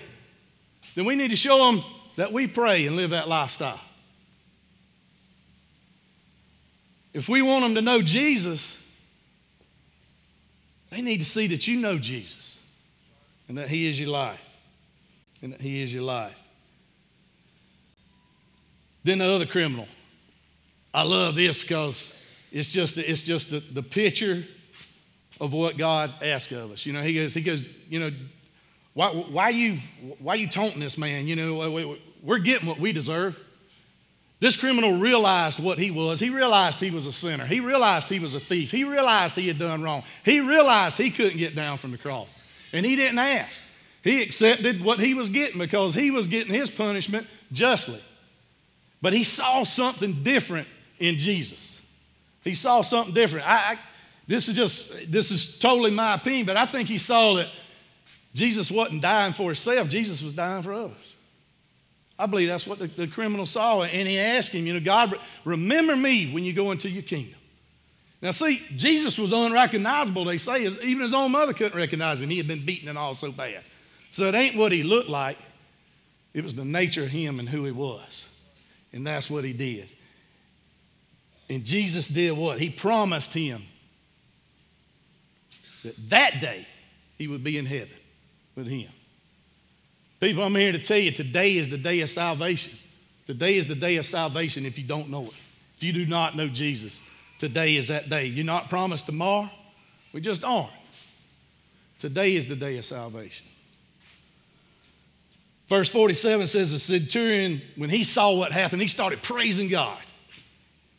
then 0.95 1.07
we 1.07 1.15
need 1.15 1.31
to 1.31 1.37
show 1.37 1.73
them 1.73 1.83
that 2.17 2.35
we 2.35 2.47
pray 2.49 2.85
and 2.85 2.97
live 2.97 3.11
that 3.11 3.31
lifestyle. 3.31 3.81
If 7.15 7.31
we 7.31 7.41
want 7.41 7.65
them 7.65 7.77
to 7.77 7.81
know 7.81 8.03
Jesus, 8.03 8.87
they 10.91 11.01
need 11.01 11.21
to 11.21 11.25
see 11.25 11.47
that 11.47 11.67
you 11.67 11.81
know 11.81 11.97
Jesus 11.97 12.61
and 13.49 13.57
that 13.57 13.71
He 13.71 13.89
is 13.89 13.99
your 13.99 14.11
life. 14.11 14.51
And 15.41 15.55
that 15.55 15.63
He 15.63 15.81
is 15.81 15.95
your 15.95 16.03
life. 16.03 16.39
Then 19.03 19.17
the 19.17 19.25
other 19.25 19.47
criminal. 19.47 19.89
I 20.95 21.03
love 21.03 21.35
this 21.35 21.61
because 21.61 22.25
it's 22.53 22.71
just, 22.71 22.97
it's 22.99 23.25
just 23.25 23.51
the, 23.51 23.59
the 23.59 23.83
picture 23.83 24.45
of 25.41 25.53
what 25.53 25.77
God 25.77 26.13
asks 26.23 26.53
of 26.53 26.71
us. 26.71 26.87
You 26.87 26.93
know, 26.93 27.03
he 27.03 27.15
goes, 27.15 27.35
he 27.35 27.43
goes, 27.43 27.67
you 27.91 27.99
know, 27.99 28.11
why, 28.95 29.09
why, 29.09 29.49
you, 29.49 29.79
why 30.21 30.37
you 30.37 30.49
taunting 30.49 30.79
this 30.79 30.97
man? 30.97 31.27
You 31.27 31.35
know, 31.35 31.99
we're 32.23 32.39
getting 32.39 32.69
what 32.69 32.79
we 32.79 32.93
deserve. 32.93 33.39
This 34.39 34.57
criminal 34.57 34.99
realized 34.99 35.59
what 35.59 35.79
he 35.79 35.91
was. 35.91 36.21
He 36.21 36.31
realized 36.31 36.79
he 36.79 36.93
was 36.93 37.07
a 37.07 37.13
sinner. 37.13 37.45
He 37.45 37.59
realized 37.59 38.09
he 38.09 38.21
was 38.21 38.37
a 38.37 38.41
thief. 38.41 38.71
He 38.71 38.85
realized 38.85 39.35
he 39.35 39.49
had 39.49 39.59
done 39.59 39.83
wrong. 39.83 40.05
He 40.25 40.39
realized 40.39 40.97
he 40.97 41.11
couldn't 41.11 41.39
get 41.39 41.57
down 41.57 41.79
from 41.79 41.91
the 41.91 41.99
cross. 41.99 42.33
And 42.73 42.87
he 42.87 42.95
didn't 42.95 43.19
ask. 43.19 43.65
He 44.05 44.23
accepted 44.23 44.85
what 44.85 45.01
he 45.01 45.15
was 45.15 45.29
getting 45.29 45.59
because 45.59 45.95
he 45.95 46.13
was 46.13 46.29
getting 46.29 46.55
his 46.55 46.71
punishment 46.71 47.27
justly. 47.53 48.01
But 49.03 49.13
he 49.13 49.25
saw 49.25 49.65
something 49.65 50.23
different 50.23 50.69
in 50.99 51.17
Jesus. 51.17 51.81
He 52.43 52.55
saw 52.55 52.83
something 52.83 53.15
different. 53.15 53.49
I, 53.49 53.73
I, 53.73 53.79
this 54.27 54.49
is 54.49 54.57
just, 54.57 55.11
this 55.11 55.31
is 55.31 55.59
totally 55.59 55.91
my 55.91 56.15
opinion, 56.15 56.47
but 56.47 56.57
I 56.57 56.67
think 56.67 56.89
he 56.89 56.99
saw 56.99 57.35
that 57.35 57.49
Jesus 58.35 58.71
wasn't 58.71 59.03
dying 59.03 59.33
for 59.33 59.45
himself, 59.45 59.89
Jesus 59.89 60.23
was 60.23 60.33
dying 60.33 60.63
for 60.63 60.73
others. 60.73 61.15
I 62.19 62.27
believe 62.27 62.49
that's 62.49 62.67
what 62.67 62.79
the, 62.79 62.87
the 62.87 63.09
criminal 63.09 63.45
saw. 63.45 63.83
And 63.83 64.09
he 64.09 64.19
asked 64.19 64.53
him, 64.53 64.67
you 64.67 64.75
know, 64.75 64.81
God, 64.81 65.19
remember 65.45 65.97
me 65.97 66.33
when 66.33 66.45
you 66.45 66.53
go 66.53 66.71
into 66.71 66.89
your 66.89 67.03
kingdom. 67.03 67.35
Now, 68.23 68.31
see, 68.31 68.63
Jesus 68.77 69.19
was 69.19 69.33
unrecognizable, 69.33 70.25
they 70.25 70.39
say. 70.39 70.65
Even 70.65 71.03
his 71.03 71.13
own 71.13 71.33
mother 71.33 71.53
couldn't 71.53 71.77
recognize 71.77 72.23
him. 72.23 72.31
He 72.31 72.39
had 72.39 72.49
been 72.49 72.65
beaten 72.65 72.89
and 72.89 72.97
all 72.97 73.15
so 73.15 73.33
bad. 73.33 73.63
So 74.11 74.25
it 74.27 74.35
ain't 74.35 74.57
what 74.57 74.71
he 74.71 74.83
looked 74.83 75.09
like, 75.09 75.37
it 76.33 76.43
was 76.43 76.55
the 76.55 76.65
nature 76.65 77.03
of 77.03 77.11
him 77.11 77.39
and 77.39 77.49
who 77.49 77.65
he 77.65 77.73
was. 77.73 78.27
And 78.93 79.07
that's 79.07 79.29
what 79.29 79.45
he 79.45 79.53
did. 79.53 79.91
And 81.49 81.65
Jesus 81.65 82.09
did 82.09 82.37
what? 82.37 82.59
He 82.59 82.71
promised 82.71 83.33
him 83.33 83.63
that 85.85 85.95
that 86.11 86.41
day 86.41 86.67
he 87.19 87.29
would 87.29 87.45
be 87.45 87.59
in 87.59 87.67
heaven 87.67 87.97
with 88.55 88.67
him. 88.67 88.89
People, 90.21 90.43
I'm 90.43 90.55
here 90.55 90.73
to 90.73 90.79
tell 90.79 90.99
you 90.99 91.11
today 91.11 91.57
is 91.57 91.69
the 91.69 91.77
day 91.77 92.01
of 92.01 92.09
salvation. 92.09 92.79
Today 93.27 93.57
is 93.57 93.67
the 93.67 93.75
day 93.75 93.97
of 93.97 94.07
salvation 94.07 94.65
if 94.65 94.79
you 94.79 94.85
don't 94.85 95.11
know 95.11 95.25
it. 95.25 95.35
If 95.77 95.83
you 95.83 95.93
do 95.93 96.07
not 96.07 96.37
know 96.37 96.49
Jesus, 96.49 97.03
today 97.39 97.77
is 97.77 97.89
that 97.89 98.09
day. 98.09 98.27
You're 98.27 98.45
not 98.45 98.71
promised 98.71 99.07
tomorrow, 99.07 99.51
we 100.13 100.21
just 100.21 100.45
aren't. 100.45 100.71
Today 101.99 102.37
is 102.37 102.47
the 102.47 102.57
day 102.57 102.79
of 102.79 102.85
salvation. 102.85 103.47
Verse 105.69 105.89
47 105.89 106.47
says 106.47 106.73
the 106.73 106.79
centurion, 106.79 107.63
when 107.77 107.91
he 107.91 108.05
saw 108.05 108.37
what 108.37 108.53
happened, 108.53 108.83
he 108.83 108.89
started 108.89 109.23
praising 109.23 109.69
God. 109.69 109.99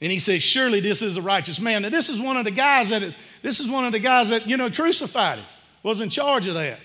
And 0.02 0.12
he 0.12 0.20
said, 0.20 0.42
Surely 0.44 0.80
this 0.80 1.02
is 1.02 1.18
a 1.18 1.22
righteous 1.22 1.60
man. 1.60 1.84
Now, 1.84 1.90
this 1.90 2.10
is 2.10 2.20
one 2.20 2.38
of 2.38 2.46
the 2.46 2.52
guys 2.52 2.90
that 2.90 3.16
this 3.42 3.60
is 3.60 3.70
one 3.70 3.86
of 3.86 3.92
the 3.92 4.00
guys 4.00 4.30
that, 4.30 4.48
you 4.48 4.58
know, 4.58 4.70
crucified 4.70 5.40
him, 5.40 5.46
was 5.84 6.02
in 6.02 6.10
charge 6.10 6.48
of 6.48 6.56
that. 6.56 6.80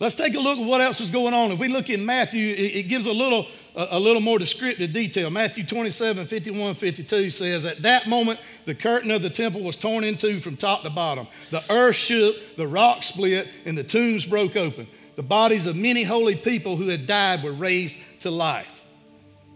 Let's 0.00 0.14
take 0.14 0.34
a 0.34 0.40
look 0.40 0.58
at 0.58 0.64
what 0.64 0.80
else 0.80 1.02
is 1.02 1.10
going 1.10 1.34
on. 1.34 1.52
If 1.52 1.58
we 1.58 1.68
look 1.68 1.90
in 1.90 2.06
Matthew, 2.06 2.54
it, 2.56 2.84
gives 2.84 3.06
a 3.06 3.12
little, 3.12 3.46
a, 3.76 3.88
a 3.90 4.00
little 4.00 4.22
more 4.22 4.38
descriptive 4.38 4.94
detail. 4.94 5.28
Matthew 5.28 5.62
27, 5.62 6.24
51, 6.24 6.74
52 6.74 7.30
says, 7.30 7.66
At 7.66 7.82
that 7.82 8.08
moment, 8.08 8.40
the 8.64 8.74
curtain 8.74 9.10
of 9.10 9.20
the 9.20 9.28
temple 9.28 9.60
was 9.60 9.76
torn 9.76 10.04
in 10.04 10.16
two 10.16 10.40
from 10.40 10.56
top 10.56 10.84
to 10.84 10.90
bottom. 10.90 11.26
The 11.50 11.62
earth 11.70 11.96
shook, 11.96 12.56
the 12.56 12.66
rock 12.66 13.02
split, 13.02 13.46
and 13.66 13.76
the 13.76 13.84
tombs 13.84 14.24
broke 14.24 14.56
open. 14.56 14.86
The 15.16 15.22
bodies 15.22 15.66
of 15.66 15.76
many 15.76 16.02
holy 16.02 16.34
people 16.34 16.76
who 16.76 16.88
had 16.88 17.06
died 17.06 17.42
were 17.42 17.52
raised 17.52 17.98
to 18.20 18.30
life. 18.30 18.79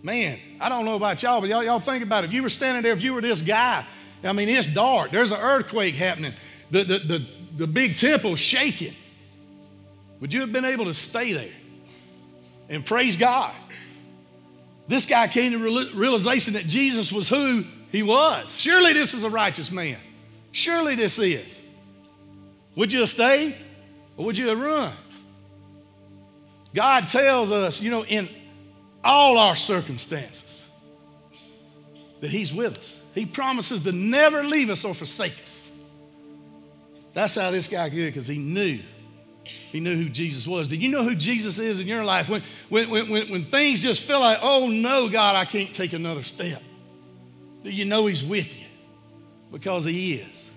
Man, 0.05 0.39
I 0.61 0.69
don't 0.69 0.85
know 0.85 0.97
about 0.97 1.23
y'all, 1.23 1.41
but 1.41 1.49
y'all, 1.49 1.65
y'all 1.65 1.81
think 1.81 2.05
about 2.05 2.25
it. 2.25 2.27
If 2.27 2.35
you 2.35 2.43
were 2.43 2.51
standing 2.51 2.83
there, 2.83 2.93
if 2.93 3.03
you 3.03 3.15
were 3.15 3.23
this 3.23 3.41
guy, 3.41 3.87
I 4.23 4.33
mean, 4.33 4.51
it's 4.51 4.67
dark. 4.67 5.11
There's 5.11 5.33
an 5.33 5.41
earthquake 5.41 5.95
happening. 5.95 6.35
The, 6.71 6.85
the, 6.85 6.99
the, 6.99 7.27
the 7.57 7.67
big 7.67 7.97
temple 7.97 8.37
shaking. 8.37 8.93
Would 10.21 10.35
you 10.35 10.43
have 10.43 10.53
been 10.53 10.67
able 10.67 10.85
to 10.85 10.93
stay 10.93 11.33
there 11.33 11.53
and 12.69 12.85
praise 12.85 13.17
God? 13.17 13.55
This 14.89 15.07
guy 15.07 15.27
came 15.27 15.53
to 15.53 15.91
realization 15.95 16.53
that 16.53 16.67
Jesus 16.67 17.11
was 17.11 17.27
who 17.27 17.65
he 17.91 18.03
was. 18.03 18.55
Surely 18.61 18.93
this 18.93 19.15
is 19.15 19.25
a 19.25 19.31
righteous 19.31 19.71
man. 19.71 19.97
Surely 20.53 20.97
this 20.97 21.19
is. 21.19 21.63
Would 22.77 22.93
you 22.93 23.01
have 23.01 23.09
stayed 23.09 23.57
or 24.19 24.27
would 24.27 24.37
you 24.37 24.49
have 24.49 24.61
run? 24.61 24.93
God 26.75 27.09
tells 27.09 27.51
us, 27.51 27.81
you 27.81 27.91
know, 27.91 28.05
in 28.05 28.29
all 29.05 29.39
our 29.39 29.55
circumstances, 29.55 30.67
that 32.21 32.31
He's 32.31 32.53
with 32.53 32.79
us. 32.79 33.07
He 33.15 33.27
promises 33.27 33.83
to 33.85 33.93
never 33.93 34.43
leave 34.43 34.71
us 34.71 34.85
or 34.85 34.95
forsake 34.95 35.33
us. 35.41 35.71
That's 37.13 37.37
how 37.37 37.53
this 37.53 37.69
guy 37.69 37.91
good 37.91 38.07
because 38.07 38.27
he 38.27 38.39
knew 38.39 38.81
he 39.45 39.81
knew 39.81 39.97
who 39.97 40.09
Jesus 40.09 40.47
was. 40.47 40.69
Do 40.69 40.77
you 40.77 40.89
know 40.89 41.03
who 41.03 41.15
Jesus 41.15 41.59
is 41.59 41.81
in 41.81 41.87
your 41.87 42.05
life? 42.05 42.31
When, 42.31 42.43
when, 42.69 42.89
when, 42.89 43.31
when 43.31 43.45
things 43.47 43.83
just 43.83 44.03
feel 44.03 44.21
like, 44.21 44.39
oh 44.41 44.69
no, 44.69 45.09
God, 45.09 45.37
I 45.37 45.45
can't 45.45 45.75
take 45.75 45.93
another 45.93 46.23
step. 46.23 46.63
Do 47.63 47.71
you 47.71 47.85
know 47.85 48.07
He's 48.07 48.25
with 48.25 48.59
you? 48.59 48.67
Because 49.51 49.85
He 49.85 50.15
is. 50.15 50.51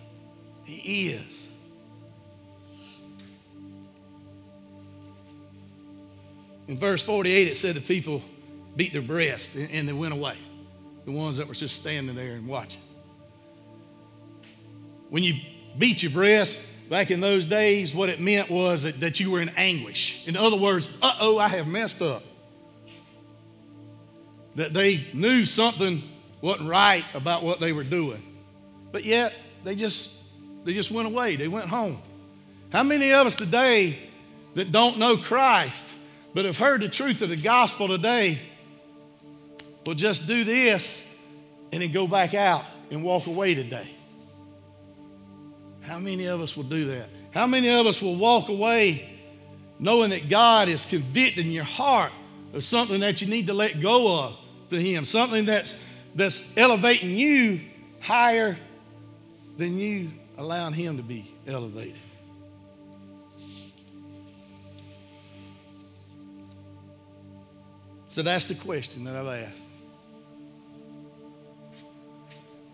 He 0.64 1.10
is. 1.10 1.50
In 6.68 6.78
verse 6.78 7.02
48, 7.02 7.48
it 7.48 7.58
said 7.58 7.76
the 7.76 7.82
people 7.82 8.22
beat 8.78 8.94
their 8.94 9.02
breast 9.02 9.56
and, 9.56 9.70
and 9.72 9.90
they 9.90 9.94
went 9.94 10.14
away. 10.14 10.38
The 11.04 11.12
ones 11.12 11.38
that 11.38 11.48
were 11.48 11.54
just 11.54 11.76
standing 11.76 12.16
there 12.16 12.34
and 12.34 12.48
watching. 12.48 12.82
When 15.10 15.24
you 15.24 15.36
beat 15.78 16.04
your 16.04 16.12
breast, 16.12 16.78
Back 16.90 17.12
in 17.12 17.20
those 17.20 17.46
days, 17.46 17.94
what 17.94 18.08
it 18.08 18.22
meant 18.22 18.50
was 18.50 18.84
that, 18.84 19.00
that 19.02 19.20
you 19.20 19.32
were 19.32 19.42
in 19.42 19.50
anguish. 19.58 20.26
In 20.28 20.38
other 20.38 20.56
words, 20.56 20.98
uh 21.02 21.18
oh, 21.20 21.38
I 21.38 21.50
have 21.50 21.68
messed 21.68 22.02
up. 22.02 22.24
That 24.56 24.74
they 24.74 25.06
knew 25.14 25.44
something 25.44 26.02
wasn't 26.42 26.70
right 26.70 27.04
about 27.14 27.44
what 27.44 27.60
they 27.60 27.74
were 27.74 27.84
doing. 27.84 28.22
But 28.92 29.04
yet, 29.04 29.34
they 29.64 29.76
just, 29.76 30.24
they 30.64 30.74
just 30.74 30.90
went 30.90 31.08
away. 31.08 31.36
They 31.36 31.50
went 31.50 31.68
home. 31.68 32.02
How 32.72 32.84
many 32.84 33.12
of 33.12 33.28
us 33.28 33.36
today 33.36 33.98
that 34.54 34.72
don't 34.72 34.98
know 34.98 35.18
Christ, 35.18 35.94
but 36.34 36.46
have 36.46 36.58
heard 36.58 36.82
the 36.82 36.90
truth 36.90 37.22
of 37.22 37.30
the 37.30 37.36
gospel 37.36 37.90
today, 37.90 38.40
will 39.88 39.96
just 39.96 40.28
do 40.28 40.44
this 40.44 41.18
and 41.72 41.82
then 41.82 41.92
go 41.92 42.08
back 42.08 42.34
out 42.34 42.66
and 42.92 43.02
walk 43.04 43.26
away 43.26 43.56
today? 43.56 43.90
How 45.82 45.98
many 45.98 46.26
of 46.26 46.42
us 46.42 46.58
will 46.58 46.66
do 46.66 46.86
that? 46.86 47.08
How 47.32 47.48
many 47.48 47.70
of 47.70 47.88
us 47.88 48.02
will 48.02 48.18
walk 48.18 48.50
away 48.50 49.10
knowing 49.80 50.10
that 50.10 50.30
God 50.30 50.68
is 50.68 50.86
convicting 50.86 51.50
your 51.50 51.64
heart 51.64 52.12
of 52.54 52.64
something 52.64 53.00
that 53.00 53.22
you 53.22 53.28
need 53.28 53.48
to 53.48 53.54
let 53.54 53.80
go 53.80 54.26
of 54.26 54.38
to 54.70 54.76
Him, 54.76 55.06
something 55.06 55.46
that's, 55.46 55.82
that's 56.14 56.58
elevating 56.58 57.12
you 57.12 57.62
higher 58.02 58.58
than 59.56 59.80
you 59.80 60.12
allowing 60.38 60.74
Him 60.74 60.98
to 60.98 61.04
be 61.04 61.34
elevated? 61.48 61.96
So 68.10 68.24
that's 68.24 68.46
the 68.46 68.56
question 68.56 69.04
that 69.06 69.16
I've 69.16 69.28
asked. 69.28 69.70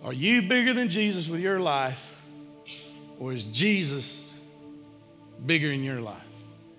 Are 0.04 0.14
you 0.14 0.42
bigger 0.42 0.74
than 0.74 0.90
Jesus 0.90 1.28
with 1.28 1.40
your 1.40 1.60
life? 1.60 2.22
Or 3.20 3.32
is 3.32 3.46
Jesus 3.48 4.38
bigger 5.46 5.72
in 5.72 5.84
your 5.84 6.02
life? 6.02 6.18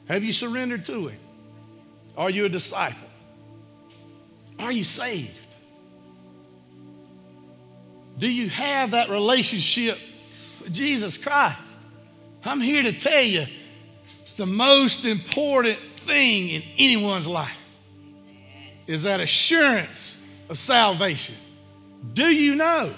Have 0.09 0.23
you 0.23 0.33
surrendered 0.33 0.85
to 0.87 1.09
Him? 1.09 1.19
Are 2.17 2.31
you 2.31 2.45
a 2.45 2.49
disciple? 2.49 3.09
Are 4.59 4.73
you 4.73 4.85
saved? 4.85 5.31
Do 8.19 8.29
you 8.29 8.49
have 8.51 8.93
that 8.93 9.09
relationship 9.09 9.99
with 10.63 10.73
Jesus 10.73 11.17
Christ? 11.17 11.81
I'm 12.45 12.61
here 12.61 12.83
to 12.83 12.93
tell 12.93 13.23
you 13.23 13.47
it's 14.23 14.35
the 14.35 14.47
most 14.47 15.05
important 15.05 15.79
thing 15.79 16.51
in 16.51 16.63
anyone's 16.79 17.27
life 17.27 17.51
is 18.87 19.05
that 19.05 19.21
assurance 19.21 20.23
of 20.49 20.59
salvation. 20.59 21.35
Do 22.13 22.27
you 22.27 22.55
know? 22.55 22.93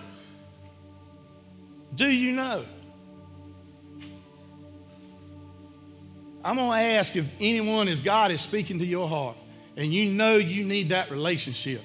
Do 1.96 2.06
you 2.06 2.32
know? 2.32 2.64
I'm 6.44 6.56
going 6.56 6.70
to 6.70 6.76
ask 6.76 7.16
if 7.16 7.34
anyone, 7.40 7.88
as 7.88 7.98
God 7.98 8.30
is 8.30 8.40
speaking 8.40 8.78
to 8.78 8.86
your 8.86 9.08
heart, 9.08 9.36
and 9.76 9.92
you 9.92 10.12
know 10.12 10.36
you 10.36 10.62
need 10.62 10.90
that 10.90 11.10
relationship. 11.10 11.82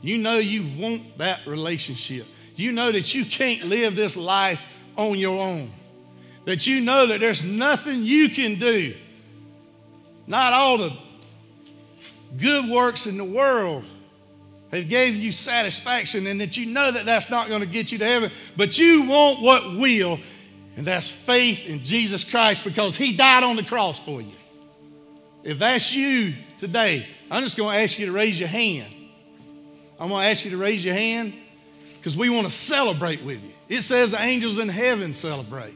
You 0.00 0.18
know 0.18 0.36
you 0.36 0.64
want 0.80 1.18
that 1.18 1.44
relationship. 1.46 2.26
You 2.54 2.72
know 2.72 2.92
that 2.92 3.14
you 3.14 3.24
can't 3.24 3.64
live 3.64 3.96
this 3.96 4.16
life 4.16 4.66
on 4.96 5.18
your 5.18 5.40
own. 5.40 5.72
That 6.44 6.66
you 6.66 6.80
know 6.80 7.06
that 7.08 7.20
there's 7.20 7.42
nothing 7.42 8.04
you 8.04 8.28
can 8.28 8.58
do. 8.58 8.94
Not 10.26 10.52
all 10.52 10.78
the 10.78 10.92
good 12.36 12.68
works 12.68 13.06
in 13.06 13.16
the 13.16 13.24
world 13.24 13.84
have 14.72 14.88
given 14.88 15.20
you 15.20 15.32
satisfaction 15.32 16.26
and 16.26 16.40
that 16.40 16.56
you 16.56 16.66
know 16.66 16.90
that 16.92 17.06
that's 17.06 17.30
not 17.30 17.48
going 17.48 17.60
to 17.60 17.66
get 17.66 17.90
you 17.90 17.98
to 17.98 18.04
heaven, 18.04 18.30
but 18.56 18.78
you 18.78 19.02
want 19.04 19.40
what 19.40 19.76
will, 19.76 20.18
and 20.76 20.86
that's 20.86 21.08
faith 21.08 21.66
in 21.66 21.82
Jesus 21.82 22.24
Christ 22.24 22.64
because 22.64 22.96
he 22.96 23.16
died 23.16 23.42
on 23.42 23.56
the 23.56 23.62
cross 23.62 23.98
for 23.98 24.20
you. 24.20 24.34
If 25.42 25.58
that's 25.58 25.94
you 25.94 26.34
today, 26.58 27.06
I'm 27.30 27.42
just 27.42 27.56
going 27.56 27.74
to 27.74 27.82
ask 27.82 27.98
you 27.98 28.06
to 28.06 28.12
raise 28.12 28.38
your 28.38 28.48
hand. 28.48 28.92
I'm 29.98 30.10
going 30.10 30.22
to 30.22 30.30
ask 30.30 30.44
you 30.44 30.50
to 30.50 30.58
raise 30.58 30.84
your 30.84 30.94
hand 30.94 31.34
because 31.96 32.16
we 32.16 32.30
want 32.30 32.46
to 32.46 32.52
celebrate 32.52 33.22
with 33.24 33.42
you. 33.42 33.52
It 33.68 33.80
says 33.82 34.10
the 34.10 34.22
angels 34.22 34.58
in 34.58 34.68
heaven 34.68 35.14
celebrate. 35.14 35.74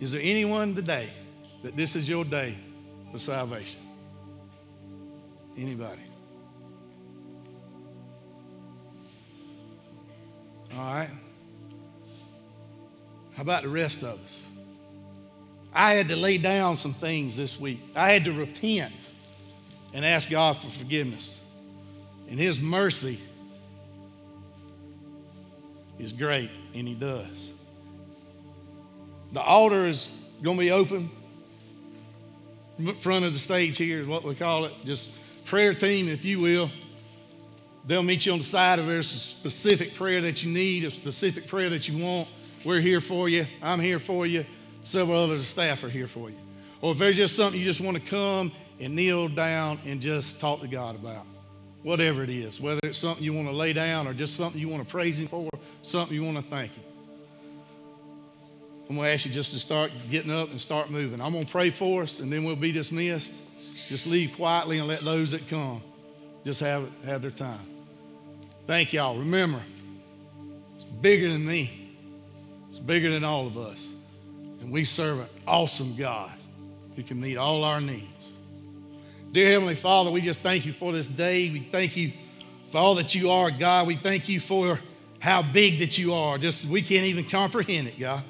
Is 0.00 0.12
there 0.12 0.22
anyone 0.22 0.74
today 0.74 1.08
that 1.62 1.76
this 1.76 1.94
is 1.94 2.08
your 2.08 2.24
day 2.24 2.54
for 3.12 3.18
salvation? 3.18 3.80
Anybody? 5.58 6.09
All 10.72 10.78
right. 10.78 11.10
How 13.36 13.42
about 13.42 13.62
the 13.62 13.68
rest 13.68 14.02
of 14.02 14.22
us? 14.24 14.46
I 15.72 15.94
had 15.94 16.08
to 16.08 16.16
lay 16.16 16.38
down 16.38 16.76
some 16.76 16.92
things 16.92 17.36
this 17.36 17.58
week. 17.58 17.80
I 17.94 18.12
had 18.12 18.24
to 18.24 18.32
repent 18.32 19.08
and 19.94 20.04
ask 20.04 20.30
God 20.30 20.56
for 20.56 20.66
forgiveness. 20.66 21.40
And 22.28 22.38
His 22.38 22.60
mercy 22.60 23.18
is 25.98 26.12
great, 26.12 26.50
and 26.74 26.86
He 26.86 26.94
does. 26.94 27.52
The 29.32 29.40
altar 29.40 29.86
is 29.86 30.08
going 30.42 30.56
to 30.56 30.62
be 30.62 30.70
open. 30.70 31.10
Front 32.98 33.24
of 33.24 33.32
the 33.32 33.38
stage 33.38 33.76
here 33.76 34.00
is 34.00 34.06
what 34.06 34.24
we 34.24 34.34
call 34.34 34.64
it. 34.64 34.72
Just 34.84 35.12
prayer 35.44 35.74
team, 35.74 36.08
if 36.08 36.24
you 36.24 36.40
will. 36.40 36.70
They'll 37.86 38.02
meet 38.02 38.26
you 38.26 38.32
on 38.32 38.38
the 38.38 38.44
side 38.44 38.78
if 38.78 38.86
there's 38.86 39.12
a 39.12 39.18
specific 39.18 39.94
prayer 39.94 40.20
that 40.20 40.44
you 40.44 40.52
need, 40.52 40.84
a 40.84 40.90
specific 40.90 41.46
prayer 41.46 41.70
that 41.70 41.88
you 41.88 42.04
want. 42.04 42.28
We're 42.64 42.80
here 42.80 43.00
for 43.00 43.28
you. 43.28 43.46
I'm 43.62 43.80
here 43.80 43.98
for 43.98 44.26
you. 44.26 44.44
Several 44.82 45.18
other 45.18 45.40
staff 45.40 45.82
are 45.84 45.88
here 45.88 46.06
for 46.06 46.30
you. 46.30 46.36
Or 46.82 46.92
if 46.92 46.98
there's 46.98 47.16
just 47.16 47.36
something 47.36 47.58
you 47.58 47.66
just 47.66 47.80
want 47.80 47.96
to 47.96 48.02
come 48.02 48.52
and 48.78 48.94
kneel 48.94 49.28
down 49.28 49.78
and 49.86 50.00
just 50.00 50.40
talk 50.40 50.60
to 50.60 50.68
God 50.68 50.94
about, 50.94 51.26
whatever 51.82 52.22
it 52.22 52.30
is, 52.30 52.60
whether 52.60 52.80
it's 52.84 52.98
something 52.98 53.24
you 53.24 53.32
want 53.32 53.48
to 53.48 53.54
lay 53.54 53.72
down 53.72 54.06
or 54.06 54.14
just 54.14 54.36
something 54.36 54.60
you 54.60 54.68
want 54.68 54.82
to 54.82 54.90
praise 54.90 55.18
Him 55.18 55.26
for, 55.26 55.48
something 55.82 56.14
you 56.14 56.24
want 56.24 56.36
to 56.36 56.42
thank 56.42 56.72
Him. 56.72 56.84
I'm 58.88 58.96
going 58.96 59.06
to 59.06 59.14
ask 59.14 59.24
you 59.24 59.30
just 59.30 59.52
to 59.52 59.58
start 59.58 59.92
getting 60.10 60.32
up 60.32 60.50
and 60.50 60.60
start 60.60 60.90
moving. 60.90 61.20
I'm 61.20 61.32
going 61.32 61.44
to 61.44 61.50
pray 61.50 61.70
for 61.70 62.02
us 62.02 62.18
and 62.20 62.30
then 62.32 62.44
we'll 62.44 62.56
be 62.56 62.72
dismissed. 62.72 63.40
Just 63.88 64.06
leave 64.06 64.34
quietly 64.34 64.78
and 64.78 64.88
let 64.88 65.00
those 65.00 65.30
that 65.30 65.48
come 65.48 65.80
just 66.44 66.60
have, 66.60 66.88
have 67.04 67.22
their 67.22 67.30
time. 67.30 67.69
Thank 68.66 68.92
y'all. 68.92 69.18
Remember, 69.18 69.60
it's 70.76 70.84
bigger 70.84 71.30
than 71.32 71.44
me, 71.44 71.94
it's 72.68 72.78
bigger 72.78 73.10
than 73.10 73.24
all 73.24 73.46
of 73.46 73.56
us. 73.56 73.92
And 74.60 74.70
we 74.70 74.84
serve 74.84 75.20
an 75.20 75.26
awesome 75.46 75.96
God 75.96 76.30
who 76.94 77.02
can 77.02 77.20
meet 77.20 77.36
all 77.36 77.64
our 77.64 77.80
needs. 77.80 78.32
Dear 79.32 79.50
Heavenly 79.52 79.74
Father, 79.74 80.10
we 80.10 80.20
just 80.20 80.40
thank 80.40 80.66
you 80.66 80.72
for 80.72 80.92
this 80.92 81.08
day. 81.08 81.50
We 81.50 81.60
thank 81.60 81.96
you 81.96 82.12
for 82.68 82.78
all 82.78 82.96
that 82.96 83.14
you 83.14 83.30
are, 83.30 83.50
God. 83.50 83.86
We 83.86 83.96
thank 83.96 84.28
you 84.28 84.40
for 84.40 84.80
how 85.20 85.42
big 85.42 85.78
that 85.80 85.98
you 85.98 86.14
are. 86.14 86.36
Just 86.38 86.66
we 86.66 86.82
can't 86.82 87.06
even 87.06 87.24
comprehend 87.24 87.88
it, 87.88 87.98
God. 87.98 88.24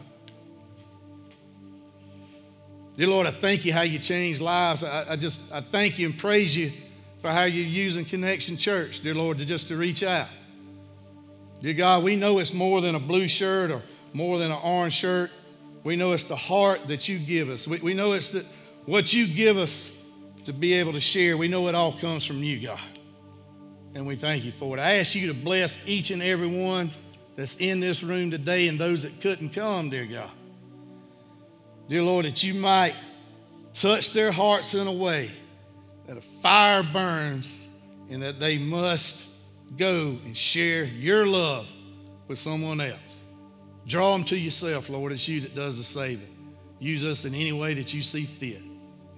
Dear 2.96 3.08
Lord, 3.08 3.26
I 3.26 3.30
thank 3.30 3.64
you 3.64 3.72
how 3.72 3.82
you 3.82 3.98
change 3.98 4.40
lives. 4.40 4.84
I, 4.84 5.12
I, 5.12 5.16
just 5.16 5.50
I 5.52 5.62
thank 5.62 5.98
you 5.98 6.06
and 6.06 6.18
praise 6.18 6.54
you 6.54 6.72
for 7.20 7.30
how 7.30 7.44
you're 7.44 7.66
using 7.66 8.04
Connection 8.04 8.56
Church, 8.56 9.00
dear 9.00 9.14
Lord, 9.14 9.38
to 9.38 9.44
just 9.44 9.68
to 9.68 9.76
reach 9.76 10.02
out. 10.02 10.28
Dear 11.60 11.74
God, 11.74 12.02
we 12.02 12.16
know 12.16 12.38
it's 12.38 12.54
more 12.54 12.80
than 12.80 12.94
a 12.94 13.00
blue 13.00 13.28
shirt 13.28 13.70
or 13.70 13.82
more 14.14 14.38
than 14.38 14.50
an 14.50 14.58
orange 14.62 14.94
shirt. 14.94 15.30
We 15.84 15.96
know 15.96 16.12
it's 16.12 16.24
the 16.24 16.36
heart 16.36 16.88
that 16.88 17.08
you 17.08 17.18
give 17.18 17.50
us. 17.50 17.68
We, 17.68 17.78
we 17.80 17.94
know 17.94 18.12
it's 18.12 18.30
the, 18.30 18.46
what 18.86 19.12
you 19.12 19.26
give 19.26 19.58
us 19.58 19.94
to 20.44 20.54
be 20.54 20.72
able 20.74 20.92
to 20.92 21.00
share. 21.00 21.36
We 21.36 21.48
know 21.48 21.68
it 21.68 21.74
all 21.74 21.92
comes 21.92 22.24
from 22.24 22.42
you, 22.42 22.58
God. 22.60 22.80
And 23.94 24.06
we 24.06 24.16
thank 24.16 24.44
you 24.44 24.52
for 24.52 24.76
it. 24.76 24.80
I 24.80 24.94
ask 24.94 25.14
you 25.14 25.26
to 25.28 25.34
bless 25.34 25.86
each 25.86 26.10
and 26.10 26.22
every 26.22 26.46
one 26.46 26.90
that's 27.36 27.56
in 27.56 27.80
this 27.80 28.02
room 28.02 28.30
today 28.30 28.68
and 28.68 28.78
those 28.78 29.02
that 29.02 29.20
couldn't 29.20 29.50
come, 29.50 29.90
dear 29.90 30.06
God. 30.06 30.30
Dear 31.88 32.02
Lord, 32.02 32.24
that 32.24 32.42
you 32.42 32.54
might 32.54 32.94
touch 33.74 34.12
their 34.12 34.32
hearts 34.32 34.74
in 34.74 34.86
a 34.86 34.92
way 34.92 35.30
that 36.10 36.18
a 36.18 36.20
fire 36.20 36.82
burns 36.82 37.68
and 38.10 38.20
that 38.20 38.40
they 38.40 38.58
must 38.58 39.28
go 39.76 40.18
and 40.24 40.36
share 40.36 40.82
your 40.82 41.24
love 41.24 41.68
with 42.26 42.36
someone 42.36 42.80
else. 42.80 43.22
Draw 43.86 44.14
them 44.14 44.24
to 44.24 44.36
yourself, 44.36 44.90
Lord. 44.90 45.12
It's 45.12 45.28
you 45.28 45.40
that 45.42 45.54
does 45.54 45.78
the 45.78 45.84
saving. 45.84 46.34
Use 46.80 47.04
us 47.04 47.26
in 47.26 47.32
any 47.32 47.52
way 47.52 47.74
that 47.74 47.94
you 47.94 48.02
see 48.02 48.24
fit. 48.24 48.60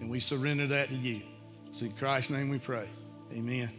And 0.00 0.10
we 0.10 0.20
surrender 0.20 0.66
that 0.66 0.90
to 0.90 0.94
you. 0.94 1.22
It's 1.66 1.80
in 1.80 1.92
Christ's 1.92 2.28
name 2.28 2.50
we 2.50 2.58
pray. 2.58 2.90
Amen. 3.32 3.70